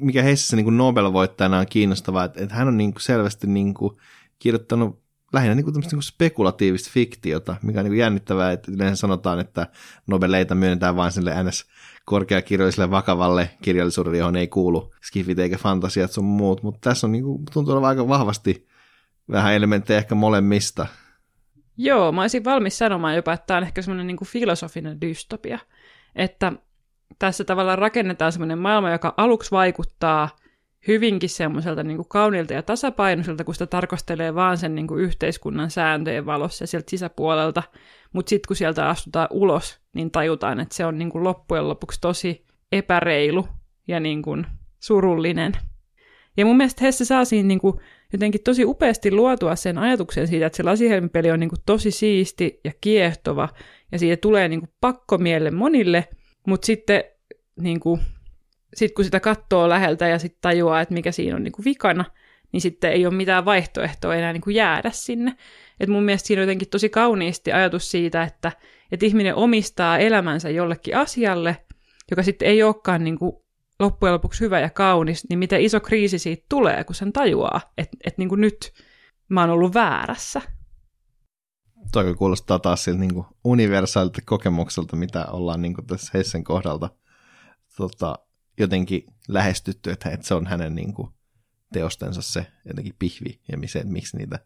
mikä 0.00 0.22
Hessessä 0.22 0.56
niin 0.56 0.76
Nobel-voittajana 0.76 1.58
on 1.58 1.66
kiinnostavaa, 1.70 2.24
että, 2.24 2.42
että 2.42 2.54
hän 2.54 2.68
on 2.68 2.78
niin 2.78 2.92
kuin 2.92 3.02
selvästi 3.02 3.46
niin 3.46 3.74
kuin 3.74 3.96
kirjoittanut 4.38 5.02
lähinnä 5.32 5.54
niin 5.54 5.64
kuin 5.64 5.74
niin 5.92 6.02
spekulatiivista 6.02 6.90
fiktiota, 6.92 7.56
mikä 7.62 7.80
on 7.80 7.84
niin 7.84 7.90
kuin 7.90 7.98
jännittävää, 7.98 8.52
että 8.52 8.72
yleensä 8.72 9.00
sanotaan, 9.00 9.40
että 9.40 9.66
Nobeleita 10.06 10.54
myönnetään 10.54 10.96
vain 10.96 11.12
sille 11.12 11.42
ns 11.42 11.64
korkeakirjalliselle 12.04 12.90
vakavalle 12.90 13.50
kirjallisuudelle, 13.62 14.18
johon 14.18 14.36
ei 14.36 14.48
kuulu 14.48 14.94
skifit 15.02 15.38
eikä 15.38 15.58
fantasiat 15.58 16.12
sun 16.12 16.24
muut, 16.24 16.62
mutta 16.62 16.90
tässä 16.90 17.06
on 17.06 17.12
niin 17.12 17.24
kuin, 17.24 17.44
tuntuu 17.52 17.72
olevan 17.72 17.88
aika 17.88 18.08
vahvasti 18.08 18.67
vähän 19.30 19.54
elementtejä 19.54 19.98
ehkä 19.98 20.14
molemmista. 20.14 20.86
Joo, 21.76 22.12
mä 22.12 22.20
olisin 22.20 22.44
valmis 22.44 22.78
sanomaan 22.78 23.16
jopa, 23.16 23.32
että 23.32 23.46
tämä 23.46 23.58
on 23.58 23.64
ehkä 23.64 23.82
semmoinen 23.82 24.06
niin 24.06 24.26
filosofinen 24.26 25.00
dystopia, 25.00 25.58
että 26.14 26.52
tässä 27.18 27.44
tavallaan 27.44 27.78
rakennetaan 27.78 28.32
semmoinen 28.32 28.58
maailma, 28.58 28.90
joka 28.90 29.14
aluksi 29.16 29.50
vaikuttaa 29.50 30.28
hyvinkin 30.88 31.28
semmoiselta 31.28 31.82
niin 31.82 31.96
kuin 31.96 32.08
kauniilta 32.08 32.52
ja 32.54 32.62
tasapainoiselta, 32.62 33.44
kun 33.44 33.54
sitä 33.54 33.66
tarkastelee 33.66 34.34
vaan 34.34 34.58
sen 34.58 34.74
niin 34.74 34.86
kuin 34.86 35.00
yhteiskunnan 35.00 35.70
sääntöjen 35.70 36.26
valossa 36.26 36.66
sieltä 36.66 36.90
sisäpuolelta, 36.90 37.62
mutta 38.12 38.30
sitten 38.30 38.48
kun 38.48 38.56
sieltä 38.56 38.88
astutaan 38.88 39.28
ulos, 39.30 39.80
niin 39.94 40.10
tajutaan, 40.10 40.60
että 40.60 40.74
se 40.74 40.84
on 40.84 40.98
niin 40.98 41.10
kuin 41.10 41.24
loppujen 41.24 41.68
lopuksi 41.68 42.00
tosi 42.00 42.46
epäreilu 42.72 43.48
ja 43.88 44.00
niin 44.00 44.22
kuin 44.22 44.46
surullinen. 44.80 45.52
Ja 46.36 46.44
mun 46.44 46.56
mielestä 46.56 46.84
Hesse 46.84 47.04
saa 47.04 47.24
siinä 47.24 47.46
niin 47.46 47.60
kuin 47.60 47.80
jotenkin 48.12 48.42
tosi 48.44 48.64
upeasti 48.64 49.10
luotua 49.10 49.56
sen 49.56 49.78
ajatuksen 49.78 50.28
siitä, 50.28 50.46
että 50.46 50.56
se 50.56 50.62
lasihelmipeli 50.62 51.30
on 51.30 51.40
niin 51.40 51.50
kuin 51.50 51.62
tosi 51.66 51.90
siisti 51.90 52.60
ja 52.64 52.72
kiehtova, 52.80 53.48
ja 53.92 53.98
siitä 53.98 54.20
tulee 54.20 54.48
niin 54.48 54.60
kuin 54.60 54.70
pakkomielle 54.80 55.50
monille, 55.50 56.08
mutta 56.46 56.66
sitten 56.66 57.04
niin 57.60 57.80
kuin, 57.80 58.00
sit 58.74 58.94
kun 58.94 59.04
sitä 59.04 59.20
katsoo 59.20 59.68
läheltä 59.68 60.08
ja 60.08 60.18
sitten 60.18 60.38
tajuaa, 60.40 60.80
että 60.80 60.94
mikä 60.94 61.12
siinä 61.12 61.36
on 61.36 61.42
niin 61.42 61.52
kuin 61.52 61.64
vikana, 61.64 62.04
niin 62.52 62.60
sitten 62.60 62.92
ei 62.92 63.06
ole 63.06 63.14
mitään 63.14 63.44
vaihtoehtoa 63.44 64.14
enää 64.14 64.32
niin 64.32 64.40
kuin 64.40 64.56
jäädä 64.56 64.90
sinne. 64.92 65.36
Et 65.80 65.88
mun 65.88 66.02
mielestä 66.02 66.26
siinä 66.26 66.40
on 66.40 66.44
jotenkin 66.44 66.68
tosi 66.68 66.88
kauniisti 66.88 67.52
ajatus 67.52 67.90
siitä, 67.90 68.22
että, 68.22 68.52
että 68.92 69.06
ihminen 69.06 69.34
omistaa 69.34 69.98
elämänsä 69.98 70.50
jollekin 70.50 70.96
asialle, 70.96 71.56
joka 72.10 72.22
sitten 72.22 72.48
ei 72.48 72.62
olekaan 72.62 73.04
niin 73.04 73.18
kuin 73.18 73.36
loppujen 73.80 74.12
lopuksi 74.12 74.40
hyvä 74.40 74.60
ja 74.60 74.70
kaunis, 74.70 75.28
niin 75.28 75.38
miten 75.38 75.60
iso 75.60 75.80
kriisi 75.80 76.18
siitä 76.18 76.46
tulee, 76.48 76.84
kun 76.84 76.94
sen 76.94 77.12
tajuaa, 77.12 77.60
että, 77.78 77.96
että 78.04 78.22
niin 78.22 78.40
nyt 78.40 78.72
mä 79.28 79.40
oon 79.40 79.50
ollut 79.50 79.74
väärässä. 79.74 80.42
Toi 81.92 82.14
kuulostaa 82.14 82.58
taas 82.58 82.84
siltä 82.84 83.00
niin 83.00 83.24
universaalilta 83.44 84.20
kokemukselta, 84.26 84.96
mitä 84.96 85.26
ollaan 85.26 85.62
niin 85.62 85.74
tässä 85.86 86.10
Hessen 86.14 86.44
kohdalta 86.44 86.90
tota, 87.76 88.18
jotenkin 88.58 89.04
lähestytty, 89.28 89.90
että, 89.90 90.10
että 90.10 90.26
se 90.26 90.34
on 90.34 90.46
hänen 90.46 90.74
niin 90.74 90.94
kuin, 90.94 91.08
teostensa 91.72 92.22
se 92.22 92.46
jotenkin 92.64 92.94
pihvi 92.98 93.40
ja 93.48 93.58
miksi 93.84 94.16
niitä 94.16 94.38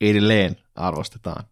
edelleen 0.00 0.56
arvostetaan. 0.74 1.44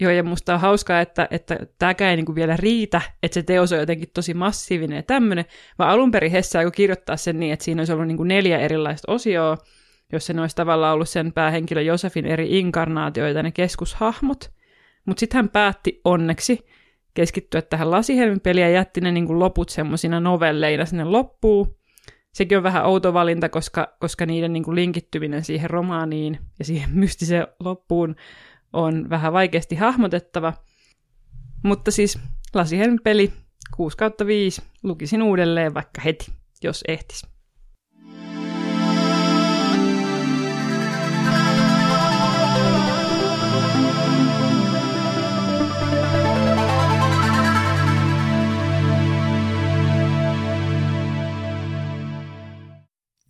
Joo, 0.00 0.10
ja 0.10 0.22
musta 0.22 0.54
on 0.54 0.60
hauskaa, 0.60 1.00
että, 1.00 1.28
että 1.30 1.58
tämäkään 1.78 2.10
ei 2.10 2.16
niin 2.16 2.26
kuin 2.26 2.36
vielä 2.36 2.56
riitä, 2.56 3.00
että 3.22 3.34
se 3.34 3.42
teos 3.42 3.72
on 3.72 3.78
jotenkin 3.78 4.08
tosi 4.14 4.34
massiivinen 4.34 4.96
ja 4.96 5.02
tämmöinen, 5.02 5.44
vaan 5.78 5.90
alun 5.90 6.10
perin 6.10 6.32
Hesse 6.32 6.58
aikoi 6.58 6.72
kirjoittaa 6.72 7.16
sen 7.16 7.40
niin, 7.40 7.52
että 7.52 7.64
siinä 7.64 7.80
olisi 7.80 7.92
ollut 7.92 8.06
niin 8.06 8.16
kuin 8.16 8.28
neljä 8.28 8.58
erilaista 8.58 9.12
osioa, 9.12 9.58
jossa 10.12 10.32
ne 10.32 10.40
olisi 10.40 10.56
tavallaan 10.56 10.94
ollut 10.94 11.08
sen 11.08 11.32
päähenkilö 11.32 11.82
Josefin 11.82 12.26
eri 12.26 12.58
inkarnaatioita, 12.58 13.42
ne 13.42 13.52
keskushahmot. 13.52 14.50
Mutta 15.06 15.20
sitten 15.20 15.38
hän 15.38 15.48
päätti 15.48 16.00
onneksi 16.04 16.66
keskittyä 17.14 17.62
tähän 17.62 17.90
lasihelmipeliin 17.90 18.64
ja 18.64 18.70
jätti 18.70 19.00
ne 19.00 19.12
niin 19.12 19.26
kuin 19.26 19.38
loput 19.38 19.68
semmoisina 19.68 20.20
novelleina 20.20 20.84
sinne 20.84 21.04
loppuun. 21.04 21.76
Sekin 22.32 22.58
on 22.58 22.64
vähän 22.64 22.86
outo 22.86 23.14
valinta, 23.14 23.48
koska, 23.48 23.96
koska 24.00 24.26
niiden 24.26 24.52
niin 24.52 24.62
kuin 24.62 24.74
linkittyminen 24.74 25.44
siihen 25.44 25.70
romaaniin 25.70 26.38
ja 26.58 26.64
siihen 26.64 26.90
mystiseen 26.90 27.46
loppuun 27.60 28.16
on 28.72 29.10
vähän 29.10 29.32
vaikeasti 29.32 29.76
hahmotettava. 29.76 30.52
Mutta 31.64 31.90
siis 31.90 32.18
lasihelmipeli 32.54 33.32
6 33.76 33.96
kautta 33.96 34.26
5 34.26 34.62
lukisin 34.82 35.22
uudelleen 35.22 35.74
vaikka 35.74 36.00
heti, 36.00 36.32
jos 36.62 36.84
ehtis. 36.88 37.26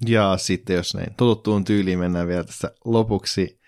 Ja 0.07 0.36
sitten 0.36 0.76
jos 0.76 0.95
näin 0.95 1.14
totuttuun 1.16 1.64
tyyliin 1.64 1.99
mennään 1.99 2.26
vielä 2.26 2.45
tässä 2.45 2.70
lopuksi 2.84 3.61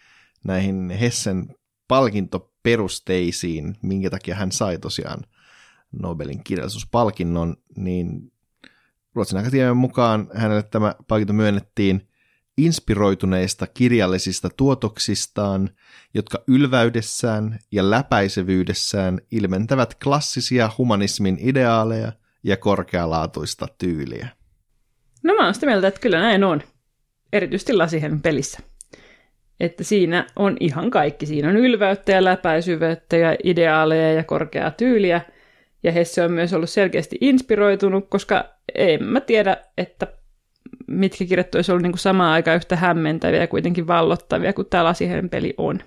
näihin 0.45 0.91
Hessen 0.91 1.55
palkintoperusteisiin, 1.93 3.77
minkä 3.83 4.11
takia 4.11 4.35
hän 4.35 4.53
sai 4.53 4.79
tosiaan 4.79 5.21
Nobelin 6.03 6.45
kirjallisuuspalkinnon, 6.45 7.57
niin 7.77 8.33
Ruotsin 9.15 9.39
Akatemian 9.39 9.77
mukaan 9.77 10.29
hänelle 10.35 10.63
tämä 10.63 10.95
palkinto 11.09 11.33
myönnettiin 11.33 12.09
inspiroituneista 12.57 13.67
kirjallisista 13.67 14.49
tuotoksistaan, 14.57 15.71
jotka 16.15 16.43
ylväydessään 16.47 17.59
ja 17.73 17.91
läpäisevyydessään 17.91 19.21
ilmentävät 19.31 19.95
klassisia 20.05 20.71
humanismin 20.79 21.39
ideaaleja 21.41 22.13
ja 22.43 22.57
korkealaatuista 22.57 23.67
tyyliä. 23.79 24.29
No 25.23 25.35
mä 25.35 25.45
oon 25.45 25.55
sitä 25.55 25.67
mieltä, 25.67 25.89
että 25.89 26.01
kyllä 26.01 26.21
näin 26.21 26.45
on. 26.45 26.63
Erityisesti 27.33 27.73
Lasihen 27.73 28.21
pelissä. 28.21 28.72
Että 29.61 29.85
siinä 29.85 30.27
on 30.37 30.57
ihan 30.61 30.91
kaikki. 30.91 31.27
Siinä 31.27 31.49
on 31.49 31.57
ylväyttä 31.57 32.13
ja 32.13 32.25
läpäisyvyyttä 32.25 33.17
ja 33.17 33.37
ideaaleja 33.45 34.13
ja 34.13 34.25
korkeaa 34.25 34.71
tyyliä. 34.71 35.21
Ja 35.83 35.93
Hesse 35.93 36.25
on 36.25 36.33
myös 36.33 36.53
ollut 36.53 36.71
selkeästi 36.71 37.17
inspiroitunut, 37.21 38.09
koska 38.09 38.45
en 38.75 39.05
mä 39.05 39.21
tiedä, 39.21 39.57
että 39.79 40.07
mitkä 40.87 41.25
kirjat 41.25 41.55
olisi 41.55 41.73
ollut 41.73 41.83
niin 41.83 41.93
kuin 41.93 42.01
samaan 42.01 42.33
aikaan 42.33 42.57
yhtä 42.57 42.77
hämmentäviä 42.77 43.41
ja 43.41 43.47
kuitenkin 43.47 43.87
vallottavia 43.87 44.53
kuin 44.53 44.69
tämä 44.71 44.85
Lasihen 44.85 45.29
peli 45.29 45.55
on. 45.57 45.81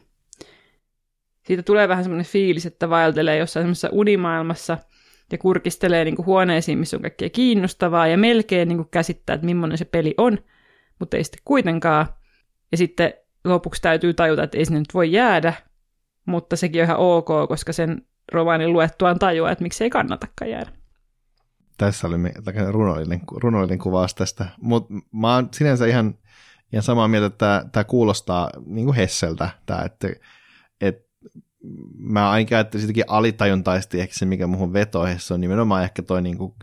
Siitä 1.43 1.63
tulee 1.63 1.87
vähän 1.87 2.03
semmoinen 2.03 2.25
fiilis, 2.25 2.65
että 2.65 2.89
vaeltelee 2.89 3.37
jossain 3.37 3.63
semmoisessa 3.63 3.89
unimaailmassa 3.91 4.77
ja 5.31 5.37
kurkistelee 5.37 6.05
niin 6.05 6.15
kuin 6.15 6.25
huoneisiin, 6.25 6.77
missä 6.77 6.97
on 6.97 7.01
kaikkea 7.01 7.29
kiinnostavaa 7.29 8.07
ja 8.07 8.17
melkein 8.17 8.67
niin 8.67 8.77
kuin 8.77 8.89
käsittää, 8.91 9.33
että 9.33 9.45
millainen 9.45 9.77
se 9.77 9.85
peli 9.85 10.13
on, 10.17 10.37
mutta 10.99 11.17
ei 11.17 11.23
sitten 11.23 11.41
kuitenkaan. 11.45 12.05
Ja 12.71 12.77
sitten 12.77 13.13
lopuksi 13.45 13.81
täytyy 13.81 14.13
tajuta, 14.13 14.43
että 14.43 14.57
ei 14.57 14.65
sinne 14.65 14.79
nyt 14.79 14.93
voi 14.93 15.11
jäädä, 15.11 15.53
mutta 16.25 16.55
sekin 16.55 16.81
on 16.81 16.85
ihan 16.85 16.97
ok, 16.97 17.27
koska 17.47 17.73
sen 17.73 18.01
romaanin 18.31 18.73
luettuaan 18.73 19.19
tajuaa, 19.19 19.51
että 19.51 19.63
miksi 19.63 19.83
ei 19.83 19.89
kannatakaan 19.89 20.51
jäädä. 20.51 20.71
Tässä 21.77 22.07
oli 22.07 22.15
runollinen, 22.71 23.21
runollinen 23.31 23.79
kuvaus 23.79 24.15
tästä, 24.15 24.45
mutta 24.61 24.93
mä 25.11 25.35
oon 25.35 25.49
sinänsä 25.53 25.85
ihan, 25.85 26.15
ihan 26.73 26.83
samaa 26.83 27.07
mieltä, 27.07 27.25
että 27.25 27.65
tämä 27.71 27.83
kuulostaa 27.83 28.49
niin 28.65 28.85
kuin 28.85 28.95
Hesseltä, 28.95 29.49
tää, 29.65 29.81
että, 29.85 30.07
että 30.81 31.05
mä 31.97 32.29
ainakin 32.29 32.57
ajattelin 32.57 32.81
sitäkin 32.81 33.03
alitajuntaisesti 33.07 34.01
ehkä 34.01 34.15
se, 34.15 34.25
mikä 34.25 34.47
muuhun 34.47 34.73
vetoo 34.73 35.05
Hesse 35.05 35.33
on 35.33 35.41
nimenomaan 35.41 35.83
ehkä 35.83 36.01
toi 36.01 36.21
niin 36.21 36.37
kuin 36.37 36.53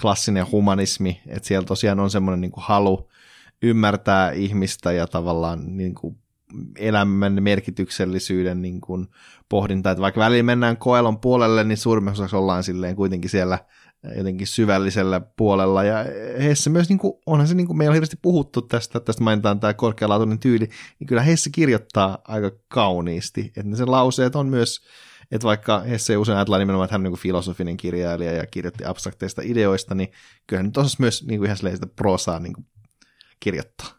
klassinen 0.00 0.50
humanismi, 0.52 1.20
että 1.26 1.48
siellä 1.48 1.66
tosiaan 1.66 2.00
on 2.00 2.10
semmoinen 2.10 2.40
niin 2.40 2.52
halu 2.56 3.08
ymmärtää 3.62 4.30
ihmistä 4.30 4.92
ja 4.92 5.06
tavallaan 5.06 5.76
niin 5.76 5.94
kuin 5.94 6.18
elämän 6.76 7.42
merkityksellisyyden 7.42 8.62
niin 8.62 8.80
kuin 8.80 9.06
pohdinta, 9.48 9.90
että 9.90 10.02
vaikka 10.02 10.20
välillä 10.20 10.42
mennään 10.42 10.76
koelon 10.76 11.20
puolelle, 11.20 11.64
niin 11.64 11.78
suurimmassa 11.78 12.22
osassa 12.22 12.38
ollaan 12.38 12.64
silleen 12.64 12.96
kuitenkin 12.96 13.30
siellä 13.30 13.58
jotenkin 14.16 14.46
syvällisellä 14.46 15.20
puolella, 15.20 15.84
ja 15.84 16.04
Hesse 16.42 16.70
myös, 16.70 16.88
niin 16.88 16.98
kuin, 16.98 17.12
onhan 17.26 17.48
se, 17.48 17.54
niin 17.54 17.66
kuin 17.66 17.76
meillä 17.76 17.90
on 17.90 17.94
hirveästi 17.94 18.18
puhuttu 18.22 18.62
tästä, 18.62 19.00
tästä 19.00 19.22
mainitaan 19.22 19.60
tämä 19.60 19.74
korkealaatuinen 19.74 20.38
tyyli, 20.38 20.68
niin 20.98 21.06
kyllä 21.06 21.22
Hesse 21.22 21.50
kirjoittaa 21.50 22.18
aika 22.24 22.50
kauniisti, 22.68 23.40
että 23.40 23.62
ne 23.70 23.76
sen 23.76 23.90
lauseet 23.90 24.36
on 24.36 24.48
myös, 24.48 24.80
että 25.30 25.46
vaikka 25.46 25.80
Hesse 25.80 26.16
usein 26.16 26.36
ajatellaan 26.36 26.60
nimenomaan, 26.60 26.84
että 26.84 26.94
hän 26.94 27.00
on 27.00 27.04
niin 27.04 27.12
kuin 27.12 27.20
filosofinen 27.20 27.76
kirjailija 27.76 28.32
ja 28.32 28.46
kirjoitti 28.46 28.84
abstrakteista 28.84 29.42
ideoista, 29.44 29.94
niin 29.94 30.12
kyllä 30.46 30.62
hän 30.62 30.72
osasi 30.76 30.96
myös 31.00 31.26
niin 31.26 31.38
kuin 31.40 31.46
ihan 31.46 31.56
sitä 31.56 31.86
prosaa 31.86 32.38
niin 32.38 32.52
kuin 32.52 32.66
kirjoittaa. 33.40 33.97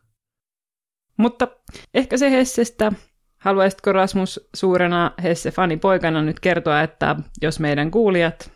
Mutta 1.19 1.47
ehkä 1.93 2.17
se 2.17 2.31
Hessestä. 2.31 2.91
Haluaisitko 3.37 3.91
Rasmus 3.91 4.49
suurena 4.55 5.11
Hesse-fanipoikana 5.23 6.21
nyt 6.25 6.39
kertoa, 6.39 6.81
että 6.81 7.15
jos 7.41 7.59
meidän 7.59 7.91
kuulijat 7.91 8.51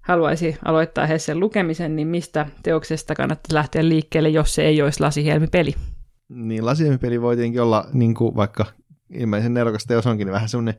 haluaisi 0.00 0.56
aloittaa 0.64 1.06
Hessen 1.06 1.40
lukemisen, 1.40 1.96
niin 1.96 2.08
mistä 2.08 2.46
teoksesta 2.62 3.14
kannattaa 3.14 3.54
lähteä 3.54 3.88
liikkeelle, 3.88 4.28
jos 4.28 4.54
se 4.54 4.62
ei 4.62 4.82
olisi 4.82 5.00
lasihelmipeli? 5.00 5.74
Niin 6.28 6.66
lasihjelmipeli 6.66 7.22
voi 7.22 7.36
tietenkin 7.36 7.62
olla, 7.62 7.88
niin 7.92 8.14
kuin 8.14 8.36
vaikka 8.36 8.66
ilmeisen 9.14 9.54
nerokas 9.54 9.84
teos 9.84 10.06
onkin, 10.06 10.26
niin 10.26 10.32
vähän 10.32 10.48
semmoinen 10.48 10.74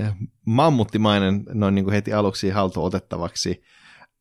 äh, 0.00 0.16
mammuttimainen 0.46 1.42
noin 1.52 1.74
niin 1.74 1.84
kuin 1.84 1.94
heti 1.94 2.12
aluksi 2.12 2.50
haltuun 2.50 2.86
otettavaksi. 2.86 3.62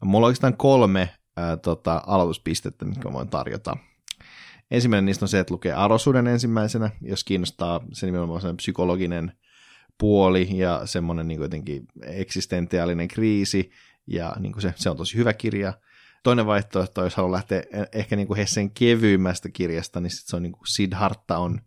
Mulla 0.04 0.26
on 0.26 0.28
oikeastaan 0.28 0.58
kolme 0.58 1.02
äh, 1.02 1.60
tota, 1.62 2.04
aloituspistettä, 2.08 2.86
mitkä 2.86 3.14
voin 3.14 3.30
tarjota. 3.30 3.78
Ensimmäinen 4.72 5.06
niistä 5.06 5.26
on 5.26 5.30
se, 5.30 5.40
että 5.40 5.54
lukee 5.54 5.74
Arosuuden 5.74 6.28
ensimmäisenä, 6.28 6.90
jos 7.02 7.24
kiinnostaa 7.24 7.82
se 7.92 8.06
nimenomaan 8.06 8.42
sen 8.42 8.58
psykologinen 8.58 9.32
puoli 9.98 10.48
ja 10.58 10.82
semmoinen 10.86 11.28
niin 11.28 11.42
jotenkin 11.42 11.88
eksistentiaalinen 12.04 13.08
kriisi, 13.08 13.72
ja 14.08 14.36
niin 14.40 14.52
kuin 14.52 14.62
se, 14.62 14.74
se 14.76 14.90
on 14.90 14.98
tosi 14.98 15.18
hyvä 15.18 15.34
kirja. 15.34 15.74
Toinen 16.24 16.46
vaihtoehto, 16.46 17.04
jos 17.04 17.16
haluaa 17.16 17.32
lähteä 17.32 17.64
ehkä 17.94 18.16
niin 18.16 18.28
kuin 18.28 18.38
Hessen 18.38 18.72
kevyimmästä 18.72 19.50
kirjasta, 19.50 20.00
niin 20.00 20.12
sit 20.12 20.28
se 20.28 20.36
on 20.36 20.44
niin 20.44 20.52
kuin 20.52 20.68
Siddhartha 20.68 21.38
on, 21.38 21.62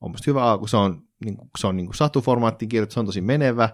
on 0.00 0.10
musta 0.10 0.24
hyvä 0.26 0.44
alku. 0.44 0.66
Se 0.66 0.76
on, 0.76 1.02
niin 1.24 1.36
kuin, 1.36 1.50
se 1.58 1.66
on 1.66 1.76
niin 1.76 1.86
kuin 1.86 1.94
satuformaattin 1.94 2.68
kirja, 2.68 2.86
se 2.90 3.00
on 3.00 3.06
tosi 3.06 3.20
menevä, 3.20 3.68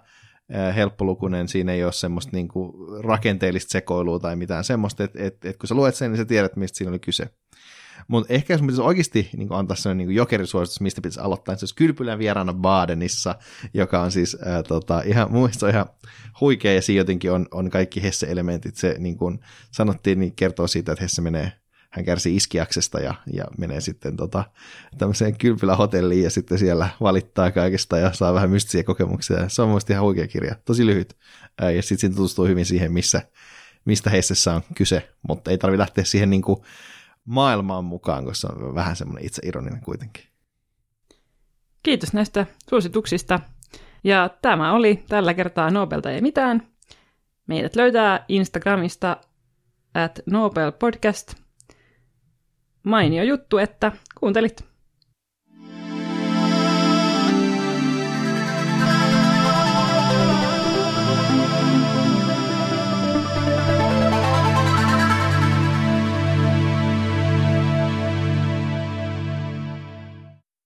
helppolukuinen, 0.76 1.48
siinä 1.48 1.72
ei 1.72 1.84
ole 1.84 1.92
semmoista 1.92 2.30
niin 2.32 2.48
kuin 2.48 2.72
rakenteellista 3.04 3.72
sekoilua 3.72 4.18
tai 4.18 4.36
mitään 4.36 4.64
semmoista, 4.64 5.04
että 5.04 5.18
et, 5.22 5.44
et 5.44 5.56
kun 5.56 5.68
sä 5.68 5.74
luet 5.74 5.94
sen, 5.94 6.10
niin 6.10 6.18
sä 6.18 6.24
tiedät, 6.24 6.56
mistä 6.56 6.78
siinä 6.78 6.90
oli 6.90 6.98
kyse. 6.98 7.30
Mutta 8.10 8.34
ehkä 8.34 8.54
jos 8.54 8.60
pitäisi 8.60 8.82
oikeasti 8.82 9.30
niin 9.36 9.52
antaa 9.52 9.76
sellainen 9.76 10.06
niin 10.06 10.16
jokerisuositus, 10.16 10.80
mistä 10.80 11.00
pitäisi 11.00 11.20
aloittaa, 11.20 11.52
niin 11.52 11.58
se 11.58 11.64
olisi 11.64 11.74
Kylpylän 11.74 12.18
vieraana 12.18 12.52
Badenissa, 12.52 13.34
joka 13.74 14.00
on 14.00 14.12
siis 14.12 14.36
ää, 14.44 14.62
tota, 14.62 15.02
ihan, 15.06 15.32
mun 15.32 15.50
on 15.62 15.70
ihan 15.70 15.86
huikea, 16.40 16.74
ja 16.74 16.82
siinä 16.82 17.00
jotenkin 17.00 17.32
on, 17.32 17.46
on 17.50 17.70
kaikki 17.70 18.02
Hesse-elementit. 18.02 18.76
Se 18.76 18.96
niin 18.98 19.16
kuin 19.16 19.40
sanottiin, 19.70 20.20
niin 20.20 20.32
kertoo 20.36 20.66
siitä, 20.66 20.92
että 20.92 21.04
Hesse 21.04 21.22
menee 21.22 21.52
hän 21.90 22.04
kärsii 22.04 22.36
iskiaksesta 22.36 23.00
ja, 23.00 23.14
ja 23.32 23.44
menee 23.58 23.80
sitten 23.80 24.16
tota, 24.16 24.44
tämmöiseen 24.98 25.38
kylpylähotelliin 25.38 26.24
ja 26.24 26.30
sitten 26.30 26.58
siellä 26.58 26.88
valittaa 27.00 27.50
kaikesta 27.50 27.98
ja 27.98 28.12
saa 28.12 28.34
vähän 28.34 28.50
mystisiä 28.50 28.84
kokemuksia. 28.84 29.48
Se 29.48 29.62
on 29.62 29.68
mun 29.68 29.80
ihan 29.90 30.04
huikea 30.04 30.28
kirja, 30.28 30.54
tosi 30.64 30.86
lyhyt. 30.86 31.16
Ja 31.76 31.82
sitten 31.82 31.98
siinä 31.98 32.16
tutustuu 32.16 32.46
hyvin 32.46 32.66
siihen, 32.66 32.92
missä, 32.92 33.22
mistä 33.84 34.10
Hessessä 34.10 34.54
on 34.54 34.62
kyse, 34.74 35.08
mutta 35.28 35.50
ei 35.50 35.58
tarvitse 35.58 35.80
lähteä 35.80 36.04
siihen 36.04 36.30
niin 36.30 36.42
kuin 36.42 36.60
maailmaan 37.30 37.84
mukaan, 37.84 38.24
koska 38.24 38.48
se 38.48 38.54
on 38.64 38.74
vähän 38.74 38.96
semmoinen 38.96 39.26
itse 39.26 39.42
ironinen 39.44 39.80
kuitenkin. 39.80 40.24
Kiitos 41.82 42.12
näistä 42.12 42.46
suosituksista. 42.70 43.40
Ja 44.04 44.30
tämä 44.42 44.72
oli 44.72 45.04
tällä 45.08 45.34
kertaa 45.34 45.70
Nobelta 45.70 46.10
ei 46.10 46.20
mitään. 46.20 46.68
Meidät 47.46 47.76
löytää 47.76 48.24
Instagramista 48.28 49.16
at 49.94 50.20
Nobel 50.26 50.72
Podcast. 50.72 51.34
Mainio 52.82 53.22
juttu, 53.22 53.58
että 53.58 53.92
kuuntelit. 54.20 54.69